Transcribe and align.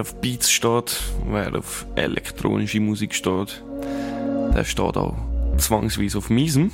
wer 0.00 0.06
auf 0.06 0.20
Beats 0.22 0.50
steht, 0.50 0.98
wer 1.26 1.54
auf 1.54 1.84
elektronische 1.94 2.80
Musik 2.80 3.14
steht, 3.14 3.62
der 4.54 4.64
steht 4.64 4.96
auch 4.96 5.14
zwangsweise 5.58 6.16
auf 6.16 6.30
Miesen. 6.30 6.70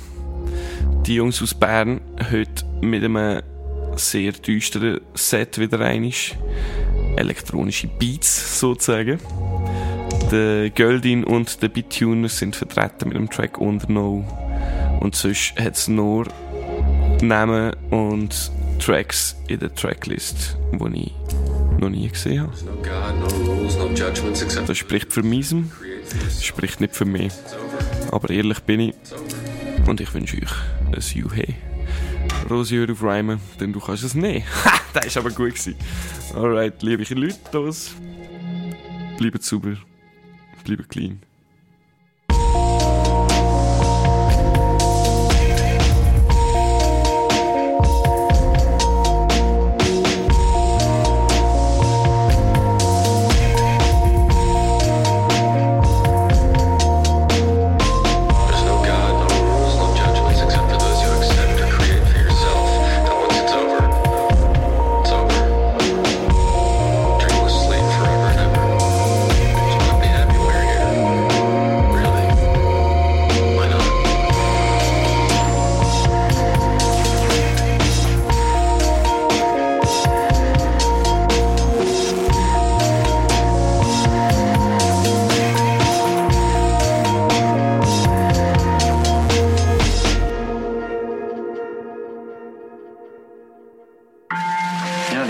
Die 1.05 1.15
Jungs 1.15 1.41
aus 1.41 1.53
Bern 1.53 1.99
heute 2.31 2.63
mit 2.79 3.03
einem 3.03 3.41
sehr 3.97 4.31
düsteren 4.31 5.01
Set 5.13 5.59
wieder 5.59 5.81
einig. 5.81 6.37
Elektronische 7.17 7.87
Beats 7.87 8.61
sozusagen. 8.61 9.19
Der 10.31 10.69
Göldin 10.69 11.25
und 11.25 11.61
der 11.61 11.67
Beattuner 11.67 12.29
sind 12.29 12.55
vertreten 12.55 13.09
mit 13.09 13.17
dem 13.17 13.29
Track 13.29 13.57
Under 13.57 13.91
No. 13.91 14.25
Und 15.01 15.15
sonst 15.15 15.53
hat 15.59 15.75
es 15.75 15.89
nur 15.89 16.27
Namen 17.21 17.75
und 17.89 18.51
Tracks 18.79 19.35
in 19.49 19.59
der 19.59 19.75
Tracklist, 19.75 20.57
die 20.71 20.97
ich 20.97 21.46
noch 21.79 21.89
nie 21.89 22.07
gesehen 22.09 22.41
habe. 22.41 22.53
Das 24.65 24.77
spricht 24.77 25.13
für 25.13 25.23
Miesem, 25.23 25.71
spricht 26.41 26.81
nicht 26.81 26.95
für 26.95 27.05
mich. 27.05 27.33
Aber 28.11 28.29
ehrlich 28.29 28.59
bin 28.61 28.79
ich 28.79 28.95
und 29.87 30.01
ich 30.01 30.13
wünsche 30.13 30.37
euch 30.37 30.53
ein 30.91 31.01
Juhe. 31.13 31.55
Rosier 32.49 32.89
auf 32.89 33.03
Rhymen, 33.03 33.39
denn 33.59 33.73
du 33.73 33.79
kannst 33.79 34.03
es 34.03 34.13
nicht. 34.13 34.45
Ha, 34.65 35.01
das 35.01 35.15
war 35.15 35.23
aber 35.23 35.31
gut. 35.31 35.49
Gewesen. 35.49 35.75
Alright, 36.33 36.81
liebe 36.81 37.03
Leute, 37.13 37.37
das. 37.51 37.91
Bleibt 39.17 39.43
sauber, 39.43 39.75
bleibt 40.63 40.89
clean. 40.89 41.21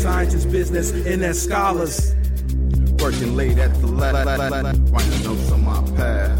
NS, 0.00 0.04
the 0.04 0.12
scientist 0.12 0.50
business, 0.50 0.92
NS 0.92 1.42
scholars. 1.42 2.14
Working 3.02 3.36
late 3.36 3.58
at 3.58 3.74
the 3.80 3.86
lab, 3.86 4.26
writing 4.90 5.24
notes 5.24 5.52
on 5.52 5.64
my 5.64 5.82
pad. 5.96 6.30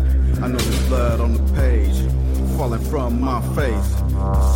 I 0.42 0.48
know 0.48 0.58
there's 0.58 0.88
blood 0.88 1.20
on 1.20 1.34
the 1.34 1.52
page, 1.54 1.96
falling 2.56 2.80
from 2.80 3.20
my 3.20 3.40
face. 3.54 3.94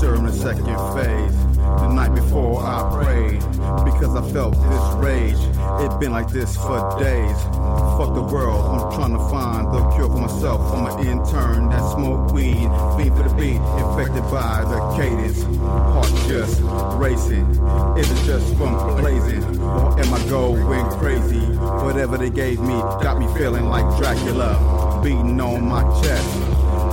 Serum 0.01 0.25
the 0.25 0.33
second 0.33 0.65
phase. 0.67 1.37
the 1.81 1.93
night 1.93 2.15
before 2.15 2.63
I 2.63 3.03
prayed 3.03 3.41
because 3.85 4.15
I 4.15 4.23
felt 4.33 4.55
this 4.55 4.95
rage. 4.97 5.41
It 5.81 6.01
been 6.01 6.13
like 6.13 6.29
this 6.29 6.57
for 6.57 6.99
days. 6.99 7.37
Fuck 7.97 8.15
the 8.15 8.23
world, 8.23 8.65
I'm 8.65 8.93
trying 8.95 9.13
to 9.13 9.25
find 9.31 9.67
the 9.73 9.81
cure 9.95 10.09
for 10.09 10.19
myself. 10.19 10.61
I'm 10.73 10.87
an 10.87 11.07
intern 11.07 11.71
that 11.71 11.93
smoke 11.93 12.33
weed, 12.33 12.69
fiend 12.97 13.17
for 13.17 13.29
the 13.29 13.35
beat, 13.37 13.61
infected 13.81 14.25
by 14.31 14.65
the 14.65 14.97
cadence. 14.97 15.43
Heart 15.43 16.13
just 16.29 16.61
racing. 16.99 17.54
Is 17.99 18.11
it 18.11 18.27
just 18.27 18.55
from 18.57 18.75
blazing, 19.01 19.45
or 19.61 19.99
am 20.01 20.15
I 20.15 20.29
going 20.29 20.87
crazy? 20.99 21.45
Whatever 21.85 22.19
they 22.19 22.31
gave 22.31 22.61
me 22.61 22.79
got 23.03 23.19
me 23.19 23.27
feeling 23.39 23.67
like 23.67 23.85
Dracula, 23.99 25.01
beating 25.03 25.41
on 25.41 25.67
my 25.67 25.83
chest 26.03 26.37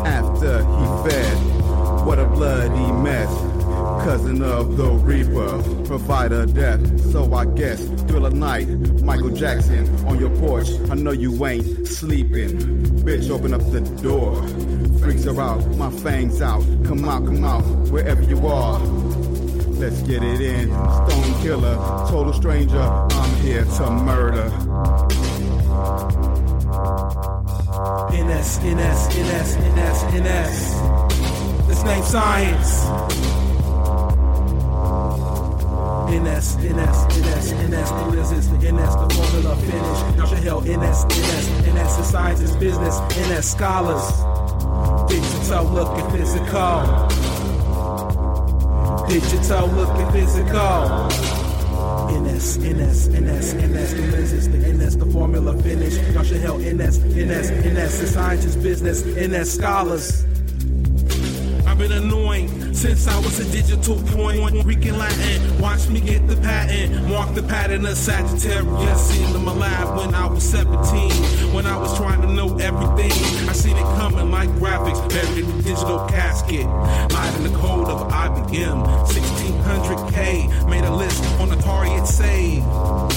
after 0.05 0.59
he 0.59 1.09
fed. 1.09 1.37
What 2.05 2.19
a 2.19 2.25
bloody 2.25 2.91
mess 3.01 3.51
cousin 4.03 4.41
of 4.41 4.77
the 4.77 4.89
Reaper, 4.89 5.61
provider 5.85 6.45
death. 6.45 6.81
So 7.11 7.33
I 7.33 7.45
guess, 7.45 7.83
thrill 8.07 8.25
a 8.25 8.29
night, 8.31 8.67
Michael 9.03 9.29
Jackson 9.29 9.87
on 10.07 10.19
your 10.19 10.31
porch. 10.37 10.69
I 10.89 10.95
know 10.95 11.11
you 11.11 11.45
ain't 11.45 11.87
sleeping. 11.87 12.57
Bitch, 13.05 13.29
open 13.29 13.53
up 13.53 13.61
the 13.71 13.81
door. 14.01 14.35
Freaks 14.99 15.27
are 15.27 15.39
out, 15.39 15.65
my 15.77 15.91
fangs 15.91 16.41
out. 16.41 16.63
Come 16.85 17.05
out, 17.05 17.25
come 17.25 17.43
out, 17.43 17.63
wherever 17.89 18.23
you 18.23 18.47
are. 18.47 18.79
Let's 19.81 20.03
get 20.03 20.21
it 20.21 20.39
in. 20.39 20.67
Stone 20.69 21.41
killer, 21.41 21.75
total 22.07 22.33
stranger. 22.33 22.77
I'm 22.77 23.35
here 23.41 23.65
to 23.65 23.89
murder. 23.89 24.45
NS, 28.13 28.59
NS, 28.61 29.09
NS, 29.17 29.57
NS, 29.57 30.03
NS. 30.13 31.67
This 31.67 31.83
name 31.83 32.03
science. 32.03 32.85
NS, 36.13 36.57
NS, 36.57 36.97
NS, 37.17 37.51
NS, 37.51 37.89
the 37.89 38.35
is 38.35 38.51
the 38.51 38.71
NS, 38.71 38.93
the 38.93 39.09
formula 39.15 39.55
finish. 39.55 40.29
Should 40.29 40.43
help 40.43 40.65
NS, 40.65 41.05
NS, 41.05 41.73
NS 41.73 41.97
is 41.97 42.07
science 42.07 42.39
is 42.41 42.55
business, 42.57 42.99
NS 43.17 43.49
scholars. 43.49 44.05
Digital 45.09 45.63
looking 45.63 46.11
physical. 46.11 47.20
Digital 49.07 49.67
looking 49.67 50.11
physical. 50.11 51.07
NS, 52.09 52.57
NS, 52.57 53.07
NS, 53.09 53.53
NS, 53.53 53.93
the 53.93 54.17
is 54.33 54.49
the 54.49 54.57
NS, 54.57 54.95
the 54.95 55.05
formula 55.07 55.57
finish. 55.61 55.97
Y'all 56.13 56.23
should 56.23 56.41
help 56.41 56.59
NS, 56.59 56.99
NS, 56.99 57.51
NS 57.51 58.13
science 58.13 58.45
is 58.45 58.55
business, 58.55 59.03
NS 59.05 59.51
scholars. 59.53 60.25
Been 61.81 61.93
annoying 61.93 62.75
since 62.75 63.07
I 63.07 63.17
was 63.21 63.39
a 63.39 63.51
digital 63.51 63.95
point. 64.13 64.61
Greek 64.61 64.85
Latin, 64.85 65.59
watch 65.59 65.87
me 65.89 65.99
get 65.99 66.27
the 66.27 66.35
patent. 66.35 67.09
Mark 67.09 67.33
the 67.33 67.41
pattern 67.41 67.87
of 67.87 67.97
Sagittarius. 67.97 69.09
Seen 69.09 69.33
them 69.33 69.47
alive 69.47 69.97
when 69.97 70.13
I 70.13 70.27
was 70.27 70.43
17. 70.43 70.77
When 71.55 71.65
I 71.65 71.75
was 71.79 71.97
trying 71.97 72.21
to 72.21 72.27
know 72.27 72.55
everything, 72.59 73.11
I 73.49 73.53
seen 73.53 73.75
it 73.75 73.97
coming 73.97 74.29
like 74.29 74.49
graphics. 74.61 75.01
Buried 75.09 75.39
in 75.39 75.57
the 75.57 75.63
digital 75.63 76.05
casket. 76.07 76.67
Lied 76.67 77.35
in 77.37 77.51
the 77.51 77.57
code 77.57 77.87
of 77.87 78.11
IBM. 78.11 79.07
1600K. 79.07 80.69
Made 80.69 80.83
a 80.83 80.95
list 80.95 81.23
on 81.39 81.49
Atari 81.49 81.99
it 81.99 82.05
saved. 82.05 83.10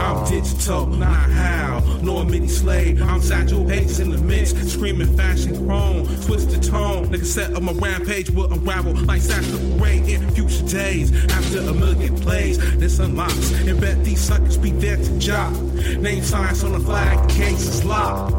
I'm 0.00 0.26
digital, 0.28 0.86
not 0.86 1.30
how. 1.30 1.80
No 2.02 2.18
a 2.18 2.24
mini 2.24 2.48
slave. 2.48 3.02
I'm 3.02 3.20
Satchel 3.20 3.64
Paige's 3.66 4.00
in 4.00 4.10
the 4.10 4.18
mix. 4.18 4.54
Screaming 4.72 5.14
fashion 5.16 5.54
chrome. 5.66 6.06
Twist 6.22 6.50
the 6.50 6.58
tone. 6.58 7.06
Nigga 7.08 7.26
set 7.26 7.54
up 7.54 7.62
my 7.62 7.72
rampage 7.72 8.30
will 8.30 8.50
unravel 8.52 8.94
like 9.04 9.20
Satchel 9.20 9.58
Ray 9.78 9.98
in 9.98 10.30
future 10.30 10.66
days. 10.66 11.12
After 11.30 11.58
a 11.58 11.74
million 11.74 12.16
plays, 12.16 12.58
this 12.76 12.98
unlocks. 12.98 13.52
And 13.52 13.80
bet 13.80 14.02
these 14.02 14.20
suckers 14.20 14.56
be 14.56 14.70
there 14.70 14.96
to 14.96 15.18
job. 15.18 15.54
Name 16.00 16.22
signs 16.22 16.64
on 16.64 16.72
the 16.72 16.80
flag, 16.80 17.28
the 17.28 17.34
case 17.34 17.66
is 17.66 17.84
locked. 17.84 18.34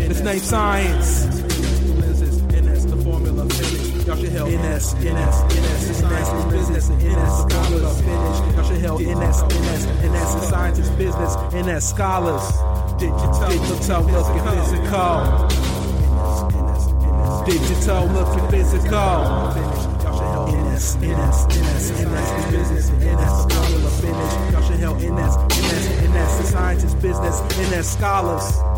This 0.08 0.22
name 0.22 0.40
science. 0.40 1.41
Help 4.32 4.48
NS, 4.48 4.94
NS, 4.96 5.44
NS, 5.52 6.02
NS, 6.02 6.46
business, 6.52 6.90
NS, 6.90 7.34
scholars, 7.42 8.02
finish. 8.02 8.56
Y'all 8.56 8.64
should 8.64 8.78
help 8.78 9.02
NS, 9.02 9.42
NS, 9.44 9.86
NS, 10.08 10.48
scientists, 10.48 10.90
business, 10.92 11.36
NS, 11.54 11.90
scholars. 11.90 12.46
Digital, 12.98 13.50
digital, 13.50 14.02
looking 14.08 14.44
physical. 14.48 15.50
Digital, 17.46 18.06
looking 18.08 18.48
physical. 18.50 19.52
NS, 20.48 20.96
NS, 20.96 21.46
NS, 21.52 21.92
NS, 22.00 22.52
business, 22.52 22.90
NS, 23.04 23.34
scholar, 23.44 23.90
finish. 24.00 24.34
Y'all 24.54 24.62
should 24.62 24.80
help 24.80 24.98
NS, 24.98 25.36
NS, 25.60 25.86
NS, 26.08 26.50
scientists, 26.50 26.96
business, 26.96 27.42
NS, 27.70 27.88
scholars. 27.98 28.71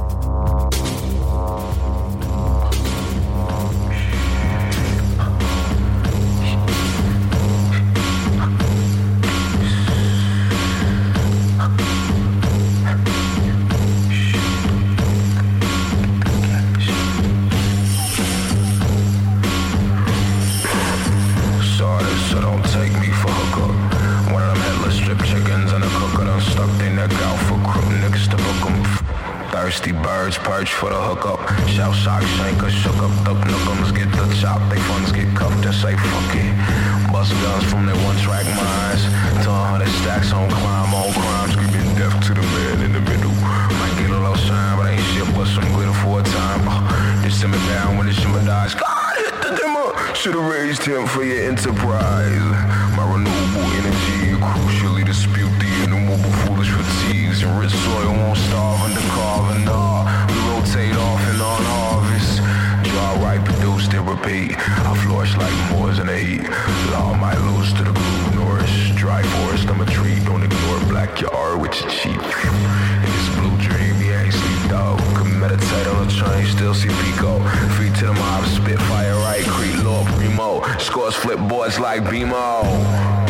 On 76.25 76.45
still 76.45 76.73
see 76.73 76.89
Pico. 76.89 77.39
Feet 77.77 77.95
to 77.99 78.06
the 78.06 78.13
mob, 78.13 78.45
spitfire 78.45 79.15
right, 79.15 79.44
creep, 79.45 79.83
Lord 79.83 80.07
Primo. 80.07 80.61
Scores 80.77 81.15
flip 81.15 81.39
boards 81.47 81.80
like 81.80 82.03
BMO. 82.03 83.22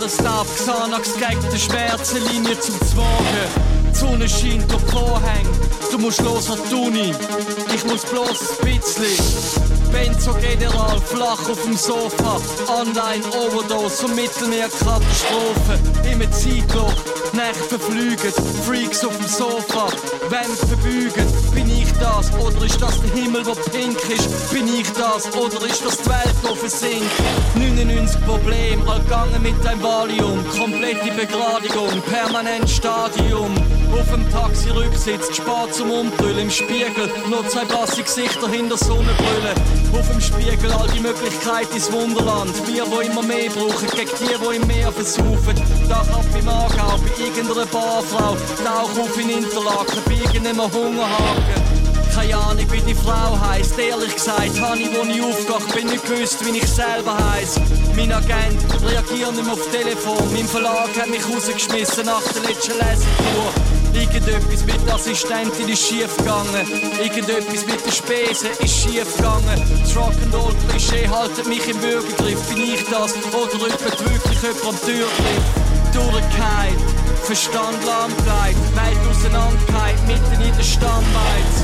Alles 0.00 0.16
darf. 0.18 0.46
Xanax 0.54 1.14
gegen 1.14 1.52
die 1.52 1.58
Schmerzenlinie 1.58 2.58
zum 2.58 2.74
Zwagen. 2.80 3.90
Die 3.92 3.98
Sonne 3.98 4.28
scheint 4.28 4.70
durch 4.70 4.82
die 4.82 4.92
Vorhänge, 4.92 5.50
du 5.90 5.98
musst 5.98 6.22
los 6.22 6.50
an 6.50 6.58
die 6.70 6.74
Uni. 6.74 7.14
Ich 7.74 7.84
muss 7.84 8.02
bloß 8.06 8.60
ein 8.62 8.78
bisschen. 8.78 9.69
Benzo 9.92 10.34
General, 10.34 11.00
flach 11.00 11.48
auf 11.48 11.62
dem 11.62 11.76
Sofa. 11.76 12.40
Online 12.68 13.24
Overdose 13.28 14.06
und 14.06 14.16
Mittelmeerkatastrophe. 14.16 15.78
Immer 16.10 16.30
Zeitloch, 16.30 16.92
Nächte 17.32 17.78
verflügen. 17.78 18.32
Freaks 18.66 19.04
auf 19.04 19.16
dem 19.16 19.26
Sofa, 19.26 19.88
Wände 20.28 20.56
verbeugen. 20.56 21.26
Bin 21.54 21.70
ich 21.70 21.92
das 21.98 22.32
oder 22.34 22.64
ist 22.64 22.80
das 22.80 23.00
der 23.00 23.10
Himmel, 23.22 23.42
der 23.42 23.54
pink 23.70 23.98
ist? 24.10 24.52
Bin 24.52 24.66
ich 24.68 24.90
das 24.92 25.26
oder 25.36 25.66
ist 25.66 25.84
das 25.84 25.98
die 25.98 26.08
Welt, 26.08 26.34
die 26.42 26.56
versinkt? 26.56 27.10
99 27.54 28.24
Problem, 28.26 28.88
allgegangen 28.88 29.42
mit 29.42 29.64
deinem 29.64 29.82
Valium. 29.82 30.44
Komplette 30.56 31.10
Begradigung, 31.12 32.00
permanent 32.02 32.68
Stadium. 32.68 33.54
Auf 33.92 34.10
dem 34.10 34.30
Taxi-Rücksitz, 34.30 35.36
spät 35.36 35.74
zum 35.74 35.90
Umbrüllen. 35.90 36.38
Im 36.38 36.50
Spiegel, 36.50 37.10
nur 37.28 37.46
zwei 37.48 37.64
blasse 37.64 38.02
Gesichter 38.02 38.48
hinter 38.48 38.76
Sonnenbrille. 38.76 39.54
Auf 39.92 40.08
dem 40.10 40.20
Spiegel 40.20 40.72
all 40.72 40.88
die 40.88 41.00
Möglichkeiten 41.00 41.74
ins 41.74 41.90
Wunderland. 41.92 42.52
Wir, 42.66 42.90
wo 42.90 43.00
immer 43.00 43.22
mehr 43.22 43.50
brauchen, 43.50 43.88
gegen 43.88 44.10
die, 44.20 44.40
wo 44.40 44.50
im 44.50 44.66
Meer 44.66 44.92
versuchen. 44.92 45.54
Dach 45.88 46.08
ab 46.10 46.24
im 46.38 46.48
Aargau, 46.48 46.98
bei 46.98 47.24
irgendeiner 47.24 47.66
Barfrau. 47.66 48.36
Tauch 48.64 48.98
auf 48.98 49.20
in 49.20 49.30
Interlaken, 49.30 50.02
bei 50.06 50.12
irgendeinem 50.12 50.72
Hungerhaken. 50.72 51.80
Keine 52.14 52.36
Ahnung, 52.36 52.66
wie 52.70 52.80
die 52.80 52.94
Frau 52.94 53.38
heisst. 53.40 53.78
Ehrlich 53.78 54.14
gesagt, 54.14 54.60
habe 54.60 54.78
ich, 54.78 54.88
wo 54.92 55.02
ich 55.02 55.22
aufgewacht 55.22 55.74
bin, 55.74 55.86
nicht 55.86 56.04
gewusst, 56.06 56.44
wie 56.44 56.58
ich 56.58 56.66
selber 56.66 57.16
heiss. 57.32 57.56
Mein 57.96 58.12
Agent 58.12 58.60
reagiert 58.84 59.32
nicht 59.32 59.44
mehr 59.44 59.52
auf 59.52 59.70
Telefon. 59.70 60.32
Mein 60.32 60.46
Verlag 60.46 60.90
hat 60.98 61.08
mich 61.08 61.22
rausgeschmissen 61.28 62.06
nach 62.06 62.22
der 62.22 62.42
letzten 62.42 62.72
Lesetour. 62.72 63.79
Irgendetwas 63.94 64.64
mit 64.64 64.86
der 64.86 64.94
Assistentin 64.94 65.68
ist 65.68 65.86
schief 65.86 66.16
gegangen. 66.16 66.66
Irgendetwas 67.02 67.66
mit 67.66 67.84
den 67.84 67.92
Spesen 67.92 68.50
ist 68.58 68.74
schief 68.82 69.16
gegangen. 69.16 69.62
Das 69.82 69.96
Rock'n'Roll 69.96 70.54
Klischee 70.68 71.08
haltet 71.08 71.46
mich 71.46 71.66
im 71.68 71.80
Würgegriff. 71.82 72.40
Bin 72.48 72.62
ich 72.74 72.84
das 72.90 73.14
oder 73.34 73.52
jemand 73.52 73.82
wirklich 73.82 74.42
jemand 74.42 74.66
am 74.68 74.80
Türgriff? 74.80 75.44
Durchgehend, 75.92 76.80
Verstand 77.24 77.84
lahmgelegt, 77.84 78.60
Welt 78.76 79.02
auseinandergehalten, 79.10 80.06
mitten 80.06 80.40
in 80.40 80.56
der 80.56 80.62
Stammbeiz. 80.62 81.54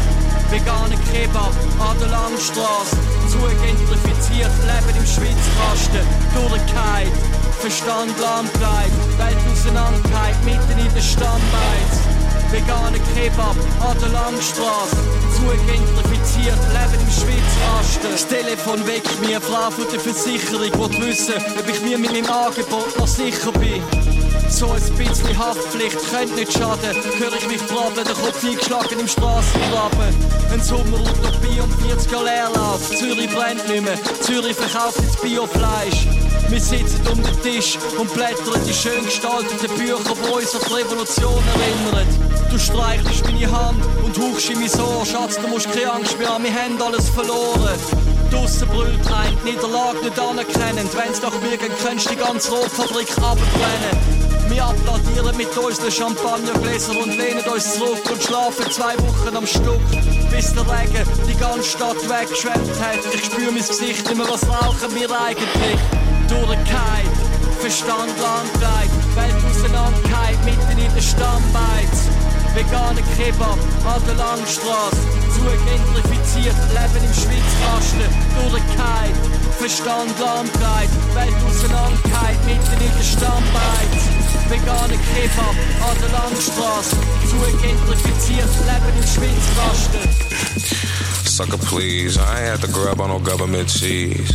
Veganer 0.50 0.98
Kebab 1.12 1.52
an 1.80 1.98
der 1.98 2.08
Langstrasse, 2.08 2.96
zugentrifiziert, 3.30 4.50
leben 4.62 4.98
im 4.98 5.06
Schwitzkasten, 5.06 6.06
durchgehend, 6.34 7.16
Verstand 7.58 8.18
lahmgelegt, 8.20 9.18
Welt 9.18 9.36
auseinandergehalten, 9.52 10.44
mitten 10.44 10.78
in 10.86 10.94
der 10.94 11.02
Stammbeiz. 11.02 12.05
Veganer 12.52 12.98
Kebab 13.14 13.56
an 13.80 13.98
der 14.00 14.08
Langstrasse, 14.08 14.96
zugentrifiziert, 15.34 16.58
leben 16.72 17.00
im 17.00 17.10
Schwitzkasten. 17.10 18.10
Das 18.12 18.26
Telefon 18.26 18.86
weckt 18.86 19.20
mir, 19.20 19.40
Frau 19.40 19.70
von 19.70 19.86
der 19.90 20.00
Versicherung, 20.00 20.72
will 20.72 21.06
wissen, 21.06 21.34
ob 21.58 21.68
ich 21.68 21.80
mir 21.82 21.98
mit 21.98 22.12
meinem 22.12 22.30
Angebot 22.30 22.98
noch 22.98 23.06
sicher 23.06 23.52
bin. 23.52 23.82
So 24.48 24.70
ein 24.70 24.80
bisschen 24.96 25.38
Haftpflicht 25.38 25.98
könnte 26.10 26.34
nicht 26.34 26.52
schaden. 26.52 26.94
Hör 27.18 27.32
ich 27.36 27.48
mich 27.48 27.62
brabbeln, 27.66 28.06
der 28.06 28.14
Kopf 28.14 28.44
eingeschlagen 28.44 29.00
im 29.00 29.08
Strassengraben. 29.08 30.14
Ein 30.52 30.62
Sommerutopie 30.62 31.60
um 31.60 31.70
40 31.88 32.12
Jahre 32.12 32.24
Leerlauf. 32.24 32.80
Zürich 32.96 33.30
brennt 33.34 33.68
nicht 33.68 33.82
mehr, 33.82 33.98
Zürich 34.22 34.56
verkauft 34.56 34.98
jetzt 35.02 35.20
Biofleisch. 35.20 36.06
Wir 36.48 36.60
sitzen 36.60 37.00
um 37.12 37.22
den 37.22 37.42
Tisch 37.42 37.76
und 37.98 38.12
blättern 38.14 38.60
die 38.66 38.72
schön 38.72 39.04
gestalteten 39.04 39.76
Bücher, 39.76 39.98
die 39.98 40.32
uns 40.32 40.54
an 40.54 40.60
die 40.68 40.74
Revolution 40.74 41.42
erinnern. 41.58 42.25
Du 42.50 42.58
streichelst 42.58 43.24
meine 43.24 43.50
Hand 43.50 43.82
und 44.02 44.18
hauchst 44.18 44.50
in 44.50 44.60
mein 44.60 44.80
Ohr. 44.80 45.04
Schatz, 45.04 45.36
du 45.36 45.48
musst 45.48 45.70
keine 45.72 45.92
Angst 45.92 46.18
mehr 46.18 46.28
haben, 46.28 46.44
wir 46.44 46.54
haben 46.54 46.80
alles 46.80 47.08
verloren. 47.10 47.78
Draussen 48.30 48.68
brüllt 48.68 49.06
ein, 49.12 49.36
die 49.44 49.50
Niederlage 49.50 49.98
nicht 50.04 50.18
anerkennend. 50.18 50.90
Wenn's 50.96 51.20
nach 51.22 51.38
mir 51.42 51.56
geht, 51.56 51.76
könntest 51.84 52.06
du 52.06 52.14
die 52.14 52.20
ganze 52.20 52.50
Rotfabrik 52.52 53.10
abbrennen. 53.18 54.26
Wir 54.48 54.64
applaudieren 54.64 55.36
mit 55.36 55.56
unseren 55.56 55.90
Champagnergläsern 55.90 56.96
und 56.96 57.16
lehnen 57.16 57.44
uns 57.44 57.74
zurück 57.74 58.02
und 58.10 58.22
schlafen 58.22 58.70
zwei 58.70 58.94
Wochen 58.98 59.36
am 59.36 59.46
Stück. 59.46 59.82
Bis 60.30 60.54
der 60.54 60.62
Regen 60.62 61.06
die 61.28 61.36
ganze 61.36 61.68
Stadt 61.68 61.96
weggeschwemmt 62.08 62.80
hat. 62.80 63.14
Ich 63.14 63.24
spür 63.24 63.50
mein 63.52 63.66
Gesicht 63.66 64.10
immer, 64.10 64.28
was 64.28 64.48
rauchen 64.48 64.94
wir 64.94 65.10
eigentlich? 65.20 65.78
Durchgehend, 66.28 67.16
Verstand 67.60 68.12
lahmgelegt, 68.20 69.16
Welt 69.16 69.34
auseinandergehalten, 69.50 70.44
mitten 70.44 70.78
in 70.78 70.94
der 70.94 71.02
Stammbeiz. 71.02 72.25
Veganer 72.56 73.02
Kebab 73.18 73.58
an 73.84 74.00
der 74.06 74.14
Langstrasse, 74.14 74.96
zugentrifiziert, 75.36 76.56
leben 76.72 77.04
im 77.04 77.12
Schwitzkasten, 77.12 78.00
durchgehend, 78.32 79.20
Verstand 79.58 80.18
lahmgelegt, 80.18 80.94
Welt 81.14 81.36
mitten 82.46 82.80
in 82.80 82.92
der 82.96 83.04
Stammbeiz. 83.04 84.02
Veganer 84.48 84.96
Kebab 85.12 85.56
an 85.84 85.96
der 86.00 86.08
Langstrasse, 86.16 86.96
zugentrifiziert, 87.28 88.48
leben 88.64 88.96
im 88.96 89.06
Schwitzkasten. 89.06 90.04
Sucker, 91.26 91.58
please. 91.58 92.16
I 92.16 92.40
ain't 92.40 92.48
had 92.48 92.60
to 92.62 92.68
grub 92.68 93.00
on 93.00 93.10
no 93.10 93.18
government 93.18 93.68
cheese. 93.68 94.32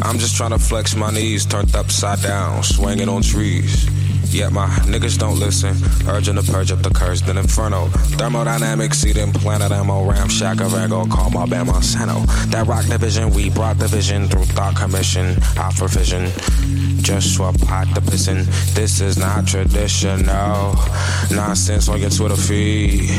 I'm 0.00 0.20
just 0.20 0.36
trying 0.36 0.52
to 0.52 0.60
flex 0.60 0.94
my 0.94 1.10
knees, 1.10 1.44
turned 1.44 1.74
upside 1.74 2.22
down, 2.22 2.62
swinging 2.62 3.08
on 3.08 3.22
trees. 3.22 3.88
Yet 4.30 4.52
my 4.52 4.66
niggas 4.86 5.18
don't 5.18 5.38
listen. 5.38 5.74
Urging 6.08 6.36
to 6.36 6.42
purge 6.42 6.72
up 6.72 6.82
the 6.82 6.90
curse, 6.90 7.20
then 7.20 7.38
inferno. 7.38 7.88
Thermodynamics, 8.18 8.98
see 8.98 9.12
them 9.12 9.32
planet 9.32 9.72
ammo, 9.72 10.08
ramshack 10.10 10.60
of 10.60 10.72
ego, 10.74 11.06
call 11.06 11.30
my 11.30 11.46
band 11.46 11.68
Monsanto. 11.68 12.26
That 12.50 12.66
rock 12.66 12.86
division, 12.86 13.30
we 13.30 13.50
brought 13.50 13.78
the 13.78 13.88
vision 13.88 14.28
through 14.28 14.44
thought 14.44 14.76
commission, 14.76 15.36
our 15.56 15.72
vision. 15.88 16.30
Just 17.04 17.34
swap 17.34 17.60
pot 17.60 17.86
the 17.94 18.00
piston. 18.00 18.46
This 18.72 19.02
is 19.02 19.18
not 19.18 19.46
traditional. 19.46 20.74
Nonsense 21.30 21.86
on 21.90 22.00
your 22.00 22.08
Twitter 22.08 22.34
feed. 22.34 23.10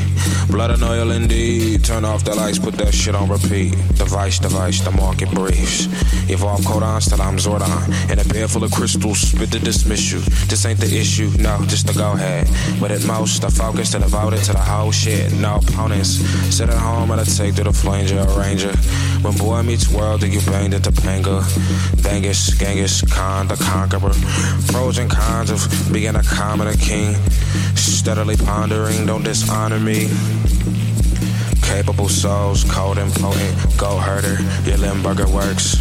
Blood 0.49 0.71
and 0.71 0.81
oil 0.81 1.11
indeed. 1.11 1.83
Turn 1.85 2.03
off 2.03 2.23
the 2.23 2.33
lights, 2.33 2.57
put 2.57 2.73
that 2.75 2.95
shit 2.95 3.13
on 3.13 3.29
repeat. 3.29 3.73
Device, 3.93 4.39
device, 4.39 4.81
the 4.81 4.89
market 4.89 5.29
briefs. 5.29 5.85
Evolve 6.31 6.61
codons 6.61 7.09
till 7.09 7.21
I'm 7.21 7.37
Zordon. 7.37 8.11
In 8.11 8.17
a 8.17 8.23
bed 8.25 8.49
full 8.49 8.63
of 8.63 8.71
crystals, 8.71 9.19
spit 9.19 9.51
to 9.51 9.59
dismiss 9.59 10.11
you. 10.11 10.19
This 10.49 10.65
ain't 10.65 10.79
the 10.79 10.87
issue, 10.87 11.04
no, 11.37 11.63
just 11.67 11.85
the 11.87 11.93
go 11.93 12.13
ahead. 12.13 12.47
But 12.79 12.91
at 12.91 13.05
most, 13.05 13.41
the 13.41 13.49
focus 13.51 13.91
to 13.91 13.99
devoted 13.99 14.43
to 14.45 14.53
the 14.53 14.59
whole 14.59 14.91
shit. 14.91 15.31
No 15.33 15.57
opponents. 15.57 16.17
Sit 16.55 16.69
at 16.69 16.77
home 16.77 17.11
and 17.11 17.21
I 17.21 17.23
take 17.23 17.55
to 17.55 17.63
the 17.63 17.71
flanger, 17.71 18.25
arranger. 18.29 18.73
When 19.21 19.37
boy 19.37 19.61
meets 19.61 19.87
world, 19.91 20.21
then 20.21 20.31
you 20.31 20.41
banged 20.41 20.73
the 20.73 20.91
Panga. 20.91 21.41
Dangus, 22.01 22.57
Genghis, 22.57 23.01
Khan, 23.13 23.47
the 23.47 23.55
conqueror. 23.55 24.13
Pros 24.67 24.97
and 24.97 25.09
cons 25.09 25.51
of 25.51 25.93
being 25.93 26.15
a 26.15 26.23
common 26.23 26.75
king. 26.77 27.15
Steadily 27.75 28.35
pondering, 28.37 29.05
don't 29.05 29.23
dishonor 29.23 29.79
me. 29.79 30.09
Capable 31.65 32.09
souls, 32.09 32.63
cold 32.65 32.97
and 32.97 33.11
potent. 33.13 33.77
Go 33.77 33.97
herder, 33.97 34.41
your 34.63 34.77
Limburger 34.77 35.27
works. 35.27 35.75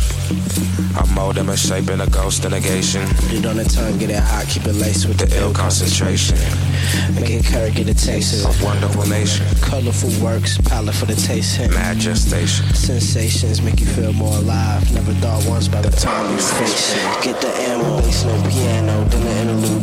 I 0.97 1.05
mold 1.15 1.35
them 1.35 1.49
and 1.49 1.59
shape 1.59 1.91
in 1.91 2.01
a 2.01 2.07
ghost 2.07 2.49
negation. 2.49 3.03
It 3.31 3.45
on 3.47 3.57
the 3.57 3.65
tongue, 3.65 3.99
get 3.99 4.11
it 4.11 4.19
hot, 4.19 4.47
keep 4.47 4.65
it 4.65 4.75
laced 4.75 5.07
with 5.07 5.19
the 5.19 5.27
The 5.27 5.41
ill 5.41 5.53
concentration 5.53 6.39
Make 7.15 7.31
it 7.31 7.45
curd, 7.45 7.75
get 7.75 7.89
a 7.89 7.95
taste 7.95 8.45
of 8.47 8.63
wonderful 8.63 9.07
nation. 9.07 9.45
Colorful 9.61 10.11
works, 10.25 10.59
palette 10.59 10.95
for 10.95 11.07
the 11.07 11.15
taste. 11.15 11.57
hint. 11.57 11.75
Mad 11.75 11.99
gestation. 11.99 12.67
Sensations 12.75 13.61
make 13.61 13.81
you 13.81 13.87
feel 13.87 14.13
more 14.13 14.37
alive. 14.39 14.83
Never 14.95 15.13
thought 15.15 15.45
once 15.47 15.69
by 15.69 15.83
the 15.83 15.91
time 15.91 16.31
you 16.33 16.39
face 16.39 16.95
it. 16.95 17.23
Get 17.23 17.41
the 17.41 17.53
ammo, 17.69 18.01
bass, 18.01 18.25
no 18.25 18.35
piano, 18.49 19.05
then 19.05 19.25
the 19.25 19.41
interlude. 19.41 19.74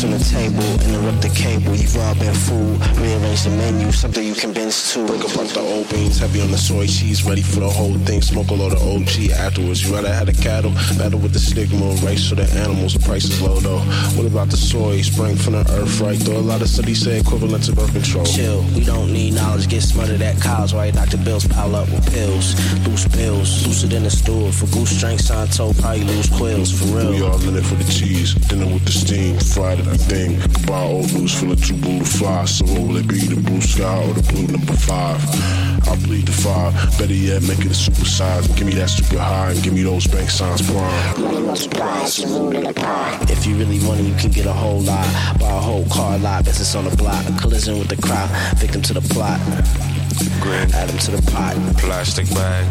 Face 0.00 0.06
on 0.06 0.18
the 0.18 0.24
table, 0.24 0.64
interrupt 0.88 1.20
the 1.20 1.28
cable. 1.28 1.76
You've 1.76 1.96
all 1.98 2.14
been 2.14 2.32
fooled. 2.32 2.80
Rearrange 2.96 3.44
the 3.44 3.50
menu, 3.50 3.92
something 3.92 4.24
you 4.24 4.34
can 4.34 4.52
binge 4.52 4.92
to. 4.92 5.06
Break 5.06 5.20
a 5.20 5.36
bunch 5.36 5.50
of 5.56 5.58
old 5.58 5.90
beans, 5.90 6.18
heavy 6.18 6.40
on 6.40 6.50
the 6.50 6.56
soy 6.56 6.86
cheese, 6.86 7.22
ready 7.22 7.42
for 7.42 7.60
the 7.60 7.68
whole 7.68 7.98
thing. 8.08 8.22
Smoke 8.22 8.48
a 8.48 8.54
load 8.54 8.72
of 8.72 8.80
OG 8.80 9.30
afterwards. 9.32 9.84
You 9.84 9.94
rather 9.94 10.12
had 10.12 10.28
the 10.28 10.32
cattle, 10.32 10.70
battle 10.96 11.18
with 11.18 11.34
the 11.34 11.38
stigma, 11.38 11.92
race 12.06 12.28
for 12.28 12.34
the 12.34 12.48
animals. 12.60 12.94
The 12.94 13.00
price 13.00 13.24
is 13.24 13.42
low 13.42 13.60
though. 13.60 13.80
What 14.16 14.26
about 14.26 14.48
the 14.48 14.56
soy? 14.56 15.02
Sprang 15.02 15.36
from 15.36 15.52
the 15.52 15.68
earth, 15.76 16.00
right? 16.00 16.18
Though 16.18 16.38
a 16.38 16.46
lot 16.52 16.62
of 16.62 16.68
studies 16.68 17.02
say 17.04 17.20
equivalent 17.20 17.64
to 17.64 17.72
birth 17.74 17.92
control. 17.92 18.24
Chill, 18.24 18.62
we 18.74 18.84
don't 18.84 19.12
need 19.12 19.34
knowledge. 19.34 19.68
Get 19.68 19.82
smothered 19.82 20.22
at 20.22 20.40
cows, 20.40 20.72
right? 20.72 20.94
Dr. 20.94 21.18
Bills 21.18 21.46
pile 21.46 21.76
up 21.76 21.90
with 21.90 22.10
pills. 22.10 22.56
Loose 22.86 23.06
pills, 23.08 23.66
looser 23.66 23.88
than 23.88 24.06
a 24.06 24.10
stool. 24.10 24.50
For 24.50 24.64
goose 24.72 24.96
strength, 24.96 25.24
Santo 25.24 25.74
probably 25.74 26.04
lose 26.04 26.30
quills. 26.30 26.72
For 26.72 26.86
real. 26.96 27.10
We 27.10 27.22
all 27.22 27.42
in 27.46 27.54
it 27.54 27.66
for 27.66 27.74
the 27.74 27.84
cheese, 27.92 28.32
dinner 28.48 28.64
with 28.64 28.86
the 28.86 28.92
steam, 28.92 29.38
fried 29.38 29.78
at 29.80 29.89
the 29.90 29.98
thing. 29.98 30.38
Buy 30.66 30.82
old 30.82 31.10
full 31.10 31.52
of 31.52 31.64
two 31.64 31.76
blue 31.76 32.04
fly. 32.04 32.44
So 32.44 32.64
what 32.66 32.80
will 32.80 32.96
it 32.96 33.08
be, 33.08 33.18
the 33.18 33.40
blue 33.40 33.60
sky 33.60 34.06
or 34.06 34.14
the 34.14 34.22
blue 34.32 34.46
number 34.46 34.74
five? 34.74 35.20
I'll 35.88 35.96
bleed 35.96 36.26
the 36.26 36.32
five. 36.32 36.72
Better 36.98 37.14
yet, 37.14 37.42
make 37.42 37.60
it 37.60 37.70
a 37.70 37.74
super 37.74 38.04
size. 38.04 38.46
Give 38.48 38.66
me 38.66 38.74
that 38.74 38.90
super 38.90 39.18
high 39.18 39.52
and 39.52 39.62
give 39.62 39.74
me 39.74 39.82
those 39.82 40.06
bank 40.06 40.30
signs 40.30 40.62
prime. 40.62 41.14
If 43.28 43.46
you 43.46 43.56
really 43.56 43.84
want 43.86 44.00
it, 44.00 44.04
you 44.04 44.14
can 44.14 44.30
get 44.30 44.46
a 44.46 44.52
whole 44.52 44.80
lot. 44.80 45.06
Buy 45.38 45.50
a 45.50 45.60
whole 45.60 45.86
car 45.86 46.18
lot, 46.18 46.44
business 46.44 46.74
on 46.74 46.84
the 46.84 46.96
block. 46.96 47.24
A 47.28 47.32
Collision 47.40 47.78
with 47.78 47.88
the 47.88 48.00
crowd, 48.00 48.30
victim 48.58 48.82
to 48.82 48.94
the 48.94 49.00
plot. 49.00 49.40
Green 50.40 50.68
Add 50.74 50.90
to 51.00 51.10
the 51.12 51.22
pot. 51.32 51.56
plastic 51.78 52.28
bag. 52.34 52.64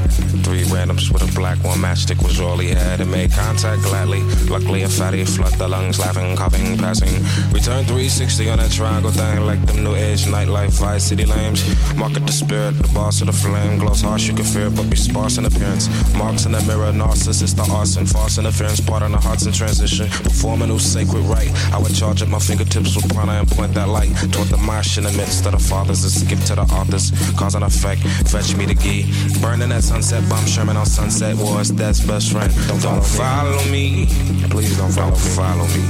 Three 0.43 0.63
randoms 0.63 1.11
with 1.11 1.23
a 1.23 1.31
black 1.35 1.57
one 1.63 1.79
matchstick 1.79 2.21
was 2.23 2.39
all 2.39 2.57
he 2.57 2.69
had. 2.69 3.01
And 3.01 3.11
made 3.11 3.31
contact 3.31 3.81
gladly. 3.83 4.21
Luckily, 4.47 4.83
a 4.83 4.89
fatty 4.89 5.23
flood 5.25 5.53
the 5.53 5.67
lungs, 5.67 5.99
laughing, 5.99 6.35
coughing, 6.35 6.77
passing. 6.77 7.13
Return 7.51 7.85
360 7.85 8.49
on 8.49 8.57
that 8.59 8.71
triangle 8.71 9.11
thing, 9.11 9.45
like 9.45 9.63
them 9.65 9.83
new 9.83 9.95
age 9.95 10.25
nightlife 10.25 10.71
vice 10.79 11.05
city 11.05 11.25
lames. 11.25 11.63
Market 11.95 12.25
the 12.25 12.31
spirit, 12.31 12.73
the 12.81 12.87
boss 12.93 13.21
of 13.21 13.27
the 13.27 13.33
flame. 13.33 13.79
Glows 13.79 14.01
harsh, 14.01 14.27
you 14.27 14.35
can 14.35 14.45
fear, 14.45 14.69
but 14.69 14.89
be 14.89 14.95
sparse 14.95 15.37
in 15.37 15.45
appearance. 15.45 15.87
Marks 16.15 16.45
in 16.45 16.51
the 16.51 16.61
mirror, 16.63 16.91
narcissist, 16.91 17.55
the 17.55 17.67
arson. 17.71 18.05
False 18.05 18.37
interference, 18.37 18.79
part 18.79 19.03
on 19.03 19.11
the 19.11 19.17
hearts 19.17 19.45
in 19.45 19.53
transition. 19.53 20.07
Perform 20.09 20.61
a 20.61 20.67
new 20.67 20.79
sacred 20.79 21.23
rite. 21.25 21.51
I 21.73 21.79
would 21.79 21.95
charge 21.95 22.21
at 22.21 22.27
my 22.29 22.39
fingertips 22.39 22.95
with 22.95 23.13
prana 23.13 23.33
and 23.33 23.47
point 23.47 23.73
that 23.73 23.87
light 23.89 24.15
toward 24.31 24.49
the 24.49 24.57
marsh 24.57 24.97
in 24.97 25.03
the 25.03 25.11
midst 25.13 25.45
of 25.45 25.53
the 25.53 25.59
fathers. 25.59 26.05
It's 26.05 26.21
a 26.21 26.25
gift 26.25 26.47
to 26.47 26.55
the 26.55 26.61
authors, 26.61 27.11
cause 27.39 27.55
and 27.55 27.63
effect. 27.63 28.01
Fetch 28.27 28.53
me 28.55 28.65
the 28.65 28.75
key. 28.75 29.05
Burning 29.41 29.69
that 29.69 29.83
sunset 29.83 30.27
bomb, 30.29 30.45
Sherman 30.45 30.75
on 30.75 30.85
sunset 30.85 31.37
wars. 31.37 31.71
That's 31.71 32.01
best 32.01 32.31
friend. 32.31 32.53
Don't, 32.81 33.03
follow 33.03 33.63
me. 33.71 34.07
Please 34.49 34.77
don't 34.77 34.91
follow, 34.91 35.15
follow 35.15 35.65
me. 35.67 35.83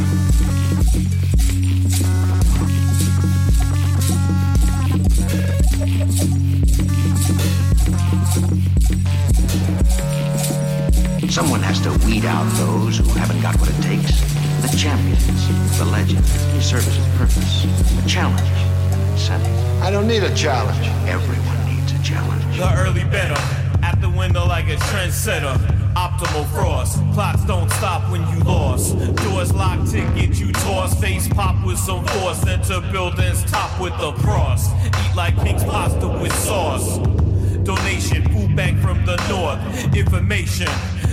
Someone 11.29 11.61
has 11.61 11.79
to 11.81 11.91
weed 12.05 12.25
out 12.25 12.45
those 12.57 12.97
who 12.99 13.09
haven't 13.17 13.41
got 13.41 13.59
what 13.59 13.69
it 13.69 13.81
takes. 13.81 14.21
The 14.61 14.77
champions, 14.77 15.77
the 15.79 15.85
legend, 15.85 16.23
the 16.23 16.61
service 16.61 16.97
with 16.97 17.17
purpose, 17.17 17.65
a 18.03 18.07
challenge, 18.07 18.39
incentive. 18.41 18.78
I 19.89 19.91
don't 19.91 20.07
need 20.07 20.21
a 20.21 20.35
challenge. 20.35 20.85
Everyone 21.09 21.65
needs 21.65 21.91
a 21.93 22.03
challenge. 22.03 22.57
The 22.59 22.71
early 22.77 23.05
better, 23.05 23.33
at 23.81 23.99
the 23.99 24.09
window 24.11 24.45
like 24.45 24.65
a 24.65 24.75
trendsetter. 24.75 25.57
Optimal 25.95 26.45
frost, 26.53 26.97
clocks 27.15 27.43
don't 27.45 27.71
stop 27.71 28.07
when 28.11 28.21
you 28.29 28.43
lost. 28.43 28.95
Doors 29.15 29.51
locked 29.51 29.89
to 29.89 30.01
get 30.13 30.39
you 30.39 30.51
tossed. 30.51 31.01
Face 31.01 31.27
pop 31.29 31.65
with 31.65 31.79
some 31.79 32.05
force. 32.05 32.45
Enter 32.45 32.81
buildings 32.91 33.43
top 33.45 33.81
with 33.81 33.97
the 33.97 34.11
cross. 34.21 34.69
Eat 34.85 35.15
like 35.15 35.35
pig's 35.41 35.63
pasta 35.63 36.07
with 36.07 36.35
sauce. 36.35 36.99
Donation, 37.63 38.21
food 38.31 38.55
bank 38.55 38.79
from 38.81 39.03
the 39.07 39.17
north. 39.27 39.95
Information, 39.95 40.69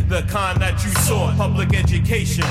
the 0.08 0.20
kind 0.28 0.60
that 0.60 0.84
you 0.84 0.90
sought. 1.00 1.34
Public 1.38 1.74
education, 1.74 2.44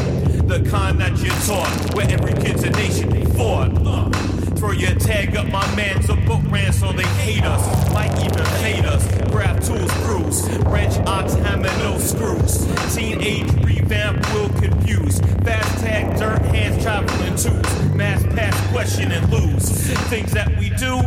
the 0.48 0.68
kind 0.72 1.00
that 1.00 1.16
you 1.20 1.30
taught. 1.46 1.94
Where 1.94 2.10
every 2.10 2.34
kid's 2.42 2.64
a 2.64 2.72
nation 2.72 3.12
before. 3.12 3.70
Uh, 3.86 4.35
throw 4.66 4.74
your 4.74 4.96
tag 4.96 5.36
up, 5.38 5.46
my 5.52 5.76
man's 5.76 6.10
a 6.10 6.16
book 6.16 6.42
ran 6.46 6.74
so 6.74 6.92
they 6.92 7.06
hate 7.22 7.44
us. 7.44 7.94
Might 7.94 8.12
even 8.24 8.46
hate 8.64 8.86
us. 8.86 9.06
Grab 9.30 9.62
tools, 9.62 9.92
crews. 10.04 10.50
Wrench, 10.66 10.98
ox, 11.08 11.34
hammer, 11.34 11.70
no 11.80 12.00
screws. 12.00 12.66
Teenage 12.96 13.52
revamp 13.64 14.26
will 14.34 14.50
confuse. 14.60 15.20
Fast 15.44 15.84
tag, 15.84 16.18
dirt, 16.18 16.42
hands 16.54 16.82
traveling 16.82 17.36
twos. 17.36 17.94
Mass 17.94 18.24
pass, 18.34 18.72
question 18.72 19.12
and 19.12 19.32
lose. 19.32 19.70
Things 20.10 20.32
that 20.32 20.50
we 20.58 20.70
do, 20.72 21.00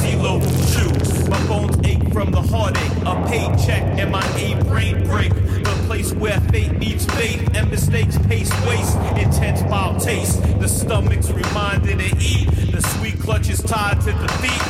see 0.00 0.16
local 0.16 0.50
shoes. 0.72 1.28
My 1.28 1.46
bones 1.46 1.76
ache 1.86 2.12
from 2.12 2.30
the 2.30 2.42
heartache. 2.42 2.92
A 3.06 3.14
paycheck 3.28 3.82
and 3.98 4.12
my 4.12 4.26
A 4.36 4.62
brain 4.64 5.04
break. 5.06 5.32
The 5.32 5.82
place 5.86 6.12
where 6.12 6.40
fate 6.52 6.76
meets 6.78 7.06
faith 7.06 7.48
and 7.54 7.70
mistakes 7.70 8.18
pace 8.26 8.50
waste. 8.66 8.96
Intense 9.16 9.62
foul 9.62 9.98
taste. 9.98 10.42
The 10.60 10.68
stomach's 10.68 11.30
reminded 11.30 11.98
to 11.98 12.16
eat. 12.18 12.50
The 12.72 12.82
sweet 12.82 13.05
clutch 13.26 13.50
is 13.50 13.60
tied 13.60 14.00
to 14.00 14.12
the 14.12 14.28
feet. 14.38 14.62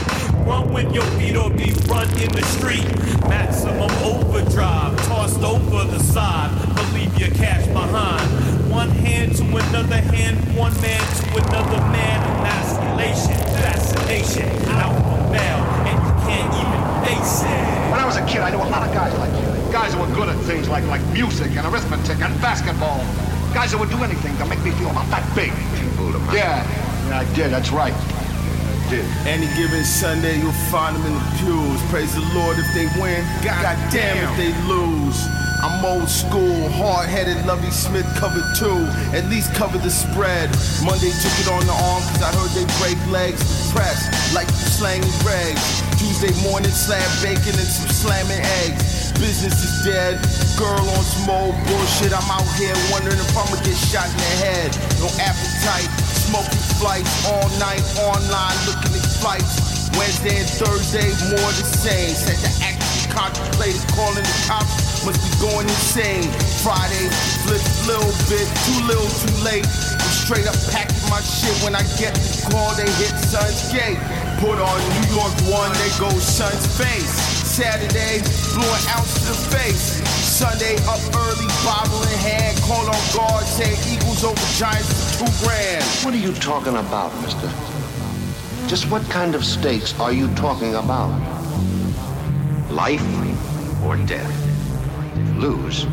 Run 0.48 0.72
with 0.72 0.90
your 0.94 1.04
feet 1.20 1.36
or 1.36 1.50
be 1.50 1.76
run 1.92 2.08
in 2.16 2.32
the 2.32 2.42
street. 2.56 2.88
Maximum 3.28 3.90
overdrive, 4.00 4.96
tossed 5.04 5.42
over 5.44 5.84
the 5.84 5.98
side. 5.98 6.48
Believe 6.74 7.12
your 7.20 7.28
cash 7.36 7.66
behind. 7.66 8.24
One 8.72 8.88
hand 8.88 9.36
to 9.36 9.44
another 9.44 10.00
hand, 10.08 10.38
one 10.56 10.72
man 10.80 11.04
to 11.20 11.24
another 11.36 11.80
man. 11.92 12.16
Emasculation, 12.40 13.36
fascination, 13.60 14.48
alpha 14.72 15.30
male, 15.30 15.62
and 15.84 15.98
you 16.00 16.12
can't 16.24 16.52
even 16.56 16.82
face 17.04 17.44
it. 17.44 17.92
When 17.92 18.00
I 18.00 18.06
was 18.06 18.16
a 18.16 18.24
kid, 18.24 18.40
I 18.40 18.48
knew 18.48 18.56
a 18.56 18.72
lot 18.72 18.88
of 18.88 18.94
guys 18.94 19.12
like 19.18 19.36
you. 19.36 19.70
Guys 19.70 19.92
who 19.92 20.00
were 20.00 20.14
good 20.16 20.30
at 20.30 20.38
things 20.48 20.66
like, 20.66 20.84
like 20.84 21.04
music 21.12 21.52
and 21.58 21.66
arithmetic 21.66 22.22
and 22.24 22.32
basketball. 22.40 23.04
Guys 23.52 23.72
who 23.72 23.78
would 23.80 23.90
do 23.90 24.02
anything 24.02 24.34
to 24.38 24.46
make 24.46 24.64
me 24.64 24.70
feel 24.80 24.88
about 24.88 25.10
that 25.12 25.28
big. 25.36 25.52
Yeah, 26.32 26.64
yeah, 27.08 27.20
I 27.20 27.34
did. 27.34 27.50
That's 27.52 27.70
right. 27.70 27.92
Any 29.26 29.46
given 29.56 29.84
Sunday, 29.84 30.38
you'll 30.38 30.52
find 30.70 30.94
them 30.94 31.04
in 31.06 31.14
the 31.14 31.26
pews. 31.42 31.82
Praise 31.90 32.14
the 32.14 32.22
Lord 32.38 32.56
if 32.58 32.66
they 32.72 32.86
win. 33.00 33.24
God, 33.42 33.76
damn 33.90 34.16
if 34.22 34.36
they 34.36 34.54
lose. 34.68 35.26
I'm 35.62 35.84
old 35.84 36.08
school, 36.08 36.68
hard 36.70 37.08
headed, 37.08 37.44
Lovie 37.46 37.72
Smith 37.72 38.06
covered 38.14 38.44
two. 38.54 38.86
At 39.10 39.26
least 39.26 39.52
cover 39.54 39.78
the 39.78 39.90
spread. 39.90 40.50
Monday 40.84 41.10
took 41.18 41.34
it 41.42 41.48
on 41.50 41.66
the 41.66 41.74
arm, 41.74 42.02
cause 42.14 42.22
I 42.22 42.30
heard 42.30 42.52
they 42.54 42.68
break 42.78 43.00
legs. 43.10 43.42
Press, 43.72 44.06
like 44.32 44.48
slanging 44.50 45.10
Gregs. 45.26 45.82
Tuesday 45.98 46.30
morning, 46.46 46.70
slab 46.70 47.02
bacon 47.24 47.58
and 47.58 47.66
some 47.66 47.90
slamming 47.90 48.38
eggs. 48.62 49.05
Business 49.18 49.56
is 49.64 49.84
dead. 49.84 50.20
Girl 50.60 50.76
on 50.76 51.04
old 51.28 51.56
bullshit. 51.64 52.12
I'm 52.12 52.28
out 52.28 52.44
here 52.60 52.76
wondering 52.92 53.16
if 53.16 53.32
I'ma 53.32 53.56
get 53.64 53.76
shot 53.76 54.08
in 54.12 54.16
the 54.20 54.34
head. 54.44 54.70
No 55.00 55.08
appetite. 55.16 55.88
Smoking 56.28 56.64
flights 56.76 57.12
all 57.24 57.48
night 57.56 57.80
online 57.96 58.56
looking 58.68 58.92
at 58.92 59.06
flights. 59.20 59.88
Wednesday 59.96 60.36
and 60.36 60.48
Thursday, 60.48 61.08
more 61.32 61.50
the 61.56 61.64
same. 61.64 62.12
Said 62.12 62.36
to 62.44 62.50
actually 62.60 63.08
contemplated 63.12 63.80
calling 63.96 64.20
the 64.20 64.38
cops. 64.44 65.04
Must 65.08 65.16
be 65.16 65.32
going 65.40 65.64
insane. 65.64 66.28
Friday, 66.60 67.08
flip 67.48 67.62
a 67.62 67.76
little 67.88 68.14
bit, 68.28 68.44
too 68.68 68.80
little, 68.84 69.08
too 69.24 69.32
late. 69.40 69.64
I'm 69.64 70.12
straight 70.12 70.44
up 70.44 70.58
packing 70.68 71.00
my 71.08 71.24
shit 71.24 71.56
when 71.64 71.72
I 71.72 71.82
get 71.96 72.12
the 72.12 72.52
call. 72.52 72.76
They 72.76 72.90
hit 73.00 73.16
Sun's 73.16 73.72
gate. 73.72 73.98
Put 74.44 74.60
on 74.60 74.78
New 74.92 75.16
York 75.16 75.32
one, 75.48 75.72
they 75.80 75.92
go 75.96 76.10
Sun's 76.20 76.68
face. 76.76 77.35
Saturday, 77.56 78.20
blew 78.52 78.68
an 78.68 78.98
ounce 78.98 79.14
to 79.14 79.32
the 79.32 79.56
face. 79.56 80.04
Sunday, 80.28 80.76
up 80.84 81.00
early, 81.16 81.46
bottle 81.64 82.02
in 82.02 82.18
hand, 82.18 82.54
call 82.60 82.84
on 82.84 83.02
guard, 83.16 83.46
say 83.46 83.72
Eagles 83.90 84.24
over 84.24 84.36
Giants 84.58 85.16
for 85.16 85.24
two 85.24 85.32
grand. 85.42 85.82
What 86.04 86.12
are 86.12 86.18
you 86.18 86.34
talking 86.34 86.76
about, 86.76 87.18
mister? 87.22 87.50
Just 88.68 88.90
what 88.90 89.02
kind 89.08 89.34
of 89.34 89.42
stakes 89.42 89.98
are 89.98 90.12
you 90.12 90.28
talking 90.34 90.74
about? 90.74 91.08
Life 92.70 93.00
or 93.82 93.96
death. 94.04 94.30
Lose, 95.38 95.84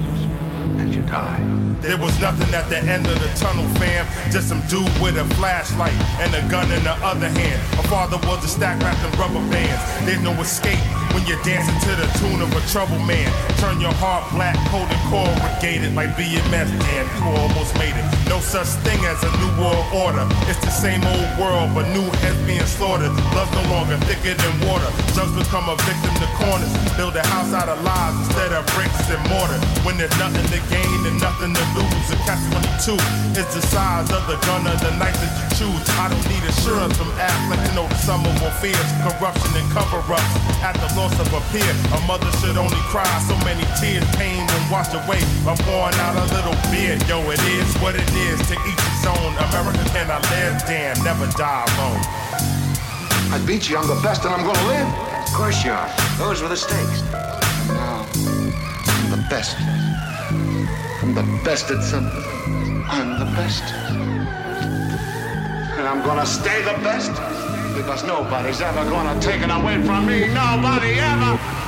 and 0.81 0.93
you 0.93 1.01
die. 1.03 1.39
There 1.79 1.97
was 1.97 2.19
nothing 2.19 2.53
at 2.53 2.67
the 2.67 2.79
end 2.79 3.07
of 3.07 3.17
the 3.21 3.27
tunnel, 3.39 3.63
fam. 3.75 4.05
Just 4.33 4.49
some 4.49 4.59
dude 4.67 4.83
with 5.01 5.17
a 5.17 5.23
flashlight 5.35 5.93
and 6.19 6.35
a 6.35 6.41
gun 6.51 6.69
in 6.73 6.83
the 6.83 6.95
other 6.99 7.29
hand. 7.29 7.61
My 7.77 7.83
father 7.83 8.17
was 8.27 8.43
a 8.43 8.49
stack 8.49 8.81
wrapped 8.83 8.99
in 9.03 9.17
rubber 9.17 9.39
bands. 9.49 10.05
There's 10.05 10.21
no 10.21 10.33
escape 10.41 10.79
when 11.13 11.23
you're 11.29 11.41
dancing 11.45 11.77
to 11.85 11.91
the 11.95 12.09
tune 12.19 12.41
of 12.41 12.49
a 12.51 12.61
trouble 12.67 12.99
man. 13.05 13.29
Turn 13.61 13.79
your 13.79 13.93
heart 14.01 14.25
black, 14.33 14.57
cold 14.73 14.89
and 14.89 15.03
corrugated 15.07 15.93
like 15.93 16.17
BMS. 16.17 16.67
Damn, 16.67 17.05
you 17.13 17.23
almost 17.37 17.71
made 17.77 17.93
it. 17.93 18.05
No 18.27 18.41
such 18.41 18.67
thing 18.81 18.97
as 19.05 19.21
a 19.21 19.31
new 19.37 19.51
world 19.61 19.85
order. 19.93 20.25
It's 20.49 20.59
the 20.59 20.73
same 20.73 21.05
old 21.05 21.29
world, 21.37 21.71
but 21.77 21.85
new 21.93 22.03
heads 22.25 22.41
being 22.49 22.65
slaughtered. 22.65 23.13
Love's 23.37 23.53
no 23.53 23.63
longer 23.69 23.97
thicker 24.09 24.33
than 24.33 24.53
water. 24.65 24.89
Drugs 25.13 25.37
become 25.37 25.69
a 25.69 25.77
victim 25.85 26.13
to 26.17 26.27
corners. 26.41 26.73
Build 26.97 27.15
a 27.15 27.23
house 27.29 27.53
out 27.53 27.69
of 27.69 27.77
lies 27.85 28.17
instead 28.25 28.51
of 28.51 28.65
bricks 28.73 29.05
and 29.13 29.21
mortar. 29.29 29.61
When 29.85 29.95
there's 30.01 30.17
nothing 30.17 30.45
to 30.49 30.59
gain 30.73 30.99
and 31.05 31.21
nothing 31.21 31.53
to 31.53 31.65
lose, 31.77 32.09
a 32.09 32.17
catch 32.25 32.41
22 32.89 32.97
is 33.37 33.47
the 33.53 33.61
size 33.69 34.09
of 34.09 34.25
the 34.25 34.37
gun 34.49 34.65
or 34.65 34.77
the 34.81 34.91
knife 34.97 35.15
that 35.21 35.31
you 35.37 35.52
choose. 35.63 35.87
I 35.95 36.11
don't 36.11 36.27
need 36.27 36.43
assurance 36.43 36.95
from 36.99 37.07
Affleck 37.15 37.61
to 37.63 37.71
know 37.75 37.87
the 37.87 37.99
sum 38.03 38.25
of 38.27 38.35
all 38.43 38.51
fears, 38.59 38.89
corruption 38.99 39.51
and 39.55 39.67
cover-ups. 39.71 40.33
At 40.59 40.75
the 40.75 40.89
loss 40.99 41.15
of 41.19 41.31
a 41.31 41.41
peer, 41.51 41.73
a 41.95 41.99
mother 42.03 42.27
should 42.39 42.57
only 42.59 42.81
cry 42.91 43.07
so 43.23 43.35
many 43.47 43.63
tears, 43.79 44.03
pain 44.19 44.43
when 44.43 44.63
washed 44.67 44.93
away 44.93 45.23
by 45.47 45.55
pouring 45.63 45.95
out 46.03 46.19
a 46.19 46.25
little 46.35 46.57
beer. 46.67 46.99
Yo, 47.07 47.23
it 47.31 47.43
is 47.55 47.69
what 47.79 47.95
it 47.95 48.09
is 48.27 48.39
to 48.51 48.55
each 48.67 48.83
his 48.91 49.05
own. 49.07 49.31
America 49.47 49.79
i 49.93 50.19
live, 50.35 50.59
damn, 50.67 50.95
never 51.03 51.27
die 51.39 51.63
alone. 51.75 52.03
I 53.31 53.39
beat 53.47 53.69
you, 53.69 53.77
I'm 53.77 53.87
the 53.87 53.99
best, 54.03 54.25
and 54.25 54.33
I'm 54.35 54.43
gonna 54.43 54.67
live. 54.67 54.89
Of 55.27 55.33
course 55.33 55.63
you 55.63 55.71
are. 55.71 55.89
Those 56.17 56.41
were 56.41 56.49
the 56.49 56.57
stakes. 56.57 57.01
Now, 57.71 58.05
I'm 58.99 59.09
the 59.15 59.23
best. 59.29 59.55
I'm 61.01 61.13
the 61.15 61.25
best 61.43 61.71
at 61.71 61.81
something. 61.83 62.23
I'm 62.87 63.19
the 63.19 63.25
best. 63.37 64.42
And 65.83 65.89
I'm 65.89 66.05
gonna 66.05 66.25
stay 66.25 66.61
the 66.61 66.79
best 66.81 67.11
because 67.75 68.05
nobody's 68.05 68.61
ever 68.61 68.89
gonna 68.89 69.19
take 69.19 69.41
it 69.41 69.51
away 69.51 69.83
from 69.83 70.05
me. 70.05 70.33
Nobody 70.33 70.93
ever. 70.97 71.62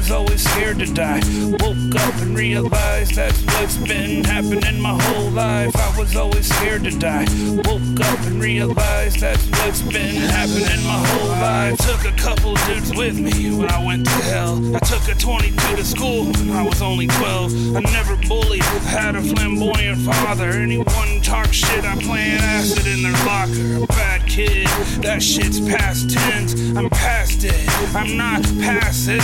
Was 0.00 0.10
always 0.10 0.42
scared 0.42 0.78
to 0.78 0.86
die. 0.94 1.20
Woke 1.60 1.94
up 2.00 2.14
and 2.22 2.34
realized 2.34 3.14
that's 3.16 3.42
what's 3.52 3.76
been 3.76 4.24
happening 4.24 4.80
my 4.80 4.98
whole 4.98 5.30
life. 5.30 5.76
I 5.76 5.98
was 5.98 6.16
always 6.16 6.48
scared 6.48 6.84
to 6.84 6.98
die. 6.98 7.26
Woke 7.66 8.00
up 8.00 8.20
and 8.26 8.40
realized 8.40 9.20
that's 9.20 9.44
what's 9.50 9.82
been 9.82 10.16
happening 10.16 10.82
my 10.86 11.04
whole 11.06 11.28
life. 11.28 11.76
Took 11.78 12.10
a 12.10 12.16
couple 12.16 12.54
dudes 12.66 12.96
with 12.96 13.20
me 13.20 13.54
when 13.54 13.70
I 13.70 13.84
went 13.84 14.06
to 14.06 14.18
hell. 14.32 14.56
I 14.74 14.78
took 14.78 15.06
a 15.08 15.14
22 15.14 15.76
to 15.76 15.84
school 15.84 16.24
when 16.32 16.50
I 16.50 16.62
was 16.62 16.80
only 16.80 17.06
12. 17.06 17.76
I 17.76 17.80
never 17.80 18.16
bullied, 18.26 18.64
had 18.88 19.16
a 19.16 19.22
flamboyant 19.22 20.00
father. 20.00 20.50
Anyone 20.50 21.20
talk 21.20 21.52
shit, 21.52 21.84
I 21.84 21.94
plant 21.96 22.40
acid 22.40 22.86
in 22.86 23.02
their 23.02 23.12
locker. 23.26 23.86
Bad 23.86 24.26
kid, 24.26 24.66
that 25.02 25.22
shit's 25.22 25.60
past 25.60 26.10
tense. 26.10 26.54
I'm 26.74 26.88
past 26.88 27.44
it, 27.44 27.68
I'm 27.94 28.16
not 28.16 28.42
passive. 28.60 29.20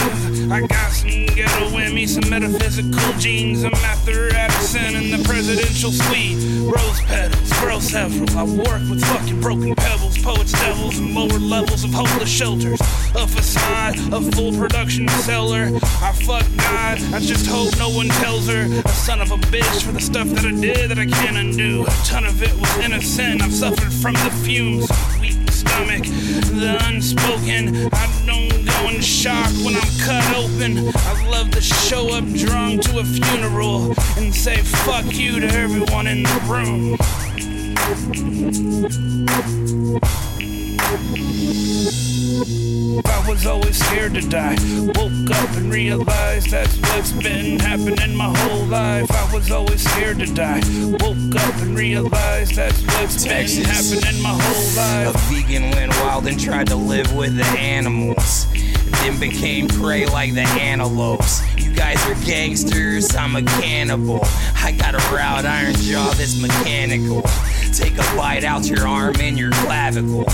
I 0.51 0.67
got 0.67 0.93
some 0.93 1.27
ghetto 1.27 1.77
in 1.79 1.95
me, 1.95 2.07
some 2.07 2.29
metaphysical 2.29 3.13
genes, 3.19 3.65
a 3.65 3.71
method 3.71 4.35
Addison 4.35 4.95
in 4.95 5.11
the 5.11 5.25
presidential 5.25 5.91
suite. 5.91 6.37
Rose 6.63 7.01
petals, 7.03 7.53
grow 7.61 7.81
several. 7.81 8.29
I 8.39 8.45
work 8.45 8.83
with 8.91 9.05
fucking 9.05 9.41
broken 9.41 9.75
pebbles, 9.75 10.19
poets, 10.19 10.53
devils, 10.53 10.99
and 10.99 11.15
lower 11.15 11.39
levels 11.39 11.85
of 11.85 11.93
homeless 11.93 12.29
shelters. 12.29 12.81
A 13.15 13.27
facade, 13.27 13.97
a 14.13 14.21
full 14.33 14.53
production 14.53 15.09
cellar. 15.09 15.71
I 16.03 16.13
fuck 16.13 16.45
God, 16.59 17.01
I 17.15 17.21
just 17.21 17.47
hope 17.47 17.77
no 17.79 17.89
one 17.89 18.09
tells 18.09 18.47
her. 18.49 18.65
A 18.85 18.89
son 18.89 19.21
of 19.21 19.31
a 19.31 19.39
bitch 19.49 19.83
for 19.83 19.93
the 19.93 20.01
stuff 20.01 20.29
that 20.29 20.45
I 20.45 20.53
did 20.53 20.91
that 20.91 20.99
I 20.99 21.07
can't 21.07 21.37
undo. 21.37 21.83
A 21.83 22.05
ton 22.05 22.25
of 22.25 22.43
it 22.43 22.55
was 22.55 22.79
innocent, 22.79 23.43
I've 23.43 23.55
suffered 23.55 23.93
from 23.93 24.15
the 24.15 24.31
fumes. 24.45 24.89
Stomach, 25.67 26.03
the 26.03 26.79
unspoken. 26.85 27.89
I 27.93 28.23
don't 28.27 28.65
go 28.65 28.89
in 28.89 29.01
shock 29.01 29.51
when 29.65 29.75
I'm 29.77 29.99
cut 29.99 30.37
open. 30.37 30.91
I 30.95 31.29
love 31.29 31.51
to 31.53 31.61
show 31.61 32.15
up 32.15 32.25
drunk 32.35 32.83
to 32.83 32.99
a 33.01 33.05
funeral 33.05 33.95
and 34.17 34.35
say 34.35 34.57
fuck 34.63 35.07
you 35.13 35.41
to 35.41 35.47
everyone 35.49 36.07
in 36.07 36.23
the 36.23 36.41
room. 36.47 36.97
I 43.05 43.29
was 43.29 43.47
always 43.47 43.79
scared 43.79 44.15
to 44.15 44.23
die. 44.23 44.57
Woke 44.95 45.31
up 45.31 45.51
and 45.57 45.71
realized 45.71 46.51
that's 46.51 46.77
what's 46.79 47.13
been 47.13 47.61
happening 47.61 48.17
my 48.17 48.35
whole 48.35 48.65
life. 48.67 49.11
I 49.11 49.35
was 49.35 49.51
always 49.51 49.83
scared 49.83 50.19
to 50.21 50.27
die. 50.27 50.63
Woke 51.01 51.37
up 51.37 51.55
and 51.57 51.77
realized 51.77 52.55
that's 52.55 52.81
what's 52.83 53.23
Texas. 53.25 53.59
been 53.59 53.67
happening 53.67 54.23
my 54.23 54.31
whole 54.31 54.77
life. 54.77 55.15
A 55.15 55.19
vegan 55.35 55.71
went 55.73 55.93
wild 56.01 56.27
and 56.27 56.41
tried 56.41 56.69
to 56.69 56.77
live 56.77 57.15
with 57.15 57.37
the 57.37 57.45
animals. 57.59 58.47
Then 59.03 59.21
became 59.21 59.69
prey 59.69 60.07
like 60.07 60.35
the 60.35 60.43
antelopes. 60.43 61.43
You 61.59 61.75
guys 61.75 62.03
are 62.07 62.15
gangsters, 62.25 63.15
I'm 63.15 63.37
a 63.37 63.43
cannibal. 63.43 64.21
I 64.63 64.73
got 64.73 64.95
a 64.95 65.15
route 65.15 65.45
iron 65.45 65.75
jaw 65.75 66.11
that's 66.15 66.41
mechanical. 66.41 67.23
Take 67.75 67.95
a 67.95 68.17
bite 68.17 68.45
out 68.45 68.65
your 68.67 68.89
arm 68.89 69.17
and 69.21 69.39
your 69.39 69.51
clavicle. 69.53 70.25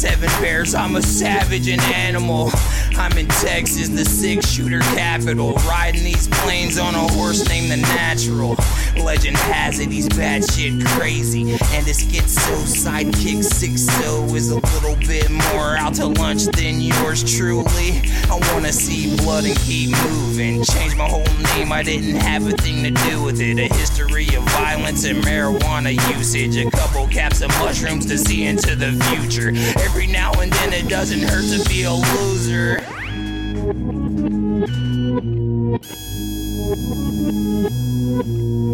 Seven 0.00 0.30
bears, 0.40 0.74
I'm 0.74 0.96
a 0.96 1.02
savage 1.02 1.68
and 1.68 1.82
animal. 1.82 2.48
I'm 2.96 3.18
in 3.18 3.26
Texas, 3.28 3.90
the 3.90 4.06
six 4.06 4.48
shooter 4.48 4.80
capital. 4.80 5.52
Riding 5.68 6.04
these 6.04 6.26
planes 6.26 6.78
on 6.78 6.94
a 6.94 7.12
horse 7.12 7.46
named 7.50 7.70
the 7.70 7.76
Natural. 7.76 8.56
Legend 9.04 9.36
has 9.36 9.78
it, 9.78 9.90
he's 9.90 10.08
bad 10.08 10.42
shit 10.50 10.82
crazy. 10.86 11.52
And 11.52 11.86
his 11.86 12.02
schizo 12.02 12.64
sidekick 12.64 13.44
six 13.44 13.82
so 13.82 14.24
is 14.34 14.50
a 14.50 14.54
little 14.54 14.96
bit 15.06 15.30
more 15.30 15.76
out 15.76 15.94
to 15.96 16.06
lunch 16.06 16.44
than 16.44 16.80
yours 16.80 17.22
truly. 17.36 18.00
I 18.30 18.40
wanna 18.52 18.72
see 18.72 19.14
blood 19.16 19.44
and 19.44 19.56
keep 19.58 19.90
moving. 20.04 20.64
Change 20.64 20.96
my 20.96 21.08
whole 21.08 21.24
name, 21.54 21.72
I 21.72 21.82
didn't 21.82 22.16
have 22.16 22.46
a 22.46 22.52
thing 22.52 22.82
to 22.84 22.90
do 23.10 23.22
with 23.22 23.40
it. 23.40 23.58
A 23.58 23.74
history 23.74 24.26
of 24.34 24.44
violence 24.44 25.04
and 25.04 25.22
marijuana 25.22 25.92
usage. 26.16 26.56
A 26.56 26.70
couple 26.70 27.06
caps 27.08 27.42
of 27.42 27.48
mushrooms 27.58 28.06
to 28.06 28.16
see 28.16 28.44
into 28.44 28.74
the 28.76 28.92
future. 29.10 29.48
Every 29.48 29.89
now 30.06 30.32
and 30.40 30.52
then 30.52 30.72
it 30.72 30.88
doesn't 30.88 31.20
hurt 31.20 31.44
to 31.50 31.68
be 31.68 31.82
a 31.82 31.92
loser. 31.92 32.80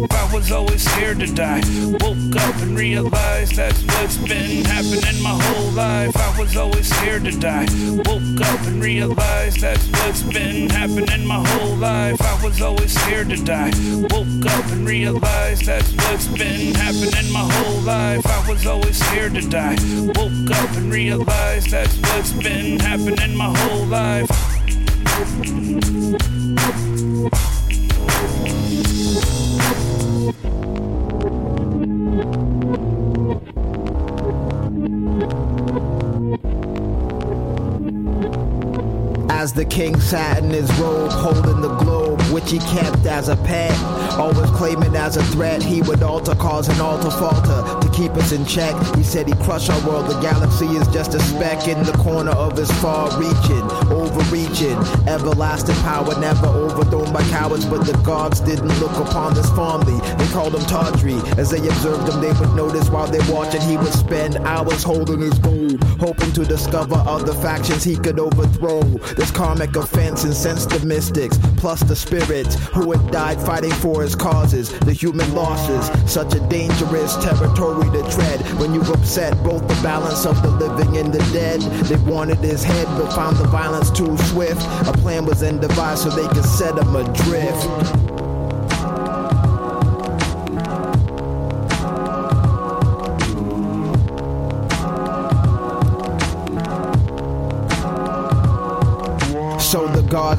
I 0.05 0.29
was 0.33 0.51
always 0.51 0.83
scared 0.83 1.19
to 1.19 1.33
die. 1.33 1.61
Woke 2.01 2.35
up 2.35 2.55
and 2.61 2.77
realized 2.77 3.55
that's 3.55 3.81
what's 3.83 4.17
been 4.17 4.63
happening 4.65 5.21
my 5.23 5.37
whole 5.41 5.71
life. 5.71 6.15
I 6.15 6.39
was 6.39 6.55
always 6.55 6.87
scared 6.87 7.25
to 7.25 7.31
die. 7.31 7.67
Woke 8.05 8.41
up 8.41 8.61
and 8.67 8.81
realized 8.81 9.61
that's 9.61 9.87
what's 9.87 10.21
been 10.21 10.69
happening 10.69 11.25
my 11.25 11.43
whole 11.47 11.75
life. 11.75 12.21
I 12.21 12.43
was 12.43 12.61
always 12.61 12.93
scared 12.93 13.29
to 13.29 13.37
die. 13.43 13.71
Woke 14.11 14.45
up 14.45 14.65
and 14.71 14.87
realized 14.87 15.65
that's 15.65 15.91
what's 15.93 16.27
been 16.27 16.75
happening 16.75 17.31
my 17.31 17.47
whole 17.51 17.81
life. 17.81 18.25
I 18.25 18.47
was 18.47 18.67
always 18.67 18.97
scared 18.97 19.33
to 19.35 19.49
die. 19.49 19.77
Woke 20.15 20.51
up 20.51 20.77
and 20.77 20.91
realized 20.91 21.71
that's 21.71 21.97
what's 21.97 22.33
been 22.33 22.79
happening 22.79 23.35
my 23.35 23.51
whole 23.57 23.85
life. 23.85 24.29
As 39.47 39.53
the 39.53 39.63
king 39.63 39.97
sat 40.01 40.43
in 40.43 40.49
his 40.49 40.69
robe, 40.77 41.09
holding 41.09 41.61
the 41.61 41.73
globe, 41.77 42.16
which 42.31 42.51
he 42.51 42.59
kept 42.59 43.05
as 43.05 43.29
a 43.29 43.35
pet. 43.37 43.75
Always 44.17 44.49
claiming 44.51 44.95
as 44.95 45.17
a 45.17 45.23
threat, 45.25 45.61
he 45.61 45.81
would 45.83 46.01
alter, 46.01 46.35
cause 46.35 46.67
an 46.69 46.81
alter 46.81 47.11
falter 47.11 47.79
to 47.79 47.91
keep 47.95 48.11
us 48.13 48.31
in 48.31 48.45
check. 48.45 48.73
He 48.95 49.03
said 49.03 49.27
he'd 49.27 49.39
crush 49.39 49.69
our 49.69 49.79
world, 49.87 50.07
the 50.07 50.19
galaxy 50.21 50.65
is 50.65 50.87
just 50.87 51.13
a 51.13 51.19
speck 51.19 51.67
in 51.67 51.83
the 51.83 51.93
corner 51.93 52.31
of 52.31 52.57
his 52.57 52.71
far 52.81 53.07
reaching, 53.19 53.63
overreaching. 53.91 54.77
Everlasting 55.07 55.75
power, 55.77 56.19
never 56.19 56.47
overthrown 56.47 57.11
by 57.13 57.21
cowards, 57.29 57.65
but 57.65 57.85
the 57.85 57.93
gods 58.03 58.39
didn't 58.39 58.77
look 58.79 58.97
upon 58.97 59.33
this 59.33 59.49
fondly. 59.51 59.99
They 60.17 60.27
called 60.33 60.55
him 60.55 60.65
Tawdry. 60.65 61.17
As 61.37 61.51
they 61.51 61.59
observed 61.59 62.09
him, 62.09 62.21
they 62.21 62.33
would 62.39 62.53
notice 62.55 62.89
while 62.89 63.07
they 63.07 63.19
watching, 63.31 63.61
he 63.61 63.77
would 63.77 63.93
spend 63.93 64.37
hours 64.37 64.83
holding 64.83 65.19
his 65.19 65.37
gold, 65.39 65.83
hoping 65.99 66.31
to 66.33 66.43
discover 66.45 66.95
other 66.95 67.33
factions 67.33 67.83
he 67.83 67.95
could 67.95 68.19
overthrow. 68.19 68.81
This 69.15 69.31
karmic 69.31 69.75
offense 69.75 70.25
incensed 70.25 70.69
the 70.69 70.85
mystics, 70.85 71.37
plus 71.57 71.81
the 71.81 71.95
who 72.73 72.91
had 72.91 73.11
died 73.11 73.39
fighting 73.41 73.71
for 73.71 74.01
his 74.01 74.15
causes, 74.15 74.77
the 74.79 74.93
human 74.93 75.33
losses. 75.33 75.87
Such 76.11 76.33
a 76.33 76.39
dangerous 76.47 77.15
territory 77.17 77.89
to 77.91 78.09
tread 78.11 78.41
when 78.59 78.73
you 78.73 78.81
upset 78.81 79.41
both 79.43 79.67
the 79.67 79.79
balance 79.83 80.25
of 80.25 80.41
the 80.41 80.49
living 80.49 80.97
and 80.97 81.13
the 81.13 81.19
dead. 81.31 81.61
They 81.61 81.95
wanted 82.11 82.37
his 82.39 82.63
head, 82.63 82.87
but 82.97 83.13
found 83.13 83.37
the 83.37 83.47
violence 83.47 83.91
too 83.91 84.17
swift. 84.29 84.61
A 84.87 84.93
plan 84.93 85.25
was 85.25 85.41
devised 85.41 86.03
so 86.03 86.09
they 86.09 86.27
could 86.33 86.45
set 86.45 86.77
him 86.77 86.95
adrift. 86.95 88.07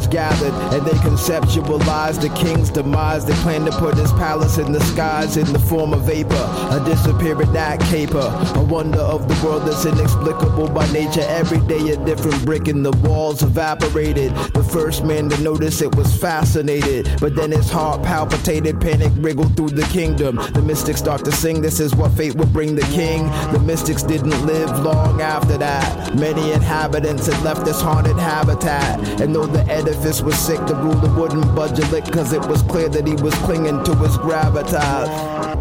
Gathered 0.06 0.54
and 0.72 0.86
they 0.86 0.96
conceptualized 1.00 2.22
the 2.22 2.30
king's 2.30 2.70
demise. 2.70 3.26
They 3.26 3.34
planned 3.34 3.66
to 3.66 3.72
put 3.72 3.96
his 3.96 4.10
palace 4.12 4.56
in 4.56 4.72
the 4.72 4.80
skies 4.80 5.36
in 5.36 5.52
the 5.52 5.58
form 5.58 5.92
of 5.92 6.04
vapor, 6.04 6.34
a 6.34 6.82
disappearing 6.84 7.54
act 7.56 7.82
caper, 7.84 8.32
a 8.54 8.62
wonder 8.62 9.00
of 9.00 9.28
the 9.28 9.46
world 9.46 9.64
that's 9.66 9.84
inexplicable 9.84 10.68
by 10.70 10.90
nature. 10.92 11.24
Every 11.28 11.60
day 11.66 11.90
a 11.90 12.04
different 12.04 12.42
brick 12.46 12.68
in 12.68 12.82
the 12.82 12.92
walls 13.06 13.42
evaporated. 13.42 14.34
The 14.54 14.62
first 14.62 15.04
man 15.04 15.28
to 15.28 15.40
notice 15.42 15.82
it 15.82 15.94
was 15.94 16.16
fascinated, 16.16 17.10
but 17.20 17.34
then 17.34 17.52
his 17.52 17.70
heart 17.70 18.02
palpitated, 18.02 18.80
panic 18.80 19.12
wriggled 19.16 19.56
through 19.56 19.70
the 19.70 19.86
kingdom. 19.88 20.36
The 20.36 20.62
mystics 20.62 21.00
start 21.00 21.24
to 21.26 21.32
sing, 21.32 21.60
this 21.60 21.80
is 21.80 21.94
what 21.94 22.12
fate 22.12 22.34
would 22.36 22.52
bring 22.52 22.74
the 22.74 22.88
king. 22.94 23.26
The 23.52 23.60
mystics 23.60 24.02
didn't 24.02 24.46
live 24.46 24.70
long 24.80 25.20
after 25.20 25.58
that. 25.58 26.14
Many 26.14 26.52
inhabitants 26.52 27.26
had 27.26 27.42
left 27.44 27.64
this 27.64 27.80
haunted 27.80 28.16
habitat. 28.16 29.20
And 29.20 29.34
though 29.34 29.46
the 29.46 29.68
edifice 29.88 30.20
was 30.20 30.38
sick, 30.38 30.58
the 30.66 30.74
ruler 30.74 31.08
wouldn't 31.18 31.54
budge 31.54 31.78
a 31.78 31.86
lick, 31.86 32.04
cause 32.04 32.32
it 32.32 32.46
was 32.46 32.62
clear 32.62 32.88
that 32.90 33.06
he 33.06 33.14
was 33.14 33.34
clinging 33.36 33.82
to 33.84 33.94
his 33.94 34.16
gravitas. 34.18 35.57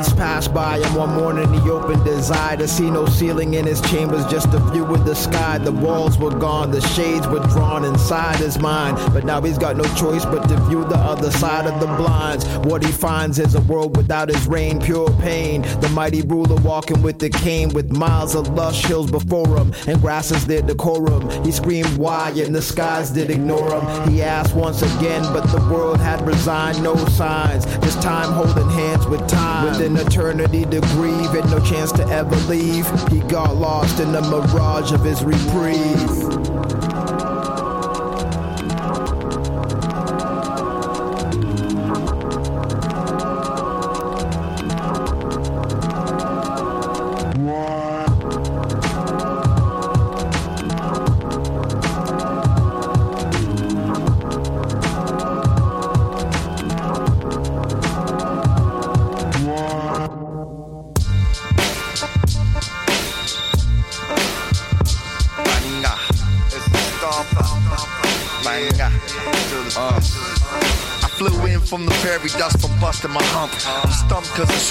Months 0.00 0.14
passed 0.14 0.54
by, 0.54 0.78
and 0.78 0.96
one 0.96 1.10
morning 1.10 1.52
he 1.52 1.68
opened 1.68 2.06
his 2.06 2.30
eye 2.30 2.56
to 2.56 2.66
see 2.66 2.90
no 2.90 3.04
ceiling 3.04 3.52
in 3.52 3.66
his 3.66 3.82
chambers, 3.82 4.24
just 4.30 4.46
a 4.54 4.58
view 4.72 4.86
of 4.86 5.04
the 5.04 5.14
sky. 5.14 5.58
The 5.58 5.72
walls 5.72 6.16
were 6.16 6.30
gone, 6.30 6.70
the 6.70 6.80
shades 6.80 7.26
were 7.26 7.46
drawn 7.48 7.84
inside 7.84 8.36
his 8.36 8.58
mind. 8.58 8.96
But 9.12 9.26
now 9.26 9.42
he's 9.42 9.58
got 9.58 9.76
no 9.76 9.84
choice 9.96 10.24
but 10.24 10.48
to 10.48 10.56
view 10.70 10.84
the 10.84 10.96
other 10.96 11.30
side 11.30 11.66
of 11.66 11.80
the 11.80 11.86
blinds. 11.86 12.46
What 12.66 12.82
he 12.82 12.90
finds 12.90 13.38
is 13.38 13.54
a 13.54 13.60
world 13.60 13.94
without 13.94 14.30
his 14.30 14.46
rain, 14.46 14.80
pure 14.80 15.10
pain. 15.20 15.60
The 15.82 15.90
mighty 15.90 16.22
ruler 16.22 16.56
walking 16.62 17.02
with 17.02 17.18
the 17.18 17.28
cane, 17.28 17.68
with 17.68 17.92
miles 17.92 18.34
of 18.34 18.48
lush 18.54 18.86
hills 18.86 19.10
before 19.10 19.54
him, 19.58 19.74
and 19.86 20.00
grasses 20.00 20.46
their 20.46 20.62
decorum. 20.62 21.28
He 21.44 21.52
screamed, 21.52 21.98
Why? 21.98 22.30
And 22.30 22.54
the 22.54 22.62
skies 22.62 23.10
did 23.10 23.30
ignore 23.30 23.78
him. 23.78 24.08
He 24.10 24.22
asked 24.22 24.54
once 24.54 24.80
again, 24.80 25.24
but 25.34 25.44
the 25.48 25.60
world 25.70 26.00
had 26.00 26.26
resigned, 26.26 26.82
no 26.82 26.96
signs. 26.96 27.66
This 27.80 27.96
time 27.96 28.32
holding 28.32 28.70
hands 28.70 29.06
with 29.06 29.28
time. 29.28 29.89
An 29.90 30.06
eternity 30.06 30.64
to 30.64 30.80
grieve 30.92 31.34
and 31.34 31.50
no 31.50 31.58
chance 31.60 31.90
to 31.90 32.06
ever 32.08 32.36
leave. 32.48 32.86
He 33.10 33.20
got 33.20 33.56
lost 33.56 33.98
in 33.98 34.12
the 34.12 34.20
mirage 34.22 34.92
of 34.92 35.02
his 35.02 35.24
reprieve. 35.24 36.39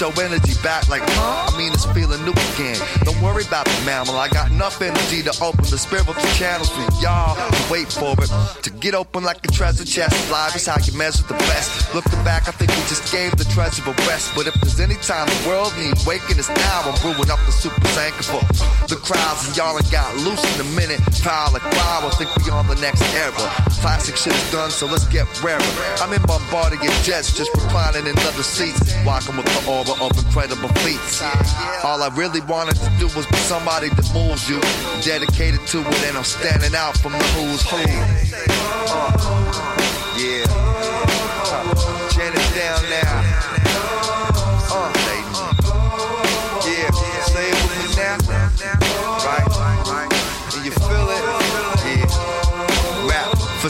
Show 0.00 0.08
energy 0.22 0.54
back 0.62 0.88
like, 0.88 1.02
huh? 1.04 1.52
I 1.52 1.58
mean, 1.58 1.74
it's 1.74 1.84
feeling 1.92 2.24
new 2.24 2.32
again. 2.54 2.80
Don't 3.04 3.20
worry 3.20 3.44
about 3.44 3.66
the 3.66 3.82
mammal. 3.84 4.16
I 4.16 4.28
got 4.28 4.50
enough 4.50 4.80
energy 4.80 5.22
to 5.24 5.44
open 5.44 5.60
the 5.60 5.76
spiritual 5.76 6.14
channels 6.40 6.70
for 6.70 6.80
y'all 7.02 7.36
to 7.36 7.70
wait 7.70 7.92
for 7.92 8.16
it. 8.16 8.30
To 8.62 8.70
get 8.70 8.94
open 8.94 9.24
like 9.24 9.44
a 9.44 9.48
treasure 9.52 9.84
chest. 9.84 10.16
Live 10.32 10.56
is 10.56 10.64
how 10.64 10.78
you 10.80 10.96
measure 10.96 11.22
the 11.24 11.34
best. 11.34 11.79
Looking 11.90 12.22
back, 12.22 12.46
I 12.46 12.52
think 12.54 12.70
we 12.70 12.82
just 12.86 13.10
gave 13.10 13.34
the 13.34 13.44
treasure 13.50 13.82
a 13.82 13.94
rest. 14.06 14.30
But 14.38 14.46
if 14.46 14.54
there's 14.62 14.78
any 14.78 14.94
time 15.02 15.26
the 15.26 15.48
world 15.48 15.74
needs 15.74 16.06
waking, 16.06 16.38
it's 16.38 16.48
now. 16.48 16.86
I'm 16.86 16.94
brewing 17.02 17.30
up 17.34 17.42
the 17.46 17.50
super 17.50 17.82
anchor 17.98 18.22
for 18.22 18.42
the 18.86 18.94
crowds, 18.94 19.50
and 19.50 19.56
y'all 19.58 19.74
ain't 19.74 19.90
got 19.90 20.06
loose 20.22 20.38
in 20.54 20.62
a 20.62 20.68
minute. 20.78 21.02
Power 21.18 21.50
like 21.50 21.66
I 21.66 22.08
think 22.14 22.30
we 22.38 22.50
on 22.50 22.68
the 22.70 22.78
next 22.78 23.02
era. 23.18 23.34
Classic 23.82 24.14
shit 24.14 24.32
is 24.32 24.50
done, 24.52 24.70
so 24.70 24.86
let's 24.86 25.06
get 25.10 25.26
rarer. 25.42 25.58
I'm 25.98 26.12
in 26.14 26.22
Bombardier 26.22 26.94
jets, 27.02 27.34
just 27.34 27.50
reclining 27.58 28.06
in 28.06 28.14
leather 28.22 28.46
seats, 28.46 28.94
walking 29.04 29.36
with 29.36 29.50
the 29.50 29.60
aura 29.66 29.98
of 29.98 30.14
incredible 30.14 30.70
feats. 30.86 31.18
All 31.82 32.02
I 32.02 32.10
really 32.14 32.40
wanted 32.42 32.76
to 32.76 32.90
do 33.02 33.10
was 33.18 33.26
be 33.26 33.36
somebody 33.50 33.88
that 33.90 34.06
moves 34.14 34.48
you, 34.48 34.62
dedicated 35.02 35.66
to 35.74 35.80
it, 35.82 36.02
and 36.06 36.16
I'm 36.16 36.24
standing 36.24 36.74
out 36.74 36.96
from 36.96 37.12
the 37.18 37.26
who's 37.34 37.66
who. 37.66 37.82
Uh, 38.92 39.90
yeah, 40.16 40.69
Janet 41.50 42.54
down 42.54 42.80
now. 42.88 43.49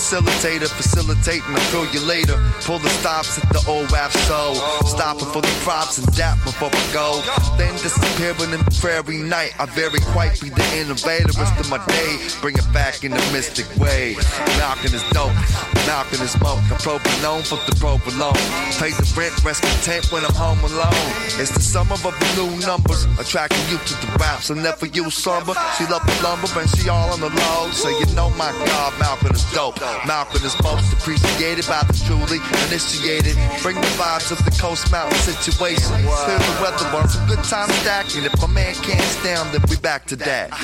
Facilitator, 0.01 0.67
facilitating, 0.67 1.53
I 1.53 1.61
feel 1.69 1.85
you 1.93 2.01
later. 2.01 2.41
Pull 2.65 2.79
the 2.79 2.89
stops 2.89 3.37
at 3.37 3.53
the 3.53 3.61
old 3.69 3.93
rap 3.93 4.11
show. 4.25 4.55
Stopping 4.89 5.29
for 5.29 5.43
the 5.43 5.55
props 5.61 5.99
and 5.99 6.09
dap 6.17 6.41
before 6.43 6.71
I 6.73 6.85
go. 6.93 7.21
Then 7.59 7.73
disappearing 7.77 8.57
in 8.57 8.65
the 8.65 8.77
prairie 8.81 9.21
night. 9.21 9.53
I 9.61 9.67
very 9.67 10.01
quite 10.17 10.41
be 10.41 10.49
the 10.49 10.65
innovator. 10.81 11.29
Rest 11.37 11.53
of 11.61 11.69
my 11.69 11.85
day, 11.85 12.17
bring 12.41 12.57
it 12.57 12.65
back 12.73 13.05
in 13.05 13.13
a 13.13 13.25
mystic 13.31 13.69
way. 13.77 14.17
Malcolm 14.57 14.95
is 14.97 15.05
dope, 15.13 15.37
Malcolm 15.85 16.23
is 16.25 16.33
smoke. 16.33 16.65
I'm 16.73 16.81
provolone 16.81 17.45
for 17.45 17.61
the 17.69 17.77
provolone. 17.77 18.41
Pay 18.81 18.97
the 18.97 19.05
rent, 19.13 19.37
rest 19.45 19.61
content 19.61 20.09
when 20.13 20.25
I'm 20.25 20.33
home 20.33 20.65
alone. 20.65 21.13
It's 21.37 21.53
the 21.53 21.61
sum 21.61 21.93
of 21.93 22.01
the 22.03 22.13
new 22.41 22.49
numbers, 22.65 23.05
attracting 23.21 23.69
you 23.69 23.77
to 23.77 23.95
the 24.01 24.17
raps. 24.17 24.51
I 24.51 24.55
never 24.55 24.87
use 24.87 25.15
slumber. 25.15 25.53
She 25.77 25.85
love 25.93 26.05
the 26.09 26.17
lumber 26.25 26.49
and 26.57 26.71
she 26.73 26.89
all 26.89 27.13
on 27.13 27.21
the 27.21 27.29
low. 27.29 27.71
So 27.73 27.93
you 27.93 28.07
know 28.17 28.31
my 28.41 28.51
God, 28.65 28.97
Malcolm 28.99 29.37
is 29.37 29.45
dope. 29.53 29.77
Malcolm 30.07 30.45
is 30.45 30.57
most 30.63 30.93
appreciated 30.93 31.67
by 31.67 31.83
the 31.85 31.95
truly 32.07 32.39
initiated. 32.69 33.37
Bring 33.63 33.77
the 33.77 33.93
vibes 33.99 34.31
of 34.33 34.45
the 34.45 34.51
coast 34.61 34.91
mountain 34.91 35.19
situation. 35.19 35.97
Clear 36.03 36.39
the 36.39 36.59
weather 36.63 36.89
once, 36.93 37.15
some 37.15 37.27
good 37.27 37.43
time 37.45 37.69
stacking. 37.83 38.25
If 38.25 38.41
my 38.41 38.49
man 38.49 38.75
can't 38.77 39.03
stand, 39.03 39.53
then 39.53 39.63
we 39.69 39.77
back 39.77 40.07
to 40.07 40.17
that. 40.17 40.53
Uh, 40.53 40.59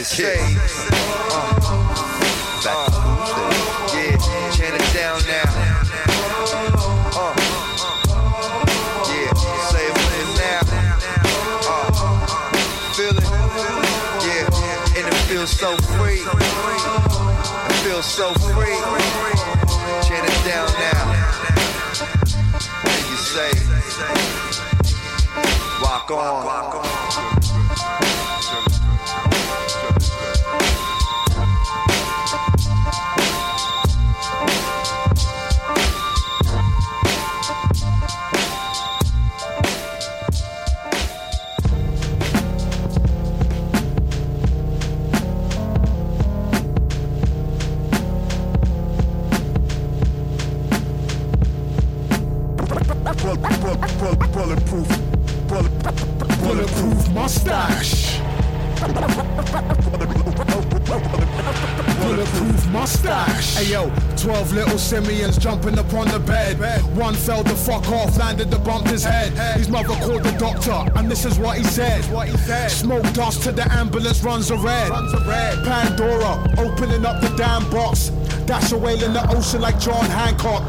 back 2.65 2.87
to 2.87 3.57
Yeah, 3.97 4.17
it 15.43 15.47
so 15.47 15.96
feel 18.03 18.03
so 18.03 18.35
free. 18.53 18.77
Chin 20.07 20.23
it 20.23 20.45
down 20.45 20.69
now. 20.79 21.05
And 22.85 23.05
you 23.09 23.17
say, 23.17 23.51
rock 25.81 26.11
on. 26.11 27.46
Mustache. 57.17 58.21
Bulletproof 62.03 62.67
mustache. 62.71 63.57
Hey 63.57 63.73
yo, 63.73 63.91
12 64.19 64.53
little 64.53 64.79
simians 64.79 65.39
jumping 65.39 65.79
upon 65.79 66.09
the 66.09 66.21
bed. 66.21 66.59
One 66.95 67.15
fell 67.15 67.43
the 67.43 67.57
fuck 67.57 67.89
off, 67.89 68.19
landed 68.19 68.51
to 68.51 68.59
bump 68.59 68.89
his 68.89 69.03
head. 69.03 69.33
His 69.57 69.71
mother 69.71 69.95
called 70.05 70.25
the 70.25 70.33
doctor, 70.33 70.85
and 70.99 71.11
this 71.11 71.25
is 71.25 71.39
what 71.39 71.57
he 71.57 71.65
said. 71.65 72.05
Smoke 72.71 73.11
dust 73.15 73.43
to 73.45 73.53
the 73.53 73.67
ambulance 73.73 74.23
runs 74.23 74.51
a 74.51 74.59
red. 74.59 74.93
Pandora 75.65 76.55
opening 76.59 77.07
up 77.07 77.23
the 77.23 77.35
damn 77.39 77.69
box. 77.71 78.11
Dash 78.45 78.73
away 78.73 78.93
in 79.03 79.15
the 79.15 79.27
ocean 79.35 79.63
like 79.63 79.81
John 79.81 80.05
Hancock. 80.05 80.63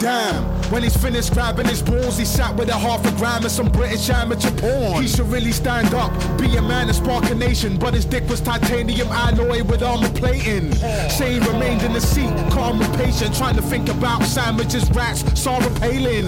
Damn, 0.00 0.44
when 0.72 0.82
he's 0.82 0.96
finished 0.96 1.34
grabbing 1.34 1.68
his 1.68 1.82
balls, 1.82 2.16
he 2.16 2.24
sat 2.24 2.56
with 2.56 2.70
a 2.70 2.74
half 2.74 3.04
a 3.04 3.14
gram 3.18 3.42
and 3.42 3.52
some 3.52 3.68
British 3.68 4.08
amateur 4.08 4.50
porn. 4.52 5.02
He 5.02 5.06
should 5.06 5.28
really 5.28 5.52
stand 5.52 5.92
up, 5.92 6.10
be 6.38 6.56
a 6.56 6.62
man 6.62 6.86
and 6.88 6.96
spark 6.96 7.28
a 7.30 7.34
nation. 7.34 7.76
But 7.76 7.92
his 7.92 8.06
dick 8.06 8.26
was 8.26 8.40
titanium 8.40 9.08
alloy 9.08 9.62
with 9.62 9.82
armor 9.82 10.08
plating. 10.08 10.72
Say 11.10 11.34
he 11.34 11.38
remained 11.40 11.82
in 11.82 11.92
the 11.92 12.00
seat, 12.00 12.30
calm 12.50 12.80
and 12.80 12.94
patient, 12.94 13.36
trying 13.36 13.56
to 13.56 13.62
think 13.62 13.90
about 13.90 14.22
sandwiches, 14.22 14.90
rats, 14.92 15.20
Sarah 15.38 15.68
Palin. 15.80 16.24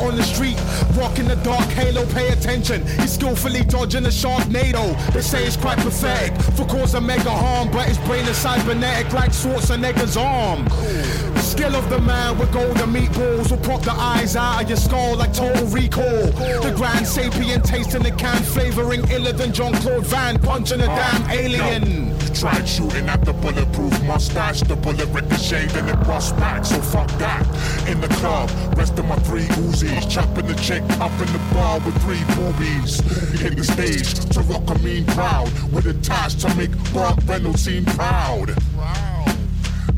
On 0.00 0.16
the 0.16 0.22
street, 0.22 0.56
rocking 0.96 1.28
the 1.28 1.36
dark 1.44 1.68
halo, 1.76 2.06
pay 2.14 2.28
attention. 2.28 2.86
He's 3.00 3.12
skillfully 3.12 3.64
dodging 3.64 4.06
a 4.06 4.08
Sharknado. 4.08 4.96
They 5.12 5.20
say 5.20 5.44
it's 5.44 5.58
quite 5.58 5.76
pathetic 5.76 6.40
for 6.56 6.64
cause 6.64 6.94
of 6.94 7.02
mega 7.02 7.30
harm, 7.30 7.70
but 7.70 7.86
his 7.86 7.98
brain 7.98 8.24
is 8.24 8.38
cybernetic 8.38 9.12
like 9.12 9.32
Schwarzenegger's 9.32 10.16
arm. 10.16 10.64
The 10.64 11.29
skill 11.60 11.76
of 11.76 11.90
the 11.90 12.00
man 12.00 12.38
with 12.38 12.50
golden 12.52 12.90
meatballs 12.90 13.50
will 13.50 13.58
pop 13.58 13.82
the 13.82 13.92
eyes 13.92 14.34
out 14.34 14.62
of 14.62 14.68
your 14.70 14.78
skull 14.78 15.16
like 15.16 15.30
total 15.34 15.66
recall. 15.66 16.24
The 16.62 16.72
grand 16.74 17.06
sapient 17.06 17.66
tasting 17.66 18.02
the 18.02 18.12
can 18.12 18.42
flavoring 18.42 19.06
iller 19.10 19.32
than 19.32 19.52
Jean-Claude 19.52 20.06
Van 20.06 20.38
punching 20.38 20.80
a 20.80 20.90
uh, 20.90 20.96
damn 20.96 21.30
alien. 21.30 22.18
You 22.18 22.28
tried 22.34 22.66
shooting 22.66 23.10
at 23.10 23.26
the 23.26 23.34
bulletproof 23.34 23.92
mustache, 24.04 24.62
the 24.62 24.74
bullet 24.74 25.06
ricocheted 25.08 25.76
and 25.76 25.90
it 25.90 26.00
bust 26.06 26.34
back, 26.38 26.64
so 26.64 26.80
fuck 26.80 27.10
that. 27.18 27.44
In 27.86 28.00
the 28.00 28.08
club, 28.08 28.48
rest 28.78 28.98
of 28.98 29.04
my 29.04 29.16
three 29.16 29.48
Uzis, 29.60 30.10
chopping 30.10 30.46
the 30.46 30.54
chick 30.54 30.82
up 30.98 31.12
in 31.20 31.30
the 31.30 31.42
bar 31.52 31.78
with 31.80 31.96
three 32.04 32.24
boobies. 32.36 33.00
Hit 33.38 33.58
the 33.58 33.64
stage 33.64 34.14
to 34.32 34.40
rock 34.48 34.70
a 34.70 34.78
mean 34.78 35.04
crowd 35.08 35.52
with 35.74 35.84
a 35.84 35.94
task 36.00 36.38
to 36.38 36.54
make 36.56 36.72
Burt 36.94 37.22
Reynolds 37.26 37.60
seem 37.60 37.84
proud. 37.84 38.54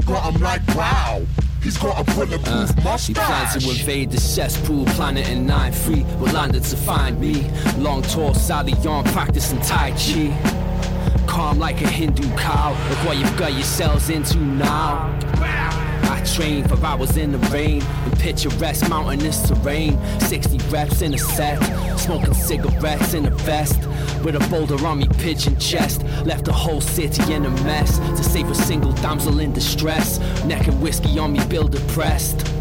Got 0.06 0.34
him 0.34 0.42
like 0.42 0.66
wow. 0.74 1.22
He's 1.62 1.78
got 1.78 2.00
a 2.00 2.14
bulletproof 2.14 2.48
uh, 2.48 2.66
He 2.66 2.82
mustache. 2.82 3.14
plans 3.14 3.64
to 3.64 3.70
invade 3.70 4.10
the 4.10 4.18
cesspool 4.20 4.84
planet 4.86 5.28
in 5.28 5.46
9-3 5.46 6.18
Will 6.18 6.32
landed 6.32 6.64
to 6.64 6.76
find 6.76 7.20
me. 7.20 7.48
Long 7.78 8.02
tall 8.02 8.34
Sally 8.34 8.72
on 8.86 9.04
practicing 9.04 9.60
Tai 9.60 9.92
Chi. 9.92 10.36
Calm 11.26 11.58
like 11.58 11.80
a 11.80 11.88
Hindu 11.88 12.28
cow 12.36 12.70
Look 12.90 12.98
what 13.06 13.16
you've 13.16 13.36
got 13.36 13.52
yourselves 13.52 14.10
into 14.10 14.38
now 14.38 15.31
train 16.24 16.66
for 16.66 16.84
hours 16.84 17.16
in 17.16 17.32
the 17.32 17.38
rain. 17.48 17.82
In 18.06 18.12
picturesque 18.12 18.88
mountainous 18.88 19.48
terrain 19.48 19.98
60 20.20 20.58
reps 20.70 21.02
in 21.02 21.14
a 21.14 21.18
set 21.18 21.58
Smoking 21.98 22.34
cigarettes 22.34 23.14
in 23.14 23.26
a 23.26 23.30
vest 23.30 23.78
With 24.24 24.36
a 24.36 24.48
boulder 24.50 24.84
on 24.86 24.98
me 24.98 25.08
pigeon 25.18 25.58
chest. 25.58 26.02
Left 26.24 26.44
the 26.44 26.52
whole 26.52 26.80
city 26.80 27.32
in 27.32 27.46
a 27.46 27.50
mess 27.64 27.98
To 27.98 28.22
save 28.22 28.50
a 28.50 28.54
single 28.54 28.92
damsel 28.92 29.40
in 29.40 29.52
distress. 29.52 30.18
Neck 30.44 30.66
and 30.68 30.80
whiskey 30.82 31.18
on 31.18 31.32
me 31.32 31.44
bill 31.48 31.68
depressed 31.68 32.51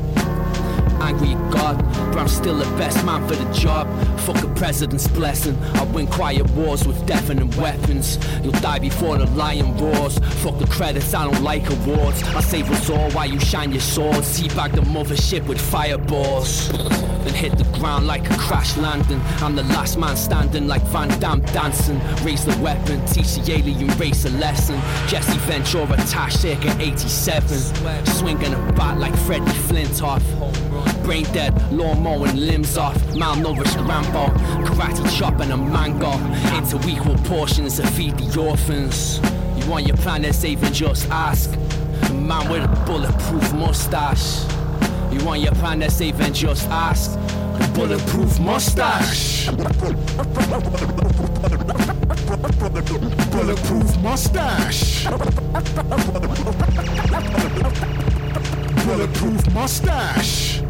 Angry 1.12 1.34
at 1.34 1.52
God, 1.52 1.78
but 2.13 2.19
I'm 2.19 2.30
still 2.30 2.56
the 2.56 2.78
best 2.78 3.06
man 3.06 3.28
for 3.28 3.36
the 3.36 3.52
job. 3.52 3.86
Fuck 4.21 4.41
a 4.43 4.47
president's 4.56 5.10
blessing. 5.10 5.62
I 5.76 5.84
win 5.84 6.08
quiet 6.08 6.50
wars 6.52 6.88
with 6.88 7.06
deafening 7.06 7.50
weapons. 7.58 8.17
You'll 8.41 8.54
die 8.62 8.80
before 8.80 9.17
the 9.17 9.26
lion 9.32 9.76
roars. 9.76 10.19
Fuck 10.41 10.58
the 10.60 10.67
credits, 10.67 11.13
I 11.13 11.30
don't 11.30 11.43
like 11.43 11.69
awards. 11.69 12.24
I 12.24 12.39
save 12.39 12.71
us 12.71 12.89
all 12.89 13.12
while 13.12 13.30
you 13.30 13.41
shine 13.41 13.74
your 13.74 13.82
swords. 13.82 14.39
Teabag 14.39 14.74
the 14.74 14.84
mothership 14.84 15.45
with 15.47 15.60
fireballs. 15.60 16.69
Then 16.69 17.34
hit 17.34 17.58
the 17.58 17.65
ground 17.78 18.08
like 18.08 18.30
a 18.32 18.38
crash 18.38 18.78
landing. 18.78 19.19
I'm 19.41 19.58
the 19.58 19.63
last 19.63 19.97
man 19.97 20.15
standing 20.15 20.67
like 20.67 20.82
Van 20.84 21.10
Damme 21.19 21.41
dancing. 21.47 22.00
Raise 22.24 22.45
the 22.45 22.58
weapon, 22.62 23.06
teach 23.06 23.36
the 23.36 23.52
alien 23.52 23.89
race 23.97 24.24
a 24.24 24.30
lesson. 24.30 24.80
Jesse 25.10 25.38
Ventura, 25.39 25.97
Tash 26.08 26.36
circa 26.36 26.74
87. 26.80 28.06
Swinging 28.06 28.54
a 28.54 28.71
bat 28.78 28.97
like 28.97 29.15
Freddie 29.17 29.52
Flintoff. 29.67 30.21
Brain 31.03 31.23
dead, 31.33 31.53
lawn 31.71 32.03
mowing 32.03 32.35
limbs 32.35 32.77
off. 32.77 32.95
Malnourished 33.13 33.75
Rambo, 33.87 34.27
karate 34.65 35.17
chop 35.17 35.39
and 35.39 35.51
a 35.51 35.57
mango. 35.57 36.11
Into 36.55 36.79
equal 36.87 37.15
portions 37.25 37.77
to 37.77 37.87
feed 37.87 38.17
the 38.17 38.39
orphans. 38.39 39.19
You 39.57 39.69
want 39.69 39.85
your 39.87 39.97
planet 39.97 40.35
saving, 40.35 40.73
just 40.73 41.09
ask. 41.09 41.49
A 42.09 42.13
man 42.13 42.49
with 42.49 42.63
a 42.63 42.85
bulletproof 42.85 43.53
mustache. 43.53 44.43
You 45.11 45.23
want 45.25 45.41
your 45.41 45.53
planet 45.55 45.91
saving, 45.91 46.33
just 46.33 46.67
ask. 46.69 47.17
A 47.17 47.71
bulletproof 47.73 48.39
mustache. 48.39 49.49
Bulletproof 53.31 53.97
mustache. 54.01 55.05
Bulletproof 58.85 59.53
mustache. 59.53 60.61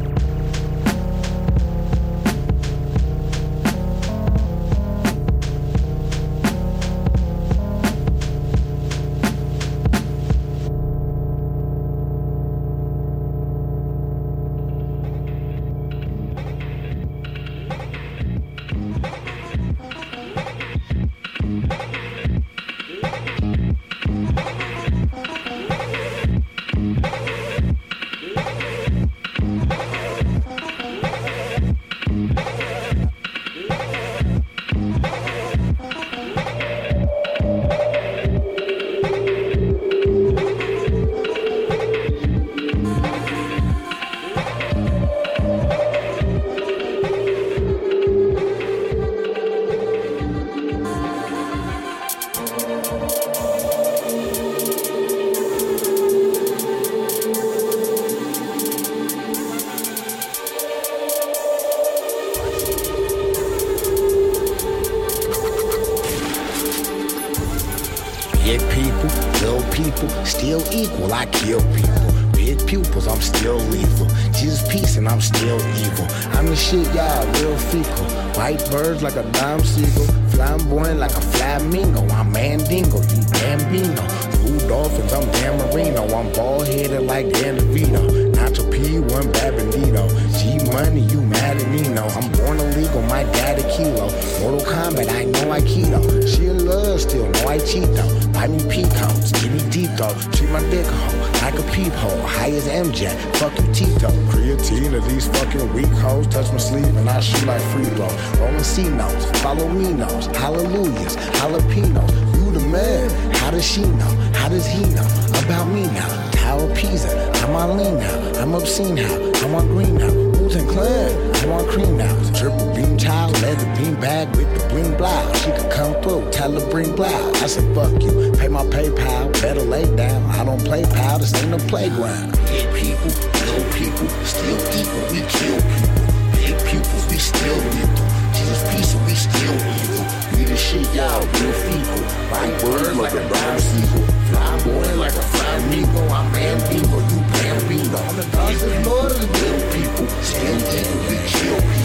Hit 68.52 68.70
people, 68.70 69.10
kill 69.40 69.64
people, 69.72 70.10
still 70.26 70.62
equal. 70.74 71.14
I 71.14 71.26
kill 71.28 71.62
people. 71.72 72.12
Big 72.34 72.60
pupils, 72.68 73.08
I'm 73.08 73.22
still 73.22 73.56
lethal. 73.56 74.08
Jesus 74.34 74.70
peace 74.70 74.98
and 74.98 75.08
I'm 75.08 75.22
still 75.22 75.56
evil. 75.80 76.06
I'm 76.36 76.48
the 76.48 76.56
shit, 76.58 76.86
y'all, 76.94 77.26
real 77.40 77.58
fecal. 77.58 78.06
White 78.36 78.60
birds 78.70 79.02
like 79.02 79.16
a 79.16 79.24
dime 79.32 79.64
seagull. 79.64 80.06
Flamboyant 80.32 81.00
like 81.00 81.12
a 81.12 81.22
flamingo. 81.22 82.06
I'm 82.10 82.34
Mandingo, 82.34 83.00
you 83.00 83.24
Bambino. 83.32 84.04
Blue 84.44 84.60
dolphins, 84.68 85.14
I'm 85.14 85.32
Dan 85.32 85.58
Marino. 85.58 86.04
I'm 86.14 86.30
bald 86.34 86.68
headed 86.68 87.04
like 87.04 87.32
Dan 87.32 87.56
DeVito. 87.58 88.34
Nacho 88.36 88.70
P1 88.70 89.32
Babandito. 89.32 90.04
G 90.38 90.60
Money, 90.74 91.00
you 91.08 91.22
mad 91.22 91.56
at 91.56 91.70
me? 91.70 91.88
No, 91.88 92.04
I'm 92.04 92.30
born 92.34 92.60
illegal, 92.60 93.02
my 93.04 93.24
dad 93.24 93.60
a 93.60 93.78
kilo. 93.78 94.12
Mortal 94.42 94.60
Kombat, 94.68 95.10
I 95.10 95.24
know 95.24 95.52
I 95.52 95.62
keto. 95.62 96.28
She 96.28 96.48
in 96.48 96.66
love 96.66 97.00
still, 97.00 97.30
know 97.30 97.48
I 97.48 97.58
cheat 97.58 97.88
though. 97.96 98.21
Buy 98.42 98.48
me 98.48 98.58
peacocks, 98.72 99.32
give 99.34 99.54
me 99.54 99.62
deep 99.70 99.92
though. 99.98 100.18
Treat 100.34 100.50
my 100.50 100.68
dick 100.72 100.88
hole 100.88 101.20
like 101.44 101.60
a 101.60 101.64
peephole. 101.72 102.22
High 102.26 102.50
as 102.50 102.68
MJ, 102.68 103.14
fuck 103.36 103.56
you 103.60 103.72
Tito. 103.72 104.10
Creatine 104.32 104.96
of 104.98 105.08
these 105.08 105.28
fucking 105.28 105.72
weak 105.76 105.94
hoes. 106.02 106.26
Touch 106.26 106.52
my 106.52 106.58
sleeve 106.58 106.98
and 106.98 107.08
I 107.08 107.20
shoot 107.20 107.46
like 107.46 107.62
free 107.70 107.86
throw. 107.86 108.10
Rolling 108.40 108.64
C 108.64 108.90
notes, 108.90 109.26
follow 109.42 109.70
me 109.70 109.94
notes. 109.94 110.26
Hallelujahs, 110.36 111.18
jalapenos. 111.38 112.12
You 112.34 112.52
the 112.52 112.62
man, 112.62 113.12
how 113.36 113.52
does 113.52 113.64
she 113.64 113.82
know? 113.82 114.12
How 114.34 114.50
does 114.50 114.66
he 114.66 114.86
know 114.90 115.06
about 115.46 115.66
me 115.66 115.84
now? 115.84 116.32
Tower 116.32 116.74
Pisa, 116.74 117.32
I'm 117.46 117.56
on 117.56 117.78
lean 117.78 118.00
now. 118.00 118.42
I'm 118.42 118.56
obscene 118.56 118.98
how, 118.98 119.32
I'm 119.46 119.54
on 119.54 119.68
green 119.68 119.98
now. 119.98 120.10
Who's 120.10 120.56
in 120.56 120.68
clan? 120.68 121.36
I'm 121.44 121.52
on 121.52 121.68
cream 121.68 121.96
now. 121.96 122.21
Triple 122.42 122.74
beam 122.74 122.98
child, 122.98 123.40
leather 123.44 123.70
beam 123.78 123.94
bag 124.02 124.36
with 124.36 124.50
the 124.58 124.68
bling 124.70 124.98
blouse. 124.98 125.44
She 125.44 125.52
could 125.52 125.72
come 125.72 125.94
through, 126.02 126.28
tell 126.32 126.52
her 126.52 126.72
bring 126.72 126.96
blouse. 126.96 127.40
I 127.40 127.46
said, 127.46 127.70
fuck 127.76 128.02
you, 128.02 128.34
pay 128.34 128.48
my 128.48 128.66
PayPal, 128.66 129.32
better 129.40 129.62
lay 129.62 129.86
down. 129.96 130.26
I 130.32 130.44
don't 130.44 130.58
play 130.66 130.82
pal, 130.82 131.20
this 131.20 131.36
ain't 131.36 131.52
no 131.52 131.60
playground. 131.70 132.36
Hit 132.50 132.66
people, 132.74 133.14
kill 133.14 133.62
people, 133.78 134.10
still 134.26 134.58
equal, 134.74 135.06
we 135.14 135.22
kill 135.30 135.62
people. 135.70 136.02
Hit 136.42 136.58
pupils, 136.66 137.06
we 137.14 137.22
still 137.22 137.58
lethal. 137.78 138.10
Jesus 138.34 138.62
peace, 138.74 138.96
we 139.06 139.14
still 139.14 139.58
evil. 139.78 140.02
We 140.34 140.42
the 140.50 140.58
shit, 140.58 140.90
y'all, 140.98 141.22
real 141.22 141.54
fecal. 141.62 142.02
Right 142.34 142.58
word 142.66 142.98
like 142.98 143.14
a 143.14 143.22
brown 143.30 143.60
seagull. 143.62 144.08
Fly 144.34 144.64
boy 144.66 144.96
like 144.98 145.14
a 145.14 145.26
flamingo. 145.30 146.10
I'm 146.10 146.26
Bambino, 146.34 147.06
you 147.06 147.22
Bambino. 147.38 148.02
The 148.18 148.26
gods 148.34 148.64
of 148.64 148.88
Lord 148.88 149.12
of 149.14 149.22
the 149.22 149.30
real 149.30 149.62
people. 149.78 150.08
Still 150.26 150.58
evil, 150.58 150.98
we 151.06 151.18
kill 151.30 151.62
people. 151.62 151.81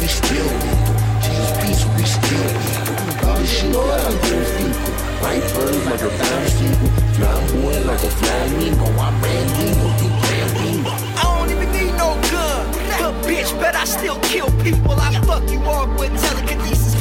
We 0.00 0.06
still 0.06 0.46
lethal. 0.64 0.96
Jesus 1.20 1.52
peace, 1.60 1.84
we 1.96 2.04
still 2.04 2.48
lethal. 2.56 3.36
The 3.36 3.46
shit, 3.46 3.72
y'all, 3.72 3.84
real 3.84 4.44
fecal. 4.56 4.92
Right 5.20 5.44
bird 5.54 5.76
like 5.84 6.00
a 6.00 6.10
brown 6.16 6.46
seagull. 6.56 6.92
Fly 7.14 7.36
boy 7.52 7.76
like 7.84 8.02
a 8.02 8.10
flamingo. 8.18 8.86
I'm 8.96 9.14
Bambino, 9.20 9.86
you 10.00 10.08
Bambino. 10.24 10.90
I 10.90 11.22
don't 11.22 11.50
even 11.50 11.68
need 11.72 11.92
no 12.00 12.16
gun. 12.32 12.64
But 12.98 13.14
bitch, 13.28 13.52
bet 13.60 13.76
I 13.76 13.84
still 13.84 14.18
kill 14.20 14.50
people. 14.62 14.92
I 14.92 15.20
fuck 15.26 15.48
you 15.50 15.60
all. 15.64 15.79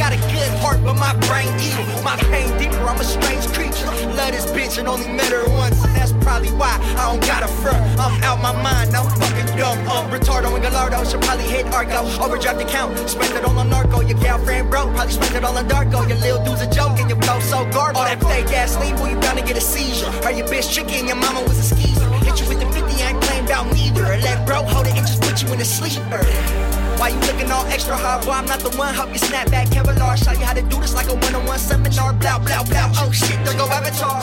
Got 0.10 0.18
a 0.18 0.34
good 0.34 0.50
heart, 0.58 0.82
but 0.84 0.96
my 0.96 1.14
brain 1.30 1.54
evil. 1.62 1.86
My 2.02 2.18
pain 2.34 2.50
deeper, 2.58 2.82
I'm 2.82 3.00
a 3.00 3.04
strange 3.04 3.46
creature. 3.54 3.86
Love 4.18 4.34
this 4.34 4.50
bitch 4.58 4.80
and 4.80 4.88
only 4.88 5.06
met 5.06 5.30
her 5.30 5.46
once. 5.54 5.78
And 5.86 5.94
that's 5.94 6.14
probably 6.26 6.50
why 6.50 6.82
I 6.98 7.14
don't 7.14 7.22
got 7.22 7.44
a 7.44 7.48
front. 7.62 7.78
I'm 8.00 8.18
out 8.24 8.42
my 8.42 8.52
mind, 8.64 8.96
I'm 8.96 9.06
fucking 9.06 9.56
dumb. 9.56 9.78
I'm 9.86 10.10
retardo 10.10 10.50
and 10.56 10.64
Gallardo. 10.64 11.04
Should 11.06 11.22
probably 11.22 11.46
hit 11.46 11.68
Argo. 11.68 12.10
Overdraft 12.26 12.60
account, 12.60 12.98
spent 13.08 13.36
it 13.36 13.46
all 13.46 13.60
on 13.60 13.70
narco. 13.70 14.02
Your 14.02 14.18
girlfriend 14.18 14.72
broke, 14.72 14.90
probably 14.96 15.14
spent 15.14 15.36
it 15.36 15.44
all 15.44 15.56
on 15.56 15.70
Darko. 15.70 16.10
Your 16.10 16.18
little 16.18 16.44
dude's 16.44 16.62
a 16.62 16.70
joke 16.72 16.98
and 16.98 17.08
your 17.08 17.22
flow 17.22 17.40
so 17.42 17.70
garbage. 17.70 17.98
All 17.98 18.06
that 18.06 18.20
fake 18.20 18.52
ass 18.58 18.80
lean, 18.80 18.96
boy, 18.96 19.14
you 19.14 19.20
bound 19.22 19.38
to 19.38 19.46
get 19.46 19.58
a 19.58 19.62
seizure. 19.62 20.10
Or 20.26 20.32
your 20.32 20.48
bitch 20.48 20.74
tricky 20.74 20.98
and 20.98 21.08
your 21.08 21.18
mama 21.18 21.44
was 21.44 21.60
a 21.60 21.76
skeezer. 21.76 22.10
Hit 22.26 22.42
you 22.42 22.50
with 22.50 22.60
the 22.60 22.66
50, 22.74 22.82
I 22.82 23.12
ain't 23.12 23.22
playing 23.22 23.46
about 23.46 23.72
neither. 23.76 24.02
Let 24.26 24.48
bro 24.48 24.64
hold 24.64 24.88
it 24.88 24.98
and 24.98 25.06
just 25.06 25.22
put 25.22 25.44
you 25.44 25.54
in 25.54 25.62
a 25.62 25.66
sleeper. 25.66 26.79
Why 27.00 27.16
you 27.16 27.20
looking 27.32 27.50
all 27.50 27.66
extra 27.68 27.96
hard? 27.96 28.26
Boy, 28.26 28.34
I'm 28.34 28.46
not 28.46 28.60
the 28.60 28.76
one. 28.78 28.94
Help 28.94 29.10
you 29.14 29.20
snap 29.20 29.50
back, 29.50 29.68
Kevlar. 29.70 29.96
Show 30.22 30.34
you 30.34 30.44
how 30.44 30.52
to 30.52 30.62
do 30.62 30.82
this 30.82 30.94
like 30.94 31.08
a 31.08 31.16
one-on-one 31.16 31.58
seminar. 31.58 32.12
Blah, 32.12 32.40
blah, 32.40 32.64
blah. 32.66 32.92
Oh 33.00 33.10
shit, 33.12 33.40
there 33.46 33.56
go 33.56 33.72
Avatar. 33.72 34.20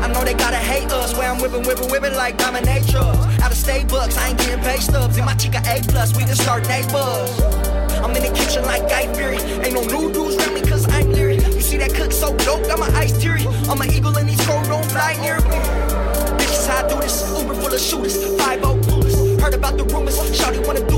I 0.00 0.08
know 0.08 0.24
they 0.24 0.32
gotta 0.32 0.56
hate 0.56 0.90
us. 0.92 1.12
Where 1.12 1.30
I'm 1.30 1.36
whipping, 1.42 1.66
whipping, 1.68 1.90
whipping 1.90 2.14
like 2.14 2.38
dominatrix. 2.38 2.96
Out 3.44 3.52
of 3.52 3.58
state 3.58 3.88
books, 3.88 4.16
I 4.16 4.30
ain't 4.30 4.38
getting 4.38 4.64
paid 4.64 4.80
stubs. 4.80 5.18
And 5.18 5.26
my 5.26 5.34
chica 5.34 5.60
A 5.68 5.82
plus, 5.92 6.16
we 6.16 6.24
just 6.24 6.40
start 6.40 6.66
neighbors. 6.66 7.36
I'm 8.00 8.16
in 8.16 8.22
the 8.24 8.32
kitchen 8.32 8.64
like 8.64 8.88
Guy 8.88 9.12
Fieri. 9.12 9.36
Ain't 9.60 9.74
no 9.74 9.84
new 9.84 10.10
dudes 10.10 10.36
around 10.36 10.54
me 10.54 10.62
cause 10.62 10.88
I'm 10.88 11.12
leery. 11.12 11.36
You 11.36 11.60
see 11.60 11.76
that 11.76 11.92
cook 11.92 12.12
so 12.12 12.34
dope, 12.48 12.64
got 12.64 12.78
my 12.78 12.88
eyes 12.96 13.12
teary. 13.18 13.44
I'm 13.68 13.78
an 13.82 13.92
eagle 13.92 14.16
and 14.16 14.26
these 14.26 14.40
crows 14.40 14.68
don't 14.68 14.88
fly 14.90 15.20
near 15.20 15.36
me. 15.52 15.60
This 16.40 16.60
is 16.60 16.66
how 16.66 16.80
I 16.80 16.88
do 16.88 16.96
this. 16.96 17.28
Uber 17.36 17.54
full 17.60 17.74
of 17.74 17.80
shooters. 17.80 18.16
5 18.40 18.60
clueless. 18.60 19.38
Heard 19.38 19.52
about 19.52 19.76
the 19.76 19.84
rumors. 19.84 20.16
Shawty 20.32 20.64
wanna 20.66 20.80
do 20.88 20.95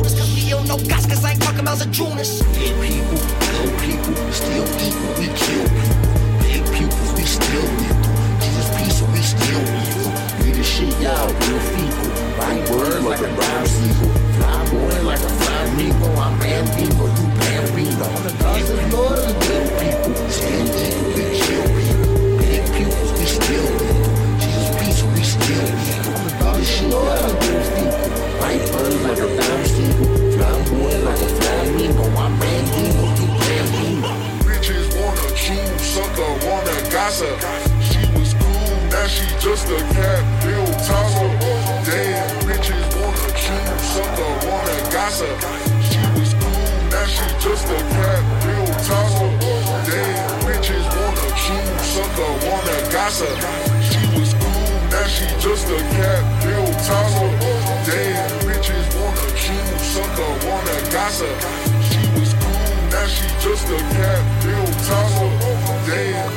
don't 0.50 0.68
know 0.68 0.78
guys 0.88 1.04
cause 1.04 1.24
I 1.24 1.32
ain't 1.32 1.42
talking 1.42 1.60
about 1.60 1.78
the 1.78 1.86
Jonas. 1.86 2.40
Hit 2.56 2.72
people, 2.80 3.20
kill 3.44 3.68
people, 3.84 4.14
still 4.32 4.64
equal, 4.80 5.12
we 5.20 5.26
kill 5.36 5.66
people. 5.76 6.08
Hit 6.48 6.64
pupils, 6.72 7.12
we 7.12 7.24
still 7.28 7.68
lethal. 7.76 8.12
Jesus 8.40 8.68
peace, 8.76 9.00
we 9.12 9.20
still 9.20 9.60
evil. 9.60 10.08
We 10.40 10.48
the 10.56 10.64
shit, 10.64 10.94
y'all, 11.04 11.28
real 11.28 11.60
fecal. 11.68 12.08
Right 12.40 12.64
word 12.70 13.02
like 13.04 13.20
a 13.20 13.30
brown 13.36 13.66
seagull. 13.66 14.14
Fly 14.38 14.70
boy 14.72 15.02
like 15.04 15.20
a 15.20 15.32
flamingo. 15.40 16.08
I'm 16.16 16.38
Bambino, 16.38 17.04
you 17.12 17.26
Bambino. 17.36 18.08
Gods 18.40 18.70
of 18.70 18.92
Lord 18.92 19.18
of 19.18 19.34
the 19.36 19.36
real 19.44 19.68
people. 19.80 20.14
Still 20.32 20.64
evil, 20.64 21.08
we 21.12 21.24
kill 21.44 21.66
people. 21.76 22.14
Hit 22.40 22.64
pupils, 22.72 23.12
we 23.18 23.26
still 23.26 23.68
lethal. 23.76 23.97
Word 28.78 29.02
like 29.04 29.20
a. 29.20 29.38
I'm. 32.18 32.34
Bitches 34.44 34.90
wanna 35.00 35.28
chew, 35.34 35.78
sucker, 35.78 36.32
wanna 36.46 36.76
gossip. 36.90 37.38
She 37.80 38.00
was 38.18 38.34
cool, 38.34 38.74
now 38.90 39.06
she 39.06 39.24
just 39.38 39.70
a 39.70 39.78
cat, 39.94 40.22
bill 40.42 40.66
tosser. 40.86 41.30
Damn, 41.86 42.26
bitches 42.46 42.86
wanna 42.98 43.30
chew, 43.38 43.66
sucker, 43.92 44.32
wanna 44.46 44.78
gossip. 44.90 45.36
She 45.88 46.02
was 46.18 46.32
cool, 46.34 46.70
now 46.90 47.06
she 47.06 47.26
just 47.38 47.66
a 47.70 47.72
cat, 47.94 48.22
bill 48.42 48.66
tosser. 48.88 49.30
Damn, 49.88 50.40
bitches 50.44 50.86
wanna 50.96 51.28
chew, 51.42 51.66
sucker, 51.94 52.30
wanna 52.44 52.76
gossip. 52.92 53.36
She 53.88 54.02
was 54.18 54.30
cool, 54.34 54.74
now 54.90 55.06
she 55.06 55.26
just 55.38 55.66
a 55.68 55.70
cat, 55.96 56.22
wanna. 61.20 61.82
She 61.82 62.20
was 62.20 62.32
cool, 62.34 62.90
now 62.90 63.06
she 63.06 63.26
just 63.40 63.66
a 63.68 63.78
cat, 63.94 64.22
bill 64.42 64.66
tosser. 64.86 65.30
Damn. 65.86 66.32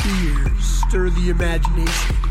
Fears 0.00 0.64
stir 0.88 1.10
the 1.10 1.30
imagination. 1.30 2.21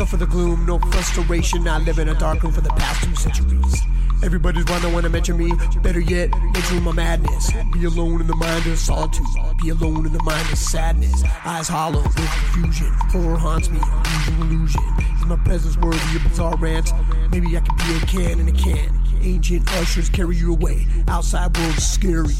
Suffer 0.00 0.16
the 0.16 0.24
gloom, 0.24 0.64
no 0.64 0.78
frustration. 0.78 1.68
I 1.68 1.76
live 1.76 1.98
in 1.98 2.08
a 2.08 2.14
dark 2.14 2.42
room 2.42 2.52
for 2.52 2.62
the 2.62 2.70
past 2.70 3.04
two 3.04 3.14
centuries. 3.16 3.82
Everybody's 4.24 4.64
wanna 4.64 4.88
wanna 4.88 5.10
mention 5.10 5.36
me. 5.36 5.52
Better 5.82 6.00
yet, 6.00 6.34
room 6.72 6.84
my 6.84 6.92
madness. 6.92 7.50
Be 7.70 7.84
alone 7.84 8.22
in 8.22 8.26
the 8.26 8.34
mind 8.34 8.66
of 8.66 8.78
solitude. 8.78 9.26
Be 9.62 9.68
alone 9.68 10.06
in 10.06 10.14
the 10.14 10.22
mind 10.22 10.50
of 10.50 10.56
sadness. 10.56 11.22
Eyes 11.44 11.68
hollow 11.68 12.00
with 12.00 12.16
confusion. 12.16 12.90
Horror 13.12 13.36
haunts 13.36 13.68
me. 13.68 13.78
Illusion, 13.78 14.40
illusion. 14.40 14.82
Is 15.18 15.26
my 15.26 15.36
presence 15.44 15.76
worthy 15.76 16.16
of 16.16 16.22
bizarre 16.22 16.56
rants? 16.56 16.94
Maybe 17.30 17.54
I 17.54 17.60
could 17.60 17.76
be 17.76 17.96
a 17.96 18.00
can 18.06 18.40
in 18.40 18.48
a 18.48 18.52
can. 18.52 18.98
Ancient 19.20 19.70
ushers 19.74 20.08
carry 20.08 20.34
you 20.34 20.54
away. 20.54 20.86
Outside 21.08 21.54
world 21.58 21.76
is 21.76 21.86
scary. 21.86 22.32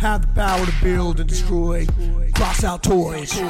Have 0.00 0.22
the 0.22 0.32
power 0.34 0.66
to 0.66 0.72
build 0.82 1.20
and 1.20 1.28
destroy. 1.28 1.86
Cross 2.34 2.64
out 2.64 2.82
toys. 2.82 3.40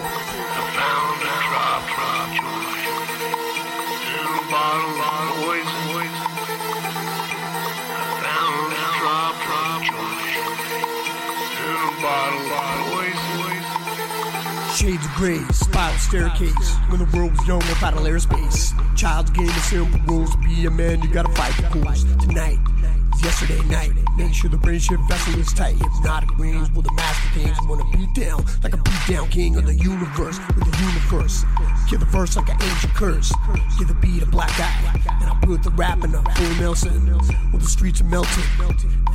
Shades 14.76 15.04
of 15.06 15.12
gray, 15.14 15.38
spiral 15.52 15.98
staircase. 15.98 16.74
When 16.88 17.00
the 17.00 17.08
world 17.16 17.32
was 17.32 17.48
young, 17.48 17.62
I 17.62 17.80
battle 17.80 18.02
airspace. 18.02 18.74
Child's 18.94 19.30
game 19.30 19.48
of 19.48 19.54
simple 19.56 20.00
rules. 20.06 20.30
To 20.30 20.38
be 20.38 20.66
a 20.66 20.70
man, 20.70 21.02
you 21.02 21.08
gotta 21.08 21.32
fight 21.32 21.54
the 21.56 21.78
rules. 21.78 22.04
Tonight 22.24 22.58
yesterday 23.22 23.60
night. 23.68 23.92
Make 24.16 24.34
sure 24.34 24.50
the 24.50 24.78
shift 24.78 25.02
vessel 25.08 25.38
is 25.38 25.52
tight. 25.52 25.76
Hypnotic 25.76 26.36
rings 26.38 26.70
will 26.72 26.82
the 26.82 26.92
master 26.92 27.28
things. 27.38 27.56
Wanna 27.68 27.84
beat 27.92 28.12
down 28.14 28.44
like 28.62 28.72
a 28.72 28.76
beat 28.76 29.06
down 29.08 29.28
king 29.28 29.56
of 29.56 29.66
the 29.66 29.74
universe. 29.74 30.38
With 30.54 30.64
the 30.64 30.78
universe. 30.78 31.44
Kill 31.88 31.98
the 31.98 32.06
verse 32.06 32.36
like 32.36 32.48
an 32.48 32.56
ancient 32.60 32.94
curse. 32.94 33.32
Give 33.78 33.88
the 33.88 33.94
beat 33.94 34.22
a 34.22 34.26
black 34.26 34.52
eye. 34.58 35.00
And 35.20 35.30
I 35.30 35.38
put 35.42 35.62
the 35.62 35.70
rapping 35.70 36.14
of 36.14 36.24
full 36.34 36.54
Nelson. 36.56 37.06
Well, 37.52 37.58
the 37.58 37.66
streets 37.66 38.00
are 38.00 38.04
melting. 38.04 38.44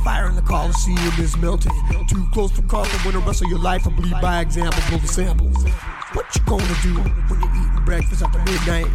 Fire 0.04 0.28
in 0.28 0.36
the 0.36 0.42
Coliseum 0.42 0.98
is 1.18 1.36
melting. 1.36 1.72
Too 2.08 2.26
close 2.32 2.50
for 2.52 2.62
comfort 2.62 3.04
when 3.04 3.14
the 3.14 3.20
rest 3.20 3.42
of 3.42 3.48
your 3.48 3.60
life 3.60 3.84
will 3.84 3.92
bleed 3.92 4.16
by 4.20 4.40
example. 4.40 4.80
Pull 4.86 4.98
the 4.98 5.08
samples. 5.08 5.64
What 6.12 6.26
you 6.34 6.42
gonna 6.44 6.64
do 6.82 6.94
when 7.28 7.40
you're 7.40 7.50
eating 7.50 7.84
breakfast 7.84 8.22
after 8.22 8.38
midnight? 8.38 8.86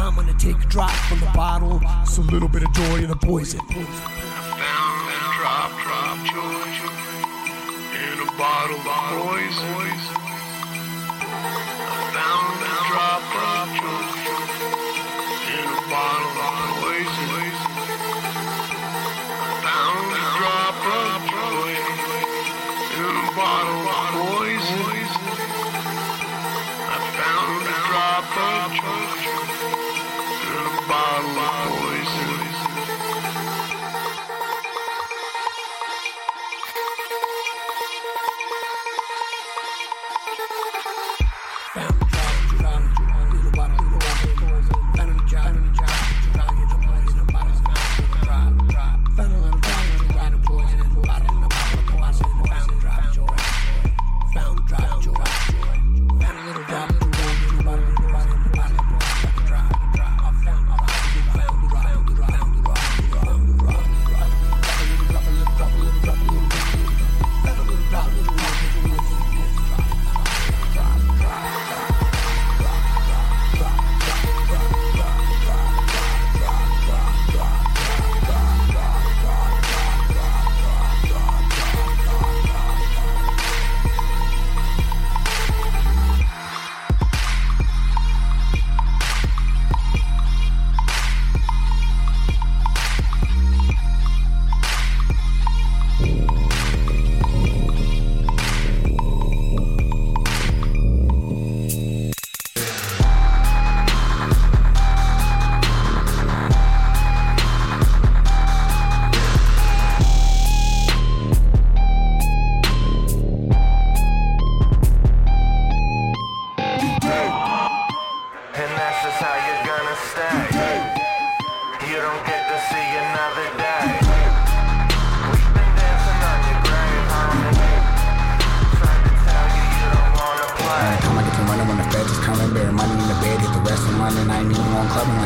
I'm 0.00 0.14
gonna 0.14 0.34
take 0.34 0.56
a 0.56 0.66
drop 0.66 0.90
from 0.90 1.20
the 1.20 1.30
bottle. 1.34 1.80
It's 2.02 2.18
a 2.18 2.22
little 2.22 2.48
bit 2.48 2.62
of 2.64 2.72
joy 2.72 2.96
in 2.96 3.08
the 3.08 3.16
poison. 3.16 3.60
Drop, 5.56 5.72
drop, 5.80 6.18
joy 6.26 6.68
in 7.96 8.16
a 8.20 8.30
bottle 8.36 8.76
of 8.76 8.84
poison. 9.16 9.88
I 11.80 12.12
found 12.12 12.45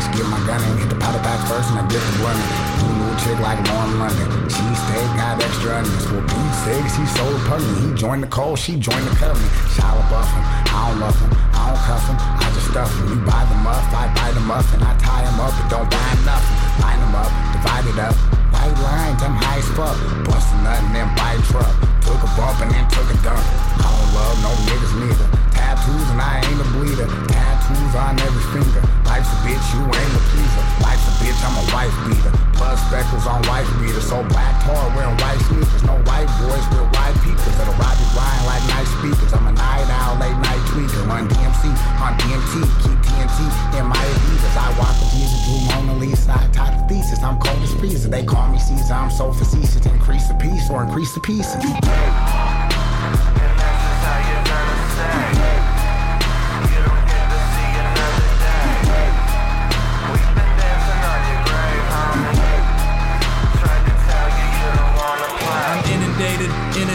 I 0.00 0.12
get 0.16 0.24
my 0.32 0.40
gun 0.48 0.56
and 0.64 0.80
hit 0.80 0.88
the 0.88 0.96
powder 0.96 1.20
pack 1.20 1.44
first 1.44 1.68
and 1.70 1.78
I 1.78 1.84
dip 1.84 2.00
the. 2.00 2.24
Who 2.24 2.88
knew 2.96 3.12
a 3.12 3.16
chick 3.20 3.38
like 3.44 3.60
Lauren 3.68 4.00
London? 4.00 4.26
She 4.48 4.64
stayed, 4.72 5.10
got 5.20 5.36
extra 5.36 5.76
onions. 5.76 6.04
For 6.08 6.24
Pete's 6.24 6.58
sake, 6.64 6.88
he 6.96 7.04
so 7.04 7.24
repugnant. 7.28 7.76
He 7.84 7.88
joined 7.92 8.22
the 8.24 8.30
cold, 8.32 8.58
she 8.58 8.80
joined 8.80 9.04
the 9.04 9.14
covenant. 9.20 9.52
Shallow 9.76 10.00
buff 10.08 10.24
him, 10.24 10.44
I 10.72 10.88
don't 10.88 11.00
love 11.04 11.18
him, 11.20 11.30
I 11.52 11.60
don't 11.68 11.82
cuff 11.84 12.04
him, 12.08 12.16
I 12.16 12.46
just 12.56 12.72
stuff 12.72 12.88
him. 12.96 13.12
You 13.12 13.18
buy 13.28 13.44
the 13.44 13.58
muff, 13.60 13.84
I 13.92 14.08
buy 14.16 14.32
the 14.32 14.40
muff, 14.40 14.66
and 14.72 14.82
I 14.82 14.96
tie 14.96 15.24
him 15.28 15.36
up, 15.36 15.52
but 15.52 15.68
don't 15.68 15.88
buy 15.92 16.10
nothing. 16.24 16.56
Line 16.80 17.00
him 17.04 17.14
up, 17.14 17.30
divide 17.52 17.86
it 17.92 17.98
up. 18.00 18.16
White 18.56 18.76
lines, 18.80 19.20
I'm 19.20 19.36
high 19.36 19.60
as 19.60 19.68
fuck. 19.76 19.96
Bust 20.24 20.48
a 20.48 20.56
nut 20.64 20.80
and 20.80 20.96
then 20.96 21.08
buy 21.12 21.36
a 21.36 21.42
truck. 21.52 21.68
Took 22.00 22.24
a 22.24 22.30
bump 22.40 22.56
and 22.64 22.72
then 22.72 22.88
took 22.88 23.04
a 23.04 23.16
dump. 23.20 23.44
I 23.76 23.84
don't 23.84 24.10
love 24.16 24.36
no 24.48 24.52
niggas 24.64 24.94
neither. 24.96 25.28
Tattoos 25.52 26.08
and 26.08 26.20
I 26.24 26.40
ain't 26.40 26.60
a 26.60 26.68
bleeder. 26.72 27.08
Tattoos 27.28 27.49
on 27.94 28.18
every 28.20 28.44
finger. 28.50 28.82
Life's 29.06 29.30
a 29.30 29.38
bitch, 29.46 29.66
you 29.74 29.82
ain't 29.84 30.14
a 30.14 30.22
pleaser. 30.30 30.64
Life's 30.82 31.06
a 31.06 31.12
bitch, 31.22 31.38
I'm 31.46 31.56
a 31.58 31.64
wife 31.70 31.94
beater. 32.06 32.32
Blood 32.58 32.76
speckles 32.78 33.26
on 33.26 33.42
wife 33.46 33.68
beater. 33.78 34.00
So 34.00 34.22
black 34.30 34.62
tar 34.64 34.90
wearing 34.96 35.16
white 35.18 35.38
sneakers. 35.46 35.82
No 35.84 35.94
white 36.06 36.30
boys 36.42 36.64
with 36.74 36.86
white 36.94 37.14
peakers. 37.22 37.54
That'll 37.58 37.74
ride 37.78 37.98
you 37.98 38.08
blind 38.14 38.42
like 38.46 38.62
night 38.74 38.88
speakers. 38.98 39.32
I'm 39.32 39.46
a 39.46 39.52
night 39.52 39.86
owl, 39.90 40.18
late 40.18 40.38
night 40.42 40.62
tweaker. 40.70 41.06
Run 41.06 41.28
DMC 41.28 41.70
on 42.02 42.12
DMT. 42.18 42.54
Keep 42.82 42.98
TNT 43.06 43.38
in 43.78 43.86
my 43.86 43.96
Adidas. 43.98 44.56
I 44.58 44.68
walk 44.78 44.94
with 44.98 45.10
Jesus, 45.14 45.38
drew 45.46 45.60
Mona 45.70 45.94
Lisa. 45.94 46.32
I 46.32 46.46
taught 46.52 46.74
the 46.74 46.94
thesis. 46.94 47.22
I'm 47.22 47.38
cold 47.38 47.62
as 47.62 47.74
freezer. 47.74 48.08
They 48.08 48.24
call 48.24 48.48
me 48.48 48.58
Caesar. 48.58 48.94
I'm 48.94 49.10
so 49.10 49.32
facetious. 49.32 49.84
Increase 49.86 50.26
the 50.28 50.34
piece 50.34 50.70
or 50.70 50.82
increase 50.82 51.14
the 51.14 51.20
pieces. 51.20 51.62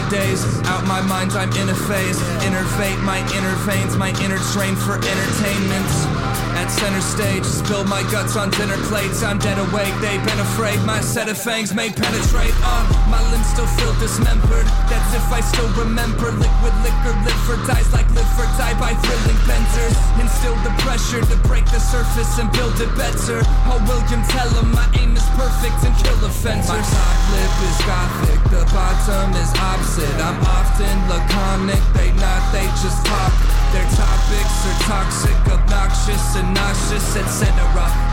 Daze. 0.10 0.44
Out 0.66 0.86
my 0.88 1.02
mind, 1.02 1.32
I'm 1.34 1.52
in 1.54 1.70
a 1.70 1.76
phase. 1.76 2.20
Innervate 2.44 3.02
my 3.04 3.20
inner 3.38 3.56
veins, 3.66 3.98
my 3.98 4.10
inner 4.24 4.40
train 4.54 4.76
for 4.76 4.96
entertainment. 4.96 6.15
At 6.56 6.72
center 6.72 7.04
stage, 7.04 7.44
spill 7.44 7.84
my 7.84 8.02
guts 8.08 8.40
on 8.40 8.50
dinner 8.50 8.80
plates. 8.88 9.24
I'm 9.24 9.38
dead 9.38 9.60
awake, 9.60 9.92
they've 10.00 10.24
been 10.24 10.40
afraid. 10.40 10.80
My 10.88 11.02
set 11.02 11.28
of 11.28 11.38
fangs 11.38 11.76
may 11.76 11.92
penetrate 11.92 12.56
on. 12.64 12.88
My 13.12 13.20
limbs 13.30 13.46
still 13.52 13.68
feel 13.76 13.92
dismembered. 14.00 14.64
That's 14.88 15.12
if 15.12 15.28
I 15.36 15.44
still 15.44 15.68
remember. 15.76 16.32
Liquid 16.32 16.76
liquor, 16.80 17.14
live 17.28 17.42
for 17.44 17.60
dies 17.68 17.92
like 17.92 18.08
live 18.16 18.28
for 18.40 18.48
die 18.56 18.72
by 18.80 18.96
thrilling 19.04 19.40
benders. 19.44 19.96
Instill 20.16 20.56
the 20.64 20.72
pressure 20.80 21.20
to 21.20 21.36
break 21.44 21.68
the 21.76 21.80
surface 21.84 22.40
and 22.40 22.48
build 22.56 22.80
it 22.80 22.92
better. 22.96 23.44
Oh, 23.68 23.84
William 23.84 24.24
tell 24.32 24.48
him 24.56 24.72
my 24.72 24.88
aim 24.96 25.12
is 25.12 25.28
perfect 25.36 25.84
and 25.84 25.94
kill 26.00 26.18
offenders. 26.24 26.72
My 26.72 26.80
top 26.80 27.20
lip 27.36 27.56
is 27.68 27.78
gothic, 27.84 28.42
the 28.48 28.64
bottom 28.72 29.36
is 29.36 29.52
opposite. 29.60 30.18
I'm 30.24 30.40
often 30.48 30.96
laconic, 31.12 31.84
they 32.00 32.16
not, 32.16 32.42
they 32.56 32.64
just 32.80 33.04
talk. 33.06 33.65
Their 33.74 33.88
topics 33.96 34.58
are 34.70 34.80
toxic, 34.86 35.38
obnoxious, 35.52 36.36
and 36.36 36.54
nauseous, 36.54 37.16
etc. 37.16 37.50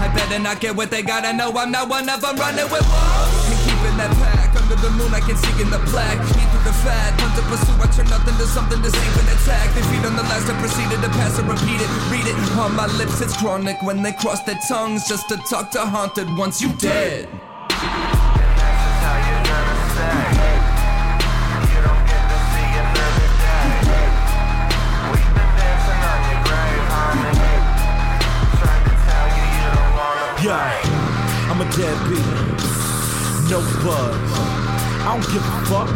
I 0.00 0.10
better 0.14 0.38
not 0.38 0.60
get 0.60 0.74
what 0.74 0.90
they 0.90 1.02
got. 1.02 1.24
I 1.24 1.32
know 1.32 1.52
I'm 1.52 1.70
not 1.70 1.88
one 1.88 2.08
of 2.08 2.20
them 2.20 2.36
running 2.36 2.68
with 2.70 2.84
walls. 2.86 3.32
And 3.50 3.58
keeping 3.66 3.96
that 3.98 4.12
pack 4.22 4.56
under 4.56 4.76
the 4.76 4.90
moon, 4.90 5.12
I 5.14 5.20
can 5.20 5.36
see 5.36 5.62
in 5.62 5.70
the 5.70 5.78
black. 5.90 6.18
Eat 6.34 6.48
through 6.50 6.64
the 6.64 6.74
fat, 6.82 7.14
hunt 7.20 7.34
to 7.36 7.42
pursue. 7.50 7.76
I 7.78 7.86
turn 7.94 8.08
nothing 8.08 8.36
to 8.38 8.46
something 8.46 8.80
to 8.82 8.90
save 8.90 9.16
an 9.22 9.28
attack. 9.34 9.74
They 9.74 9.82
feed 9.90 10.04
on 10.04 10.16
the 10.16 10.26
last, 10.30 10.48
I 10.50 10.54
proceeded 10.58 11.00
to 11.02 11.10
pass 11.18 11.38
and 11.38 11.48
repeat 11.48 11.80
it. 11.80 11.90
Read 12.10 12.26
it 12.26 12.36
on 12.58 12.74
my 12.74 12.86
lips, 12.98 13.20
it's 13.20 13.36
chronic 13.36 13.80
when 13.82 14.02
they 14.02 14.12
cross 14.12 14.42
their 14.42 14.58
tongues 14.68 15.06
just 15.08 15.28
to 15.28 15.36
talk 15.48 15.70
to 15.72 15.80
haunted 15.80 16.28
once 16.36 16.60
you 16.60 16.72
dead. 16.78 17.28
Yeah, 30.42 30.74
I'm 31.50 31.60
a 31.60 31.64
deadbeat. 31.70 32.18
No 33.48 33.62
buzz. 33.78 34.18
I 35.06 35.14
don't 35.14 35.22
give 35.30 35.38
a 35.38 35.54
fuck. 35.70 35.88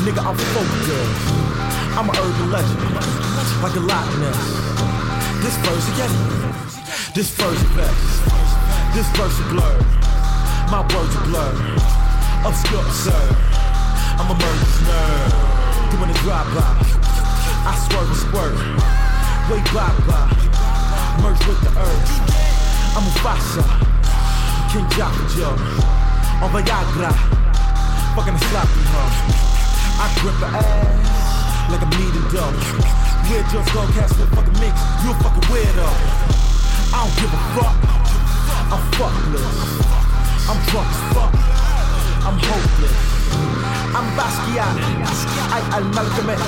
Nigga, 0.00 0.24
I'm 0.24 0.36
focused. 0.56 1.28
I'm 1.92 2.08
an 2.08 2.16
urban 2.16 2.50
legend. 2.50 2.80
Like 3.60 3.76
a 3.76 3.84
Loch 3.84 4.08
Ness. 4.24 4.40
This 5.44 5.56
verse, 5.60 5.84
it. 6.00 7.14
This 7.14 7.28
first 7.28 7.62
best. 7.76 8.24
This 8.94 9.06
verse 9.18 9.38
is 9.38 9.52
blurred, 9.52 9.84
my 10.70 10.80
words 10.94 11.14
are 11.16 11.24
blurred. 11.26 11.58
Obscure, 12.46 12.88
sir. 12.88 13.22
I'm 14.16 14.30
a 14.30 14.34
murderous 14.34 14.80
nerd. 14.88 15.90
Doing 15.90 16.08
a 16.08 16.18
drive-by. 16.24 16.72
I 17.68 17.74
swerve 17.84 18.08
and 18.08 18.16
squirt. 18.16 18.56
Way 19.50 19.60
bye-bye. 19.74 21.22
Merge 21.22 21.46
with 21.46 21.60
the 21.60 21.80
earth. 21.80 22.43
I'm 22.94 23.02
a 23.02 23.12
Fasa. 23.18 23.62
King 24.70 24.86
Joe. 24.94 25.50
On 26.42 26.50
Viagra. 26.54 27.10
Fucking 28.14 28.34
a 28.34 28.38
sloppy 28.38 28.82
hoe. 28.94 29.44
I 29.98 30.06
grip 30.22 30.38
her 30.38 30.50
ass 30.54 31.70
like 31.70 31.82
I'm 31.82 31.90
needing 31.98 32.22
dough. 32.30 32.54
Weird 33.26 33.46
just 33.50 33.74
gon' 33.74 33.90
cast 33.98 34.14
with 34.18 34.30
fucking 34.30 34.58
mix. 34.62 34.78
You 35.02 35.10
a 35.10 35.14
fucking 35.26 35.42
weirdo. 35.50 35.88
I 36.94 37.02
don't 37.02 37.14
give 37.18 37.34
a 37.34 37.42
fuck. 37.58 37.76
I'm 38.70 38.82
fuckless. 38.94 39.58
I'm 40.46 40.58
drunk 40.70 40.86
as 40.86 41.02
fuck. 41.10 41.32
I'm 42.22 42.38
hopeless. 42.38 42.94
I'm 43.90 44.06
Basquiat. 44.14 44.74
I, 45.50 45.58
I'm 45.74 45.90
Malcolm 45.90 46.30
X. 46.30 46.42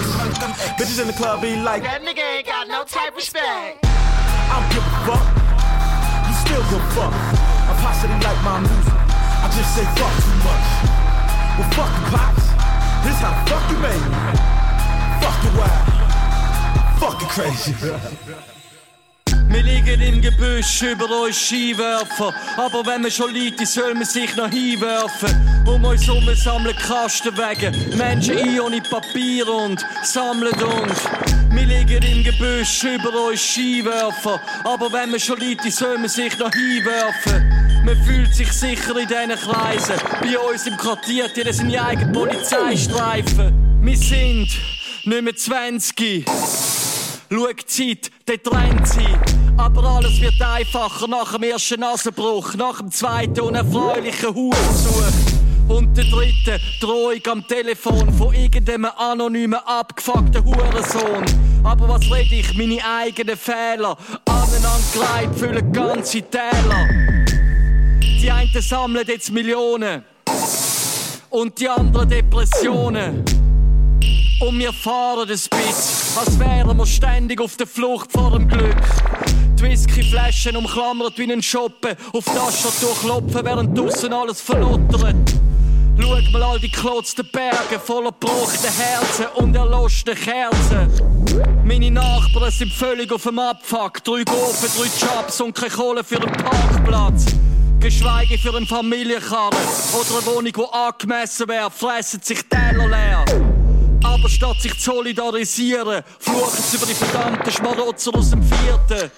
Bitches 0.78 1.00
in 1.00 1.08
the 1.08 1.12
club 1.12 1.42
be 1.42 1.56
like, 1.56 1.82
That 1.82 2.02
nigga 2.02 2.38
ain't 2.38 2.46
got 2.46 2.68
no 2.68 2.84
type 2.84 3.16
respect. 3.16 3.80
I 3.82 4.60
don't 4.60 4.72
give 4.72 4.86
a 4.86 5.06
fuck. 5.10 5.45
Still 6.56 6.70
give 6.70 6.88
fuck. 6.94 7.12
I'm 7.12 7.76
possibly 7.84 8.16
like 8.24 8.42
my 8.42 8.60
music. 8.60 8.94
I 9.44 9.46
just 9.52 9.76
say 9.76 9.84
fuck 10.00 10.14
too 10.24 10.36
much. 10.40 10.68
Well, 11.58 11.68
fuck 11.76 11.92
the 11.92 12.16
pops. 12.16 12.46
This 13.04 13.18
how 13.20 13.36
fuck 13.44 13.64
you 13.70 13.76
made 13.76 14.04
me. 14.08 14.16
Fuck 15.20 15.36
the 15.44 15.50
wild. 15.58 15.84
Fucking 16.98 17.28
crazy. 17.28 17.74
Wir 19.48 19.62
liegen 19.62 20.00
im 20.00 20.22
Gebüsch, 20.22 20.80
über 20.80 21.10
uns 21.24 21.36
Skiwerfer. 21.36 22.32
Aber 22.56 22.86
wenn 22.86 23.02
man 23.02 23.10
schon 23.10 23.34
liegt, 23.34 23.66
soll 23.66 23.92
man 23.92 24.06
sich 24.06 24.34
noch 24.34 24.48
hinwerfen. 24.48 25.62
Um 25.66 25.84
uns 25.84 26.06
herum 26.06 26.24
sammeln 26.34 26.76
Kastenwagen, 26.76 27.74
Menschen 27.98 28.38
ein 28.38 28.60
ohne 28.60 28.80
Papier 28.80 29.46
und 29.46 29.84
sammeln 30.02 30.54
und. 30.62 31.35
Wir 31.56 31.64
liegen 31.64 32.02
im 32.02 32.22
Gebüsch, 32.22 32.84
über 32.84 33.28
uns 33.28 33.40
Skiwerfer. 33.40 34.38
Aber 34.62 34.92
wenn 34.92 35.10
man 35.10 35.18
schon 35.18 35.38
liegt, 35.38 35.62
soll 35.72 35.96
man 35.96 36.10
sich 36.10 36.38
noch 36.38 36.52
hinwerfen. 36.52 37.82
Man 37.82 37.96
fühlt 38.04 38.34
sich 38.34 38.52
sicher 38.52 38.94
in 38.94 39.08
diesen 39.08 39.30
Kreisen. 39.30 39.94
Bei 40.20 40.38
uns 40.38 40.66
im 40.66 40.76
Quartier, 40.76 41.28
die 41.28 41.50
seine 41.50 41.82
eigenen 41.82 42.12
Polizeistreifen. 42.12 43.80
Wir 43.80 43.96
sind 43.96 44.48
nicht 45.04 45.22
mehr 45.22 45.34
20. 45.34 46.26
Schau 47.30 47.46
die 47.46 47.66
Zeit, 47.66 48.10
der 48.28 48.42
trennt 48.42 48.86
sie. 48.86 49.08
Aber 49.56 49.82
alles 49.82 50.20
wird 50.20 50.40
einfacher 50.42 51.08
nach 51.08 51.32
dem 51.32 51.44
ersten 51.44 51.80
Nasenbruch, 51.80 52.54
nach 52.54 52.80
dem 52.80 52.90
zweiten 52.90 53.40
unerfreulichen 53.40 54.34
Hurensuch. 54.34 55.35
Und 55.68 55.96
der 55.96 56.04
dritte 56.04 56.60
Drohung 56.80 57.20
am 57.28 57.46
Telefon 57.46 58.12
von 58.12 58.32
irgendeinem 58.34 58.86
anonymen, 58.96 59.58
abgefuckten 59.64 60.44
Hurensohn. 60.44 61.24
Aber 61.64 61.88
was 61.88 62.10
red 62.10 62.30
ich? 62.30 62.56
Meine 62.56 62.78
eigenen 62.84 63.36
Fehler. 63.36 63.96
Aneinandergereiht 64.26 65.34
füllen 65.34 65.72
ganze 65.72 66.22
Täler. 66.22 66.88
Die 68.00 68.30
einen 68.30 68.62
sammeln 68.62 69.06
jetzt 69.06 69.32
Millionen. 69.32 70.04
Und 71.30 71.58
die 71.58 71.68
anderen 71.68 72.08
Depressionen. 72.08 73.45
Und 74.38 74.58
wir 74.58 74.72
fahren 74.72 75.20
ein 75.20 75.26
bisschen, 75.28 75.50
als 76.18 76.38
wären 76.38 76.76
wir 76.76 76.84
ständig 76.86 77.40
auf 77.40 77.56
der 77.56 77.66
Flucht 77.66 78.12
vor 78.12 78.32
dem 78.32 78.46
Glück. 78.46 78.76
Die 79.58 79.62
Whiskyflaschen 79.62 80.56
umklammert 80.56 81.16
wie 81.16 81.32
ein 81.32 81.42
Shoppen, 81.42 81.96
auf 82.12 82.24
Tastatur 82.26 82.94
klopfen, 83.00 83.44
während 83.44 83.78
draussen 83.78 84.12
alles 84.12 84.42
verlottert. 84.42 85.16
Schaut 85.98 86.32
mal 86.32 86.42
all 86.42 86.60
die 86.60 86.70
klotzten 86.70 87.26
Berge 87.32 87.80
voller 87.82 88.12
gebrochenen 88.12 88.74
Herzen 88.76 89.26
und 89.36 89.56
erloschten 89.56 90.14
Kerzen. 90.14 90.90
Meine 91.64 91.90
Nachbarn 91.90 92.50
sind 92.50 92.72
völlig 92.74 93.10
auf 93.10 93.22
dem 93.22 93.38
Abfuck. 93.38 94.04
Drei 94.04 94.22
Gofen, 94.22 94.68
drei 94.76 95.06
Jobs 95.06 95.40
und 95.40 95.54
keine 95.54 95.70
Kohle 95.70 96.04
für 96.04 96.20
einen 96.20 96.32
Parkplatz. 96.32 97.24
Geschweige 97.80 98.36
für 98.36 98.54
einen 98.54 98.66
Familienkarren 98.66 99.56
oder 99.98 100.18
eine 100.18 100.26
Wohnung, 100.26 100.52
die 100.52 100.72
angemessen 100.72 101.48
wäre, 101.48 101.70
fressen 101.70 102.20
sich 102.20 102.42
Teller 102.50 102.88
leer. 102.88 103.24
Aber 104.18 104.30
statt 104.30 104.62
sich 104.62 104.78
zu 104.78 104.92
solidarisieren, 104.92 106.02
fluchen 106.18 106.62
sie 106.62 106.76
über 106.78 106.86
die 106.86 106.94
verdammten 106.94 107.52
Schmarotzer 107.52 108.14
aus 108.14 108.30
dem 108.30 108.42
Vierten. 108.42 109.10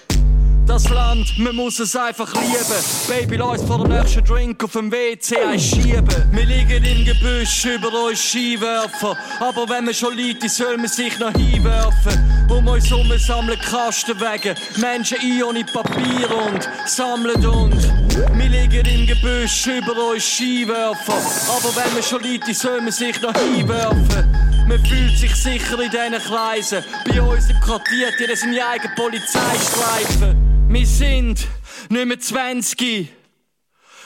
Das 0.67 0.89
Land, 0.89 1.39
man 1.39 1.55
muss 1.55 1.79
es 1.79 1.95
einfach 1.95 2.31
lieben. 2.33 2.83
Baby, 3.07 3.37
lass 3.37 3.63
vor 3.63 3.77
dem 3.77 3.95
nächsten 3.97 4.25
Drink 4.25 4.61
auf 4.61 4.73
dem 4.73 4.91
WC 4.91 5.37
einschieben. 5.37 6.05
Wir 6.31 6.45
liegen 6.45 6.83
im 6.83 7.05
Gebüsch, 7.05 7.65
über 7.65 8.07
uns 8.07 8.19
Skiwerfer. 8.19 9.17
Aber 9.39 9.69
wenn 9.69 9.85
man 9.85 9.93
schon 9.93 10.17
liegt, 10.17 10.47
soll 10.49 10.75
man 10.75 10.89
sich 10.89 11.17
noch 11.17 11.31
hinwerfen. 11.31 12.47
Um 12.49 12.67
uns 12.67 12.89
herum 12.89 13.07
sammeln 13.17 13.59
Kastenwagen, 13.59 14.55
Menschen 14.77 15.17
ein 15.21 15.43
ohne 15.43 15.63
Papier 15.63 16.29
und 16.29 16.69
sammeln 16.85 17.45
und. 17.45 17.98
Wir 18.33 18.49
liegen 18.49 18.85
im 18.85 19.07
Gebüsch, 19.07 19.67
über 19.67 20.11
uns 20.11 20.23
Skiwerfer. 20.23 21.13
Aber 21.13 21.75
wenn 21.75 21.93
man 21.93 22.03
schon 22.03 22.21
liegt, 22.21 22.53
soll 22.53 22.81
man 22.81 22.91
sich 22.91 23.21
noch 23.21 23.33
hinwerfen. 23.33 24.65
Man 24.67 24.85
fühlt 24.85 25.17
sich 25.17 25.33
sicher 25.35 25.79
in 25.79 25.89
diesen 25.89 26.23
Kreisen. 26.27 26.83
Bei 27.05 27.21
uns 27.21 27.49
im 27.49 27.59
Quartier, 27.61 28.09
die 28.19 28.35
seine 28.35 28.65
eigenen 28.65 28.95
Polizeistreifen. 28.95 30.67
Wir 30.67 30.85
sind 30.85 31.47
nicht 31.89 32.05
mehr 32.05 32.19
20. 32.19 33.09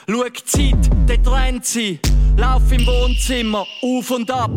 Schau 0.07 0.24
die 0.24 0.45
Zeit, 0.45 1.09
der 1.09 1.24
trennt 1.24 1.66
sie. 1.66 1.99
Lauf 2.38 2.72
im 2.72 2.86
Wohnzimmer 2.86 3.66
auf 3.82 4.11
und 4.11 4.30
ab. 4.30 4.51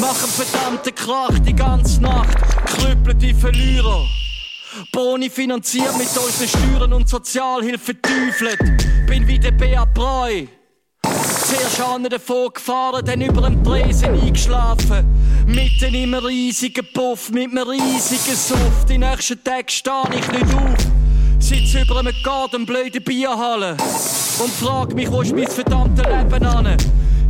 Mach 0.00 0.22
einen 0.22 0.32
verdammten 0.32 0.94
Krach 0.94 1.38
die 1.40 1.54
ganze 1.54 2.00
Nacht. 2.00 2.36
Krüppelt 2.66 3.20
die 3.20 3.34
Verlierer. 3.34 4.06
Boni 4.92 5.30
finanziert 5.30 5.96
mit 5.98 6.08
unseren 6.08 6.48
Steuern 6.48 6.92
und 6.92 7.08
Sozialhilfe 7.08 8.00
teufelt. 8.00 8.58
Bin 9.06 9.26
wie 9.26 9.38
der 9.38 9.52
Bea 9.52 9.84
Breu. 9.84 10.46
Zuerst 11.02 11.80
an 11.80 12.04
davon 12.04 12.50
gefahren, 12.52 13.04
dann 13.04 13.20
über 13.20 13.42
dem 13.42 13.62
Tresen 13.64 14.20
eingeschlafen. 14.20 15.04
Mitten 15.46 15.94
im 15.94 16.14
riesigen 16.14 16.86
Puff, 16.92 17.30
mit 17.30 17.50
einem 17.50 17.68
riesigen 17.68 18.36
Suff. 18.36 18.84
Die 18.88 18.98
nächsten 18.98 19.42
Tage 19.42 19.70
stehe 19.70 20.02
ich 20.18 20.28
nicht 20.30 20.54
auf. 20.54 20.76
Sitz 21.38 21.74
über 21.74 22.00
einem 22.00 22.14
Garten, 22.22 22.66
blöde 22.66 23.00
Bierhalle. 23.00 23.76
Und 24.38 24.52
frag 24.52 24.94
mich, 24.94 25.10
wo 25.10 25.22
ist 25.22 25.34
mein 25.34 25.48
verdammtes 25.48 26.04
Leben 26.04 26.44
an? 26.44 26.76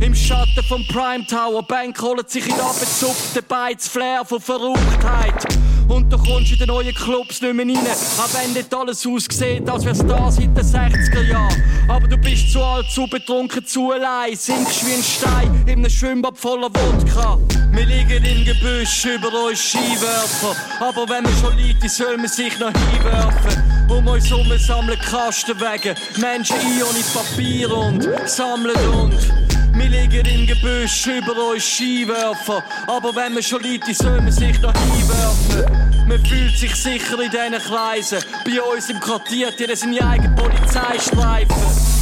Im 0.01 0.15
Schatten 0.15 0.63
vom 0.67 0.85
Prime 0.87 1.25
Tower, 1.25 1.63
Bank 1.63 2.01
holt 2.01 2.29
sich 2.29 2.47
in 2.47 2.59
abgezupften 2.59 3.43
Beiz 3.47 3.87
Flair 3.87 4.23
von 4.25 4.39
Verrücktheit. 4.41 5.45
Und 5.89 6.13
du 6.13 6.17
kommst 6.17 6.51
in 6.51 6.59
den 6.59 6.67
neuen 6.67 6.93
Clubs 6.93 7.41
nicht 7.41 7.53
mehr 7.53 7.65
rein, 7.65 7.77
auch 7.77 8.29
wenn 8.33 8.53
dort 8.53 8.73
alles 8.73 9.05
aussieht, 9.05 9.67
als 9.67 9.83
wär's 9.83 10.05
da 10.05 10.31
seit 10.31 10.55
den 10.55 10.63
60er 10.63 11.21
Jahren. 11.23 11.63
Aber 11.87 12.07
du 12.07 12.15
bist 12.15 12.51
zu 12.51 12.63
alt, 12.63 12.85
zu 12.91 13.07
betrunken, 13.07 13.65
zu 13.65 13.91
allein, 13.91 14.35
sinkst 14.35 14.85
wie 14.85 14.93
ein 14.93 15.03
Stein 15.03 15.63
in 15.65 15.79
einem 15.79 15.89
Schwimmbad 15.89 16.37
voller 16.37 16.69
Wodka. 16.69 17.39
Wir 17.71 17.85
liegen 17.85 18.23
im 18.23 18.45
Gebüsch, 18.45 19.05
über 19.05 19.47
uns 19.47 19.59
Skiwerfer. 19.59 20.55
Aber 20.79 21.09
wenn 21.09 21.23
man 21.23 21.33
schon 21.41 21.57
liegt, 21.57 21.89
soll 21.89 22.17
man 22.17 22.27
sich 22.27 22.57
noch 22.59 22.71
hinwerfen. 22.71 23.63
Um 23.89 24.07
uns 24.07 24.29
herum 24.29 24.45
sammeln 24.59 24.99
Kastenwagen, 24.99 25.95
Menschen 26.17 26.55
ein 26.57 26.83
ohne 26.83 27.03
Papier 27.13 27.75
und 27.75 28.07
sammeln 28.27 28.77
und. 28.93 29.48
Wir 29.79 29.87
liegen 29.87 30.25
im 30.25 30.45
Gebüsch, 30.45 31.07
über 31.07 31.51
uns 31.51 31.63
Skiwerfer. 31.63 32.61
Aber 32.85 33.15
wenn 33.15 33.33
man 33.33 33.41
schon 33.41 33.61
liegt, 33.61 33.87
soll 33.95 34.19
man 34.19 34.31
sich 34.31 34.59
noch 34.59 34.73
hinwerfen. 34.73 36.05
Man 36.05 36.25
fühlt 36.25 36.57
sich 36.57 36.75
sicher 36.75 37.17
in 37.21 37.31
diesen 37.31 37.53
Kreisen. 37.53 38.19
Bei 38.43 38.61
uns 38.61 38.89
im 38.89 38.99
Quartier, 38.99 39.51
die 39.51 39.73
seine 39.73 40.05
eigenen 40.05 40.35
Polizeistreifen. 40.35 41.98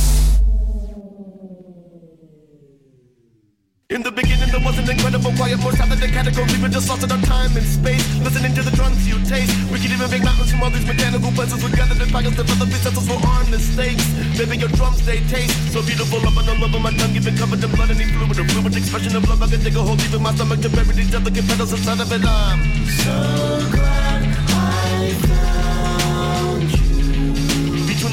In 3.90 4.04
the 4.04 4.12
beginning, 4.12 4.52
there 4.52 4.60
was 4.60 4.76
an 4.78 4.84
incredible 4.92 5.32
quiet 5.40 5.64
force 5.64 5.80
out 5.80 5.88
of 5.88 5.96
the 5.96 6.12
catacombs. 6.12 6.52
We 6.52 6.60
were 6.60 6.68
just 6.68 6.92
lost 6.92 7.08
in 7.08 7.12
our 7.12 7.24
time 7.24 7.56
and 7.56 7.64
space. 7.64 8.04
Listening 8.20 8.52
to 8.60 8.62
the 8.62 8.76
drums 8.76 9.08
you 9.08 9.16
taste. 9.24 9.56
We 9.72 9.80
could 9.80 9.96
even 9.96 10.12
make 10.12 10.28
mountains 10.28 10.52
from 10.52 10.60
all 10.60 10.70
these 10.70 10.84
mechanical 10.84 11.32
puzzles. 11.32 11.64
We 11.64 11.72
gathered 11.72 12.04
in 12.04 12.12
pockets, 12.12 12.36
developed 12.36 12.68
these 12.68 12.84
vessels 12.84 13.08
for 13.08 13.16
our 13.16 13.48
mistakes. 13.48 14.04
Baby, 14.36 14.60
your 14.60 14.68
drums, 14.76 15.00
they 15.08 15.24
taste 15.32 15.56
so 15.72 15.80
beautiful. 15.80 16.20
Up 16.20 16.36
on 16.36 16.44
the 16.44 16.60
love 16.60 16.76
of 16.76 16.84
my 16.84 16.92
tongue, 17.00 17.16
even 17.16 17.40
covered 17.40 17.64
in 17.64 17.72
blood 17.72 17.88
and 17.88 18.02
in 18.04 18.12
fluid. 18.12 18.36
A 18.36 18.44
fluid 18.44 18.76
expression 18.76 19.16
of 19.16 19.24
love. 19.24 19.40
I 19.40 19.48
can 19.48 19.64
take 19.64 19.80
a 19.80 19.82
hold, 19.82 20.04
even 20.04 20.20
my 20.20 20.36
stomach 20.36 20.60
to 20.68 20.70
bury 20.76 20.92
these 20.92 21.08
delicate 21.08 21.48
petals 21.48 21.72
inside 21.72 22.04
of 22.04 22.12
it. 22.12 22.28
I'm 22.28 22.60
so 22.92 23.87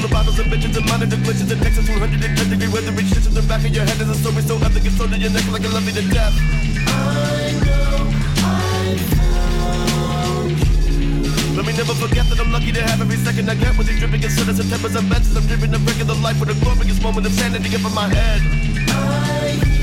the 0.05 0.13
bottles 0.13 0.37
and 0.37 0.51
bitches 0.51 0.77
and 0.77 0.85
glitches 1.25 1.49
and 1.51 1.61
Texas 1.61 1.89
110 1.89 2.49
degree 2.49 2.69
weather 2.69 2.91
reach 2.91 3.09
in 3.25 3.33
the 3.33 3.41
back 3.49 3.65
of 3.65 3.73
your 3.73 3.85
head 3.85 3.99
is 4.01 4.09
a 4.09 4.13
story 4.13 4.41
so 4.45 4.55
epic 4.61 4.85
it's 4.85 4.97
your 5.01 5.31
neck 5.33 5.47
like 5.49 5.65
a 5.65 5.69
love 5.73 5.85
you 5.87 5.93
to 5.97 6.05
death. 6.13 6.35
I 6.93 7.49
know 7.65 8.05
I. 8.45 8.93
Let 11.57 11.65
me 11.65 11.73
never 11.73 11.95
forget 11.97 12.29
that 12.29 12.37
I'm 12.39 12.51
lucky 12.51 12.71
to 12.73 12.83
have 12.83 13.01
every 13.01 13.17
second 13.17 13.49
I 13.49 13.55
get 13.55 13.77
with 13.77 13.87
these 13.87 13.97
dripping 13.97 14.21
considers 14.21 14.59
and 14.59 14.69
tempers 14.69 14.95
and 14.95 15.09
bets. 15.09 15.33
I'm 15.35 15.47
living 15.47 15.73
a 15.73 15.79
regular 15.79 16.13
life 16.21 16.39
with 16.39 16.53
a 16.53 16.57
glorious 16.61 17.01
moment 17.01 17.25
of 17.25 17.33
sanity 17.33 17.73
up 17.73 17.81
in 17.81 17.93
my 17.95 18.05
head. 18.05 18.41
I 18.93 19.75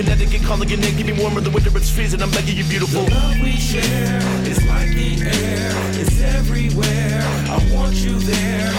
Connecticut 0.00 0.42
calling 0.44 0.68
your 0.68 0.78
name, 0.78 0.96
me 0.96 1.12
warmer 1.12 1.42
the 1.42 1.50
winter 1.50 1.68
it's 1.76 1.90
freezing. 1.90 2.22
I'm 2.22 2.30
begging 2.30 2.56
you, 2.56 2.64
beautiful. 2.64 3.04
The 3.04 3.10
love 3.10 3.40
we 3.42 3.52
share 3.52 4.16
is 4.48 4.64
like 4.66 4.88
the 4.96 5.20
air, 5.28 5.72
it's 6.00 6.22
everywhere. 6.22 7.20
I 7.52 7.60
want 7.74 7.96
you 7.96 8.18
there, 8.20 8.72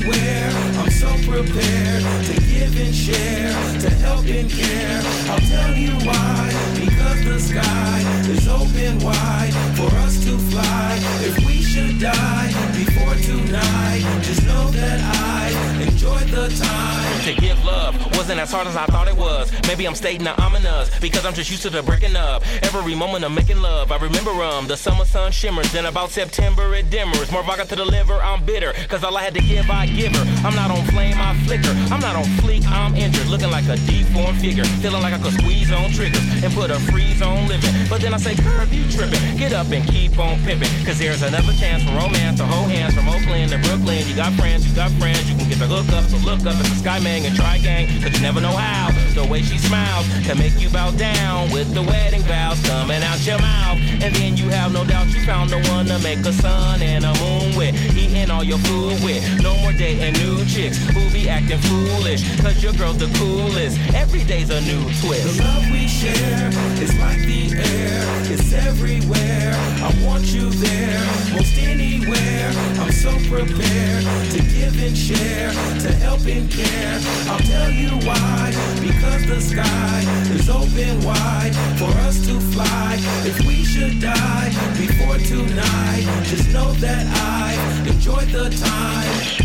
anywhere. 0.00 0.50
I'm 0.78 0.90
so 0.90 1.08
prepared 1.30 2.02
to 2.26 2.40
give 2.46 2.78
and 2.78 2.94
share, 2.94 3.52
to 3.80 3.90
help 3.90 4.26
and 4.26 4.50
care. 4.50 5.02
I'll 5.30 5.38
tell 5.40 5.74
you 5.74 5.92
why, 6.06 6.89
because 7.14 7.48
the 7.48 7.60
sky 7.60 8.00
is 8.30 8.48
open 8.48 8.98
wide 9.04 9.52
for 9.76 9.94
us 9.98 10.24
to 10.24 10.38
fly. 10.50 10.98
If 11.20 11.44
we 11.46 11.62
should 11.62 11.98
die 12.00 12.52
before 12.76 13.14
tonight, 13.14 14.02
just 14.22 14.46
know 14.46 14.70
that 14.70 15.00
I 15.00 15.82
enjoyed 15.82 16.28
the 16.28 16.48
time. 16.48 17.20
To 17.24 17.34
give 17.34 17.62
love 17.64 17.94
wasn't 18.16 18.40
as 18.40 18.50
hard 18.50 18.66
as 18.66 18.76
I 18.76 18.86
thought 18.86 19.08
it 19.08 19.16
was. 19.16 19.52
Maybe 19.66 19.86
I'm 19.86 19.94
stating 19.94 20.24
the 20.24 20.40
ominous 20.40 20.90
because 21.00 21.24
I'm 21.26 21.34
just 21.34 21.50
used 21.50 21.62
to 21.62 21.70
the 21.70 21.82
breaking 21.82 22.16
up. 22.16 22.42
Every 22.62 22.94
moment 22.94 23.24
of 23.24 23.32
making 23.32 23.60
love, 23.60 23.92
I 23.92 23.96
remember 23.96 24.30
um 24.42 24.66
the 24.66 24.76
summer 24.76 25.04
sun 25.04 25.32
shimmers. 25.32 25.70
Then 25.72 25.86
about 25.86 26.10
September 26.10 26.74
it 26.74 26.90
dimmers. 26.90 27.30
More 27.32 27.42
vodka 27.42 27.66
to 27.66 27.76
the 27.76 27.84
liver, 27.84 28.18
I'm 28.22 28.44
bitter. 28.44 28.72
Cause 28.88 29.04
all 29.04 29.16
I 29.16 29.22
had 29.22 29.34
to 29.34 29.42
give, 29.42 29.70
I 29.70 29.86
give 29.86 30.14
her. 30.14 30.24
I'm 30.46 30.54
not 30.54 30.70
on 30.70 30.84
flame, 30.86 31.16
I 31.18 31.34
flicker. 31.44 31.72
I'm 31.92 32.00
not 32.00 32.16
on 32.16 32.24
fleek, 32.40 32.64
I'm 32.66 32.94
injured. 32.94 33.26
Looking 33.26 33.50
like 33.50 33.68
a 33.68 33.76
deformed 33.76 34.40
figure. 34.40 34.64
Feeling 34.82 35.02
like 35.02 35.14
I 35.14 35.18
could 35.18 35.34
squeeze 35.34 35.70
on 35.72 35.90
triggers 35.90 36.42
and 36.42 36.52
put 36.54 36.70
a 36.70 36.78
on 37.22 37.46
living. 37.46 37.70
But 37.88 38.00
then 38.00 38.14
I 38.14 38.18
say, 38.18 38.34
curve, 38.34 38.72
you 38.72 38.88
tripping. 38.90 39.20
Get 39.36 39.52
up 39.52 39.70
and 39.70 39.86
keep 39.86 40.18
on 40.18 40.40
pimping. 40.42 40.70
Cause 40.84 40.98
there's 40.98 41.22
another 41.22 41.52
chance 41.52 41.84
for 41.84 41.92
romance 41.92 42.38
to 42.38 42.46
hold 42.46 42.70
hands 42.70 42.94
from 42.94 43.08
Oakland 43.08 43.52
to 43.52 43.58
Brooklyn. 43.68 44.02
You 44.08 44.16
got 44.16 44.32
friends, 44.34 44.66
you 44.66 44.74
got 44.74 44.90
friends. 44.96 45.28
You 45.28 45.36
can 45.36 45.48
get 45.48 45.58
the 45.58 45.68
hookup, 45.68 46.04
so 46.08 46.16
look 46.24 46.40
up 46.40 46.56
at 46.56 46.64
the 46.64 46.78
Sky 46.80 46.98
Man 47.00 47.24
and 47.24 47.36
try 47.36 47.58
gang. 47.58 47.86
But 48.02 48.14
you 48.16 48.20
never 48.20 48.40
know 48.40 48.56
how. 48.56 48.90
The 49.14 49.26
way 49.26 49.42
she 49.42 49.58
smiles 49.58 50.06
can 50.24 50.38
make 50.38 50.58
you 50.58 50.70
bow 50.70 50.90
down 50.92 51.50
with 51.50 51.74
the 51.74 51.82
wedding 51.82 52.22
vows 52.22 52.60
coming 52.66 53.02
out 53.02 53.20
your 53.26 53.38
mouth. 53.38 53.78
And 54.00 54.14
then 54.16 54.36
you 54.36 54.48
have 54.48 54.72
no 54.72 54.84
doubt 54.84 55.12
you 55.12 55.20
found 55.24 55.50
the 55.50 55.60
one 55.68 55.86
to 55.86 55.98
make 56.00 56.24
a 56.24 56.32
sun 56.32 56.80
and 56.82 57.04
a 57.04 57.12
moon 57.20 57.56
with. 57.56 57.74
Eating 57.96 58.30
all 58.30 58.44
your 58.44 58.58
food 58.58 58.96
with. 59.04 59.20
No 59.42 59.56
more 59.60 59.72
day 59.72 59.90
dating 59.90 60.22
new 60.22 60.39
chicks 60.60 60.78
who 60.94 61.10
be 61.10 61.28
acting 61.28 61.58
foolish. 61.58 62.22
Cause 62.40 62.62
your 62.62 62.72
girl's 62.74 62.98
the 62.98 63.10
coolest. 63.18 63.78
Every 63.94 64.24
day's 64.24 64.50
a 64.50 64.60
new 64.60 64.82
twist. 65.00 65.38
The 65.38 65.44
love 65.44 65.70
we 65.70 65.86
share 65.88 66.48
is 66.82 66.92
like 66.98 67.20
the 67.26 67.42
air, 67.56 68.02
it's 68.32 68.52
everywhere. 68.52 69.52
I 69.54 69.90
want 70.04 70.24
you 70.34 70.50
there, 70.50 71.00
most 71.34 71.56
anywhere. 71.58 72.50
I'm 72.80 72.92
so 72.92 73.12
prepared 73.28 74.04
to 74.32 74.38
give 74.54 74.76
and 74.86 74.96
share, 74.96 75.50
to 75.84 75.92
help 76.04 76.26
and 76.26 76.50
care. 76.50 76.98
I'll 77.30 77.38
tell 77.38 77.70
you 77.70 77.90
why, 78.06 78.52
because 78.80 79.26
the 79.26 79.40
sky 79.40 80.00
is 80.34 80.48
open 80.48 81.04
wide 81.04 81.54
for 81.78 81.92
us 82.06 82.16
to 82.26 82.40
fly. 82.52 82.96
If 83.24 83.38
we 83.46 83.64
should 83.64 84.00
die 84.00 84.50
before 84.76 85.18
tonight, 85.18 86.04
just 86.24 86.52
know 86.52 86.72
that 86.84 87.04
I 87.06 87.88
enjoyed 87.88 88.28
the 88.28 88.50
time. 88.50 89.39